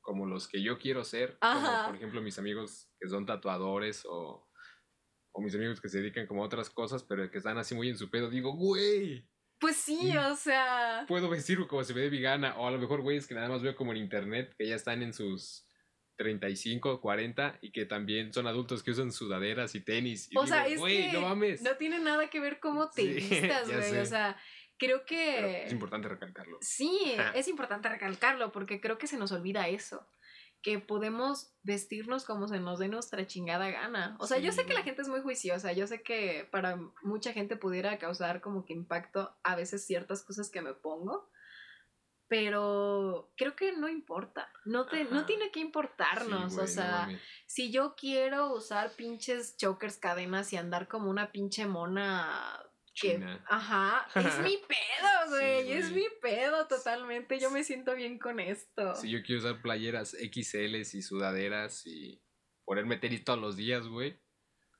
como 0.08 0.24
los 0.24 0.48
que 0.48 0.62
yo 0.62 0.78
quiero 0.78 1.04
ser, 1.04 1.36
Ajá. 1.42 1.60
como 1.76 1.86
por 1.88 1.96
ejemplo 1.96 2.22
mis 2.22 2.38
amigos 2.38 2.88
que 2.98 3.08
son 3.10 3.26
tatuadores 3.26 4.06
o, 4.06 4.48
o 5.32 5.40
mis 5.42 5.54
amigos 5.54 5.82
que 5.82 5.90
se 5.90 5.98
dedican 5.98 6.26
como 6.26 6.42
a 6.42 6.46
otras 6.46 6.70
cosas, 6.70 7.02
pero 7.02 7.30
que 7.30 7.36
están 7.36 7.58
así 7.58 7.74
muy 7.74 7.90
en 7.90 7.98
su 7.98 8.08
pedo. 8.10 8.30
Digo, 8.30 8.52
güey, 8.54 9.28
Pues 9.60 9.76
sí, 9.76 10.16
o 10.16 10.34
sea, 10.34 11.04
puedo 11.06 11.28
vestir 11.28 11.58
como 11.66 11.84
se 11.84 11.92
ve 11.92 12.08
vegana, 12.08 12.56
o 12.56 12.66
a 12.66 12.70
lo 12.70 12.78
mejor 12.78 13.02
güeyes 13.02 13.26
que 13.26 13.34
nada 13.34 13.50
más 13.50 13.60
veo 13.60 13.76
como 13.76 13.92
en 13.92 13.98
internet, 13.98 14.54
que 14.58 14.66
ya 14.66 14.76
están 14.76 15.02
en 15.02 15.12
sus 15.12 15.66
35, 16.16 17.00
40 17.02 17.58
y 17.60 17.70
que 17.70 17.84
también 17.84 18.32
son 18.32 18.46
adultos 18.46 18.82
que 18.82 18.92
usan 18.92 19.12
sudaderas 19.12 19.74
y 19.74 19.80
tenis. 19.80 20.28
Y 20.32 20.38
o 20.38 20.46
sea, 20.46 20.66
es 20.66 20.80
güey, 20.80 21.10
que 21.10 21.12
no 21.12 21.20
mames. 21.20 21.60
no 21.62 21.76
tiene 21.76 21.98
nada 21.98 22.28
que 22.30 22.40
ver 22.40 22.60
cómo 22.60 22.88
te 22.90 23.02
Sí, 23.02 23.08
vistas, 23.30 23.68
ya 23.68 23.76
güey, 23.76 23.90
sé. 23.90 24.00
o 24.00 24.06
sea, 24.06 24.36
creo 24.78 25.04
que... 25.04 25.34
Pero 25.36 25.48
es 25.48 25.72
importante 25.72 26.08
recalcarlo. 26.08 26.58
Sí, 26.60 27.14
es 27.34 27.48
importante 27.48 27.88
recalcarlo 27.88 28.52
porque 28.52 28.80
creo 28.80 28.98
que 28.98 29.06
se 29.06 29.18
nos 29.18 29.32
olvida 29.32 29.68
eso. 29.68 30.06
Que 30.62 30.78
podemos 30.80 31.52
vestirnos 31.62 32.24
como 32.24 32.48
se 32.48 32.58
nos 32.58 32.80
dé 32.80 32.88
nuestra 32.88 33.26
chingada 33.26 33.70
gana. 33.70 34.16
O 34.18 34.26
sea, 34.26 34.38
yo 34.38 34.50
sé 34.50 34.66
que 34.66 34.74
la 34.74 34.82
gente 34.82 35.02
es 35.02 35.08
muy 35.08 35.20
juiciosa. 35.20 35.72
Yo 35.72 35.86
sé 35.86 36.02
que 36.02 36.48
para 36.50 36.76
mucha 37.02 37.32
gente 37.32 37.56
pudiera 37.56 37.96
causar 37.98 38.40
como 38.40 38.64
que 38.64 38.72
impacto 38.72 39.36
a 39.44 39.54
veces 39.54 39.86
ciertas 39.86 40.24
cosas 40.24 40.50
que 40.50 40.60
me 40.60 40.74
pongo. 40.74 41.30
Pero 42.26 43.30
creo 43.36 43.54
que 43.54 43.72
no 43.72 43.88
importa. 43.88 44.50
No, 44.64 44.86
te, 44.86 45.04
no 45.04 45.26
tiene 45.26 45.50
que 45.52 45.60
importarnos. 45.60 46.52
Sí, 46.52 46.58
o 46.58 46.62
güey, 46.62 46.74
sea, 46.74 47.08
si 47.46 47.70
yo 47.70 47.94
quiero 47.96 48.52
usar 48.52 48.90
pinches 48.96 49.56
chokers, 49.56 49.96
cadenas 49.96 50.52
y 50.52 50.56
andar 50.56 50.88
como 50.88 51.08
una 51.08 51.30
pinche 51.30 51.66
mona 51.66 52.67
que, 53.00 53.24
ajá, 53.48 54.06
es 54.14 54.38
mi 54.40 54.56
pedo, 54.58 55.28
güey, 55.30 55.64
Sí, 55.64 55.72
es 55.72 55.90
mi 55.92 56.04
pedo 56.22 56.66
totalmente, 56.66 57.38
yo 57.38 57.50
me 57.50 57.64
siento 57.64 57.94
bien 57.94 58.18
con 58.18 58.40
esto. 58.40 58.94
Si 58.96 59.10
yo 59.10 59.22
quiero 59.22 59.40
usar 59.42 59.62
playeras 59.62 60.10
XLs 60.12 60.94
y 60.94 61.02
sudaderas 61.02 61.86
y 61.86 62.22
ponerme 62.64 62.96
tenis 62.96 63.24
todos 63.24 63.38
los 63.38 63.56
días, 63.56 63.86
güey. 63.86 64.18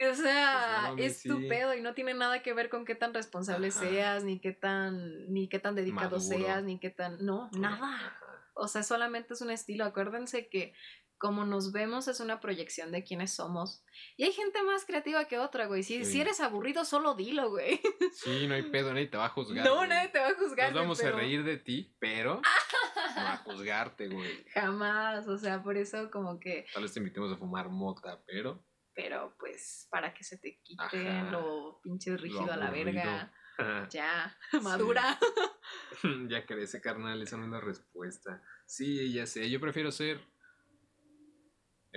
O 0.01 0.15
sea, 0.15 0.83
Pues 0.83 0.91
mames, 0.91 1.17
es 1.17 1.23
tu 1.25 1.39
sí. 1.41 1.47
pedo 1.49 1.75
y 1.75 1.81
no 1.81 1.93
tiene 1.95 2.15
nada 2.15 2.41
que 2.43 2.53
ver 2.53 2.69
con 2.69 2.85
qué 2.85 2.95
tan 2.95 3.13
responsable 3.13 3.69
Ajá. 3.69 3.81
seas, 3.81 4.23
ni 4.25 4.39
qué 4.39 4.53
tan, 4.53 5.33
ni 5.33 5.49
qué 5.49 5.59
tan 5.59 5.75
dedicado 5.75 6.19
Maduro. 6.19 6.21
seas, 6.39 6.63
ni 6.63 6.79
qué 6.79 6.91
tan, 6.91 7.25
no, 7.25 7.51
nada. 7.53 8.17
O 8.55 8.69
sea, 8.69 8.83
solamente 8.85 9.35
es 9.35 9.41
un 9.41 9.51
estilo. 9.51 9.85
Acuérdense 9.85 10.49
que 10.49 10.73
como 11.19 11.45
nos 11.45 11.73
vemos 11.73 12.09
es 12.09 12.21
una 12.21 12.41
proyección 12.41 12.93
de 12.93 13.05
quiénes 13.05 13.33
somos. 13.35 13.85
Y 14.17 14.25
hay 14.25 14.33
gente 14.33 14.63
más 14.63 14.85
creativa 14.85 15.25
que 15.27 15.39
otra, 15.39 15.67
güey. 15.67 15.83
Si, 15.83 16.05
Sí. 16.05 16.13
si 16.13 16.21
eres 16.21 16.41
aburrido, 16.41 16.85
solo 16.85 17.15
dilo, 17.15 17.51
güey. 17.51 17.81
Sí, 18.13 18.47
no 18.47 18.55
hay 18.55 18.63
pedo, 18.71 18.93
nadie 18.93 19.09
te 19.09 19.17
va 19.17 19.27
a 19.27 19.31
juzgar. 19.31 19.65
No, 19.65 19.77
güey. 19.77 19.89
nadie 19.89 20.09
te 20.09 20.19
va 20.19 20.29
a 20.29 20.35
juzgar. 20.35 20.73
Nos 20.73 20.83
vamos 20.83 20.99
pero 21.01 21.17
a 21.17 21.21
reír 21.21 21.45
de 21.45 21.57
ti, 21.59 21.95
pero 21.99 22.41
no 23.17 23.21
a 23.29 23.37
juzgarte, 23.39 24.09
güey. 24.09 24.45
Jamás. 24.55 25.27
O 25.29 25.37
sea, 25.39 25.63
por 25.63 25.77
eso 25.77 26.11
como 26.11 26.39
que, 26.39 26.67
Tal 26.73 26.83
vez 26.83 26.93
te 26.93 27.01
invitemos 27.01 27.33
a 27.33 27.37
fumar 27.37 27.69
mota, 27.69 28.23
pero 28.27 28.65
pero 28.95 29.37
pues 29.39 29.87
para 29.93 30.13
que 30.13 30.25
se 30.25 30.39
te 30.39 30.61
quite 30.61 30.83
Ajá. 31.09 31.31
lo 31.31 31.81
pinche 31.85 32.17
rígido 32.17 32.53
a 32.53 32.57
la 32.57 32.71
verga. 32.71 33.33
Ya, 33.91 34.37
madura. 34.63 35.19
ya 36.29 36.47
crece, 36.47 36.81
carnal, 36.81 37.21
esa 37.23 37.37
no 37.37 37.45
es 37.47 37.51
la 37.51 37.61
respuesta. 37.61 38.41
Sí, 38.67 39.13
ya 39.13 39.27
sé, 39.27 39.51
yo 39.51 39.59
prefiero 39.61 39.91
ser 39.91 40.21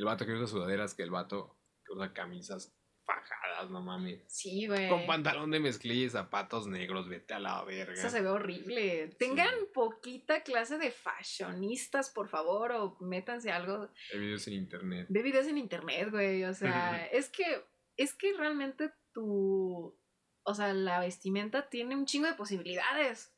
el 0.01 0.05
vato 0.05 0.25
que 0.25 0.33
usa 0.33 0.47
sudaderas 0.47 0.95
que 0.95 1.03
el 1.03 1.11
vato 1.11 1.59
que 1.85 1.93
usa 1.93 2.11
camisas 2.11 2.75
fajadas, 3.05 3.69
no 3.69 3.81
mames. 3.81 4.23
Sí, 4.27 4.65
güey. 4.65 4.89
Con 4.89 5.05
pantalón 5.05 5.51
de 5.51 5.59
mezclilla 5.59 6.05
y 6.05 6.09
zapatos 6.09 6.65
negros, 6.65 7.07
vete 7.07 7.35
a 7.35 7.39
la 7.39 7.63
verga. 7.63 7.93
Eso 7.93 8.09
se 8.09 8.21
ve 8.21 8.29
horrible. 8.29 9.09
Tengan 9.19 9.53
poquita 9.75 10.41
clase 10.41 10.79
de 10.79 10.89
fashionistas, 10.89 12.09
por 12.09 12.29
favor, 12.29 12.71
o 12.71 12.97
métanse 12.99 13.51
algo. 13.51 13.89
Hay 14.11 14.19
videos 14.19 14.47
en 14.47 14.53
internet. 14.53 15.05
Ve 15.07 15.21
videos 15.21 15.45
en 15.45 15.59
internet, 15.59 16.09
güey. 16.09 16.45
O 16.45 16.53
sea, 16.55 17.05
es 17.11 17.29
que, 17.29 17.63
es 17.95 18.15
que 18.15 18.33
realmente 18.33 18.91
tu, 19.13 19.95
o 20.41 20.53
sea, 20.55 20.73
la 20.73 20.99
vestimenta 20.99 21.69
tiene 21.69 21.95
un 21.95 22.07
chingo 22.07 22.25
de 22.25 22.33
posibilidades. 22.33 23.35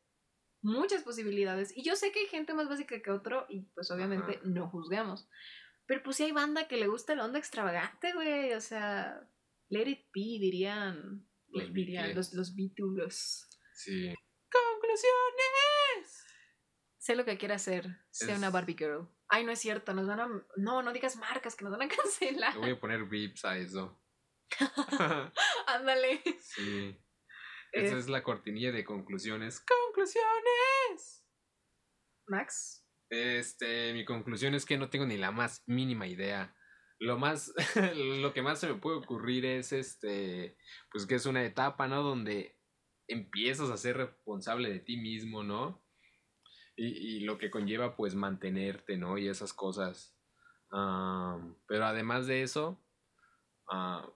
Muchas 0.61 1.03
posibilidades. 1.03 1.75
Y 1.75 1.83
yo 1.83 1.97
sé 1.97 2.13
que 2.13 2.19
hay 2.19 2.27
gente 2.27 2.53
más 2.53 2.69
básica 2.69 3.01
que 3.01 3.11
otro 3.11 3.45
y 3.49 3.63
pues 3.75 3.91
obviamente 3.91 4.37
Ajá. 4.37 4.41
no 4.45 4.69
juzgamos. 4.69 5.27
Pero 5.85 6.01
pues 6.03 6.17
sí 6.17 6.23
hay 6.23 6.31
banda 6.31 6.67
que 6.67 6.77
le 6.77 6.87
gusta 6.87 7.13
la 7.15 7.25
onda 7.25 7.39
extravagante, 7.39 8.13
güey. 8.13 8.53
O 8.53 8.61
sea, 8.61 9.29
let 9.69 9.87
it 9.89 10.05
be, 10.13 10.39
dirían. 10.39 11.27
Los 11.47 11.71
dirían 11.73 12.15
los, 12.15 12.33
los 12.33 12.55
Beatles. 12.55 13.47
Sí. 13.75 14.13
Conclusiones. 14.51 16.25
Sé 16.97 17.15
lo 17.15 17.25
que 17.25 17.37
quiere 17.37 17.53
hacer. 17.55 17.87
Sea 18.11 18.31
Es- 18.31 18.37
una 18.37 18.49
Barbie 18.49 18.75
Girl. 18.77 19.07
Ay, 19.27 19.43
no 19.45 19.51
es 19.51 19.59
cierto. 19.59 19.93
Nos 19.93 20.07
van 20.07 20.19
a. 20.19 20.27
No, 20.57 20.81
no 20.83 20.93
digas 20.93 21.15
marcas 21.17 21.55
que 21.55 21.65
nos 21.65 21.77
van 21.77 21.83
a 21.83 21.87
cancelar. 21.95 22.53
Le 22.55 22.59
voy 22.59 22.69
a 22.71 22.79
poner 22.79 23.03
vips 23.05 23.45
a 23.45 23.57
eso. 23.57 23.99
Ándale. 25.67 26.21
sí. 26.39 26.97
Es- 27.71 27.85
Esa 27.89 27.97
es 27.97 28.07
la 28.07 28.23
cortinilla 28.23 28.71
de 28.71 28.85
conclusiones. 28.85 29.59
¡Conclusiones! 29.61 31.25
Max. 32.27 32.82
Este, 33.13 33.93
mi 33.93 34.05
conclusión 34.05 34.55
es 34.55 34.65
que 34.65 34.77
no 34.77 34.89
tengo 34.89 35.05
ni 35.05 35.17
la 35.17 35.31
más 35.31 35.63
mínima 35.67 36.07
idea. 36.07 36.55
Lo 36.99 37.17
más, 37.17 37.53
lo 37.95 38.33
que 38.33 38.41
más 38.41 38.59
se 38.59 38.67
me 38.67 38.75
puede 38.75 38.97
ocurrir 38.97 39.45
es 39.45 39.71
este, 39.71 40.57
pues 40.91 41.05
que 41.05 41.15
es 41.15 41.25
una 41.25 41.43
etapa, 41.43 41.87
¿no? 41.87 42.01
Donde 42.01 42.57
empiezas 43.07 43.69
a 43.69 43.77
ser 43.77 43.97
responsable 43.97 44.71
de 44.71 44.79
ti 44.79 44.97
mismo, 44.97 45.43
¿no? 45.43 45.83
Y, 46.75 46.87
y 46.87 47.19
lo 47.19 47.37
que 47.37 47.51
conlleva, 47.51 47.95
pues, 47.95 48.15
mantenerte, 48.15 48.97
¿no? 48.97 49.19
Y 49.19 49.27
esas 49.27 49.53
cosas. 49.53 50.17
Ah, 50.71 51.39
pero 51.67 51.85
además 51.85 52.25
de 52.25 52.41
eso, 52.41 52.83
ah, 53.71 54.09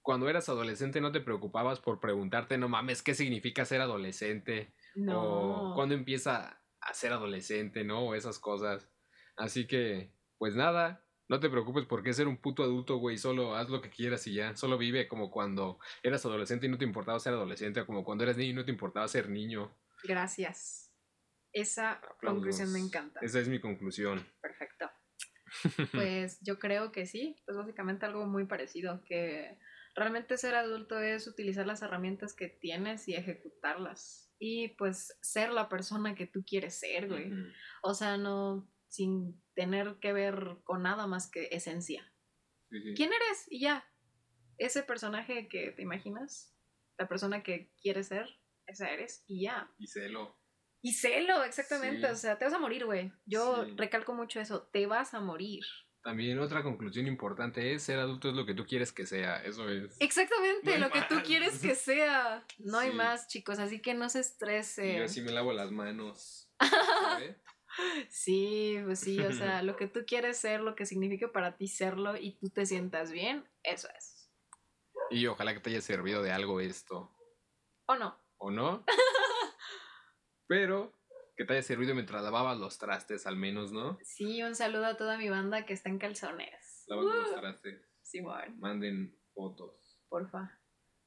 cuando 0.00 0.26
eras 0.30 0.48
adolescente 0.48 1.02
no 1.02 1.12
te 1.12 1.20
preocupabas 1.20 1.80
por 1.80 2.00
preguntarte, 2.00 2.56
no 2.56 2.70
mames, 2.70 3.02
¿qué 3.02 3.12
significa 3.12 3.66
ser 3.66 3.82
adolescente? 3.82 4.72
No. 4.94 5.72
O 5.72 5.74
cuándo 5.74 5.94
empieza 5.94 6.62
a 6.80 6.94
ser 6.94 7.12
adolescente, 7.12 7.84
¿no? 7.84 8.06
O 8.06 8.14
esas 8.14 8.38
cosas. 8.38 8.88
Así 9.36 9.66
que, 9.66 10.12
pues 10.38 10.54
nada, 10.54 11.04
no 11.28 11.40
te 11.40 11.50
preocupes 11.50 11.84
por 11.84 12.02
qué 12.02 12.12
ser 12.12 12.26
un 12.26 12.38
puto 12.38 12.62
adulto, 12.62 12.96
güey. 12.96 13.18
Solo 13.18 13.54
haz 13.54 13.68
lo 13.68 13.80
que 13.82 13.90
quieras 13.90 14.26
y 14.26 14.34
ya. 14.34 14.56
Solo 14.56 14.78
vive 14.78 15.08
como 15.08 15.30
cuando 15.30 15.78
eras 16.02 16.24
adolescente 16.24 16.66
y 16.66 16.70
no 16.70 16.78
te 16.78 16.84
importaba 16.84 17.20
ser 17.20 17.34
adolescente, 17.34 17.80
o 17.80 17.86
como 17.86 18.02
cuando 18.04 18.24
eras 18.24 18.36
niño 18.36 18.50
y 18.50 18.54
no 18.54 18.64
te 18.64 18.70
importaba 18.70 19.06
ser 19.08 19.28
niño. 19.28 19.70
Gracias. 20.04 20.90
Esa 21.52 21.92
Aplausos. 21.92 22.20
conclusión 22.20 22.72
me 22.72 22.78
encanta. 22.78 23.20
Esa 23.20 23.40
es 23.40 23.48
mi 23.48 23.60
conclusión. 23.60 24.26
Perfecto. 24.40 24.90
Pues 25.92 26.38
yo 26.42 26.58
creo 26.58 26.92
que 26.92 27.06
sí. 27.06 27.36
Pues 27.46 27.56
básicamente 27.56 28.04
algo 28.04 28.26
muy 28.26 28.44
parecido. 28.44 29.02
Que 29.06 29.58
realmente 29.94 30.36
ser 30.36 30.54
adulto 30.54 30.98
es 30.98 31.26
utilizar 31.26 31.66
las 31.66 31.80
herramientas 31.82 32.34
que 32.34 32.48
tienes 32.48 33.08
y 33.08 33.14
ejecutarlas. 33.14 34.27
Y 34.38 34.68
pues 34.68 35.18
ser 35.20 35.50
la 35.50 35.68
persona 35.68 36.14
que 36.14 36.26
tú 36.26 36.44
quieres 36.44 36.78
ser, 36.78 37.08
güey. 37.08 37.32
O 37.82 37.94
sea, 37.94 38.16
no 38.16 38.70
sin 38.88 39.42
tener 39.54 39.98
que 40.00 40.12
ver 40.12 40.58
con 40.64 40.82
nada 40.82 41.06
más 41.06 41.30
que 41.30 41.48
esencia. 41.50 42.12
Sí, 42.70 42.80
sí. 42.82 42.94
¿Quién 42.94 43.10
eres? 43.12 43.46
Y 43.50 43.60
ya. 43.60 43.84
Ese 44.56 44.82
personaje 44.82 45.48
que 45.48 45.72
te 45.72 45.82
imaginas, 45.82 46.56
la 46.98 47.08
persona 47.08 47.42
que 47.42 47.72
quieres 47.80 48.08
ser, 48.08 48.28
esa 48.66 48.90
eres 48.90 49.24
y 49.26 49.44
ya. 49.44 49.72
Y 49.78 49.86
celo. 49.86 50.36
Y 50.80 50.92
celo, 50.92 51.42
exactamente. 51.44 52.06
Sí. 52.06 52.12
O 52.12 52.16
sea, 52.16 52.38
te 52.38 52.44
vas 52.44 52.54
a 52.54 52.58
morir, 52.58 52.84
güey. 52.84 53.12
Yo 53.26 53.66
recalco 53.76 54.14
mucho 54.14 54.40
eso. 54.40 54.68
Te 54.72 54.86
vas 54.86 55.14
a 55.14 55.20
morir. 55.20 55.64
También 56.08 56.38
otra 56.38 56.62
conclusión 56.62 57.06
importante 57.06 57.74
es 57.74 57.82
ser 57.82 57.98
adulto 57.98 58.30
es 58.30 58.34
lo 58.34 58.46
que 58.46 58.54
tú 58.54 58.64
quieres 58.64 58.94
que 58.94 59.04
sea. 59.04 59.44
Eso 59.44 59.68
es. 59.68 59.94
Exactamente, 60.00 60.78
No 60.78 60.86
lo 60.86 60.90
que 60.90 61.02
tú 61.02 61.16
quieres 61.22 61.58
que 61.58 61.74
sea. 61.74 62.42
No 62.56 62.78
hay 62.78 62.94
más, 62.94 63.28
chicos. 63.28 63.58
Así 63.58 63.82
que 63.82 63.92
no 63.92 64.08
se 64.08 64.16
Y 64.16 64.20
estresen. 64.22 64.96
yo 64.96 65.04
así 65.04 65.20
me 65.20 65.32
lavo 65.32 65.52
las 65.52 65.70
manos. 65.70 66.50
¿sabes? 66.60 67.36
Sí, 68.08 68.80
pues 68.86 69.00
sí, 69.00 69.20
o 69.20 69.30
sea, 69.34 69.62
lo 69.62 69.76
que 69.76 69.86
tú 69.86 70.06
quieres 70.06 70.38
ser, 70.38 70.60
lo 70.60 70.74
que 70.74 70.86
significa 70.86 71.30
para 71.30 71.58
ti 71.58 71.68
serlo 71.68 72.16
y 72.16 72.38
tú 72.38 72.48
te 72.48 72.64
sientas 72.64 73.12
bien, 73.12 73.46
eso 73.62 73.90
es. 73.94 74.30
Y 75.10 75.26
ojalá 75.26 75.52
que 75.52 75.60
te 75.60 75.68
haya 75.68 75.82
servido 75.82 76.22
de 76.22 76.32
algo 76.32 76.60
esto. 76.60 77.14
¿O 77.84 77.96
no? 77.96 78.18
¿O 78.38 78.50
no? 78.50 78.82
Pero 80.46 80.97
que 81.38 81.44
te 81.44 81.52
haya 81.52 81.62
servido 81.62 81.94
mientras 81.94 82.22
lavabas 82.22 82.58
los 82.58 82.78
trastes, 82.78 83.24
al 83.26 83.36
menos, 83.36 83.70
¿no? 83.72 83.96
Sí, 84.02 84.42
un 84.42 84.56
saludo 84.56 84.86
a 84.86 84.96
toda 84.96 85.16
mi 85.16 85.28
banda 85.30 85.64
que 85.64 85.72
está 85.72 85.88
en 85.88 85.98
calzones. 85.98 86.84
Lavando 86.88 87.14
los 87.14 87.30
Uh, 87.30 87.34
trastes. 87.40 87.80
Simón, 88.02 88.58
Manden 88.58 89.16
fotos. 89.32 90.00
porfa. 90.08 90.58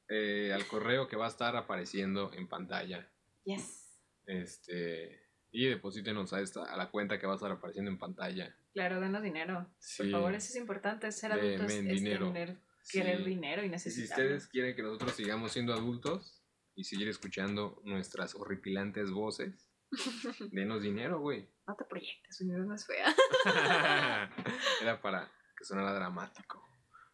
Eh, 0.08 0.52
al 0.54 0.66
correo 0.68 1.08
que 1.10 1.18
va 1.18 1.26
a 1.26 1.30
estar 1.30 1.56
apareciendo 1.58 2.32
en 2.34 2.48
pantalla. 2.48 3.12
Yes. 3.44 4.00
Este. 4.26 5.22
Y 5.52 5.68
deposítenos 5.68 6.32
a, 6.32 6.40
esta, 6.40 6.64
a 6.64 6.78
la 6.78 6.90
cuenta 6.92 7.20
que 7.20 7.28
va 7.28 7.34
a 7.34 7.36
estar 7.36 7.52
apareciendo 7.52 7.92
en 7.92 7.98
pantalla. 7.98 8.56
Claro, 8.74 9.02
denos 9.02 9.22
dinero. 9.22 9.70
Sí. 9.80 10.04
Por 10.04 10.12
favor, 10.12 10.34
eso 10.36 10.48
es 10.48 10.56
importante. 10.56 11.12
Ser 11.12 11.34
adultos 11.34 11.70
es 11.72 11.84
dinero. 11.86 12.28
tener, 12.28 12.58
querer 12.90 13.18
Sí. 13.18 13.24
dinero 13.26 13.66
y 13.66 13.74
Y 13.74 13.80
si 13.80 14.04
ustedes 14.06 14.48
quieren 14.48 14.76
que 14.78 14.82
nosotros 14.82 15.12
sigamos 15.14 15.52
siendo 15.52 15.74
adultos 15.74 16.42
y 16.76 16.86
seguir 16.86 17.10
escuchando 17.10 17.82
nuestras 17.84 18.34
horripilantes 18.36 19.12
voces, 19.12 19.68
denos 20.52 20.82
dinero, 20.82 21.20
güey. 21.20 21.50
No 21.68 21.76
te 21.76 21.86
proyectes, 21.86 22.40
voz 22.40 22.66
no 22.66 22.76
es 22.76 22.86
fea. 22.86 23.16
Era 24.82 25.02
para 25.02 25.32
que 25.58 25.64
sonara 25.64 25.94
dramático. 25.94 26.64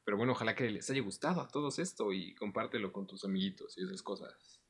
Pero 0.03 0.17
bueno, 0.17 0.31
ojalá 0.31 0.55
que 0.55 0.69
les 0.69 0.89
haya 0.89 1.01
gustado 1.01 1.41
a 1.41 1.47
todos 1.47 1.79
esto 1.79 2.13
y 2.13 2.33
compártelo 2.35 2.93
con 2.93 3.07
tus 3.07 3.25
amiguitos 3.25 3.77
y 3.77 3.83
esas 3.83 4.01
cosas. 4.01 4.61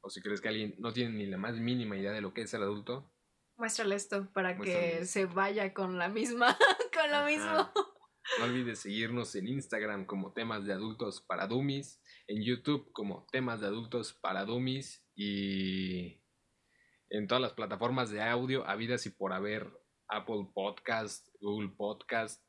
O 0.00 0.10
si 0.10 0.20
crees 0.20 0.40
que 0.40 0.48
alguien 0.48 0.74
no 0.78 0.92
tiene 0.92 1.14
ni 1.14 1.26
la 1.26 1.38
más 1.38 1.56
mínima 1.56 1.96
idea 1.96 2.12
de 2.12 2.20
lo 2.20 2.32
que 2.32 2.42
es 2.42 2.50
ser 2.50 2.62
adulto, 2.62 3.10
Muéstrale 3.56 3.94
esto 3.94 4.28
para 4.32 4.54
Muéstrale 4.54 4.98
que 4.98 5.06
se 5.06 5.26
vaya 5.26 5.72
con 5.72 5.96
la 5.96 6.08
misma, 6.08 6.56
con 6.92 7.10
lo 7.10 7.18
Ajá. 7.18 7.26
mismo. 7.26 7.72
no 8.38 8.44
olvides 8.44 8.80
seguirnos 8.80 9.34
en 9.36 9.46
Instagram 9.46 10.06
como 10.06 10.32
temas 10.32 10.64
de 10.64 10.72
adultos 10.72 11.20
para 11.20 11.46
dummies, 11.46 12.02
en 12.26 12.42
YouTube 12.42 12.90
como 12.92 13.26
temas 13.30 13.60
de 13.60 13.68
adultos 13.68 14.12
para 14.14 14.44
dummies 14.44 15.04
y 15.14 16.23
en 17.14 17.28
todas 17.28 17.40
las 17.40 17.52
plataformas 17.52 18.10
de 18.10 18.20
audio 18.22 18.66
habidas 18.66 19.06
y 19.06 19.10
por 19.10 19.32
haber 19.32 19.70
Apple 20.08 20.48
Podcast, 20.52 21.28
Google 21.40 21.72
Podcast. 21.76 22.44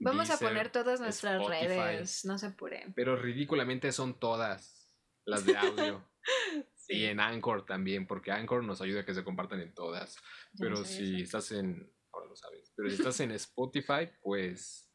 Vamos 0.00 0.30
a 0.30 0.38
poner 0.38 0.70
todas 0.70 1.00
nuestras 1.00 1.40
Spotify. 1.40 1.66
redes, 1.66 2.24
no 2.24 2.36
se 2.38 2.46
apuren. 2.46 2.92
Pero 2.94 3.16
ridículamente 3.16 3.92
son 3.92 4.18
todas 4.18 4.92
las 5.24 5.44
de 5.44 5.56
audio. 5.56 6.04
Y 6.90 7.04
en 7.04 7.20
Anchor 7.20 7.66
también, 7.66 8.06
porque 8.06 8.32
Anchor 8.32 8.64
nos 8.64 8.80
ayuda 8.80 9.02
a 9.02 9.04
que 9.04 9.12
se 9.12 9.22
compartan 9.22 9.60
en 9.60 9.74
todas. 9.74 10.16
No 10.54 10.58
Pero 10.60 10.76
si 10.84 11.16
eso. 11.16 11.24
estás 11.24 11.52
en. 11.52 11.92
Ahora 12.10 12.28
lo 12.28 12.34
sabes. 12.34 12.72
Pero 12.74 12.88
si 12.88 12.96
estás 12.96 13.20
en 13.20 13.30
Spotify, 13.32 14.08
pues. 14.22 14.90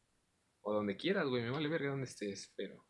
O 0.62 0.72
donde 0.72 0.96
quieras, 0.96 1.26
güey. 1.28 1.44
Me 1.44 1.50
vale 1.50 1.68
verga 1.68 1.90
donde 1.90 2.06
estés, 2.06 2.52
pero 2.56 2.84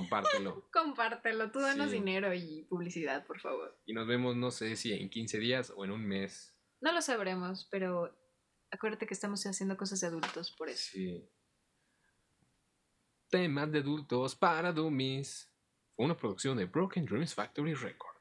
compártelo. 0.00 0.68
Compártelo, 0.72 1.50
tú 1.50 1.60
danos 1.60 1.90
Sí. 1.90 1.96
dinero 1.96 2.32
y 2.34 2.62
publicidad, 2.68 3.26
por 3.26 3.40
favor. 3.40 3.78
Y 3.86 3.92
nos 3.94 4.06
vemos, 4.06 4.36
no 4.36 4.50
sé 4.50 4.76
si 4.76 4.92
en 4.92 5.08
15 5.10 5.38
días 5.38 5.72
o 5.76 5.84
en 5.84 5.90
un 5.90 6.04
mes. 6.06 6.54
No 6.80 6.92
lo 6.92 7.00
sabremos, 7.02 7.66
pero 7.70 8.14
acuérdate 8.70 9.06
que 9.06 9.14
estamos 9.14 9.44
haciendo 9.46 9.76
cosas 9.76 10.00
de 10.00 10.08
adultos 10.08 10.50
por 10.52 10.68
eso. 10.68 10.90
Sí. 10.92 11.28
Temas 13.30 13.72
de 13.72 13.78
adultos 13.80 14.34
para 14.36 14.72
dummies. 14.72 15.50
Fue 15.96 16.04
una 16.04 16.16
producción 16.16 16.56
de 16.58 16.66
Broken 16.66 17.06
Dreams 17.06 17.34
Factory 17.34 17.74
Records. 17.74 18.15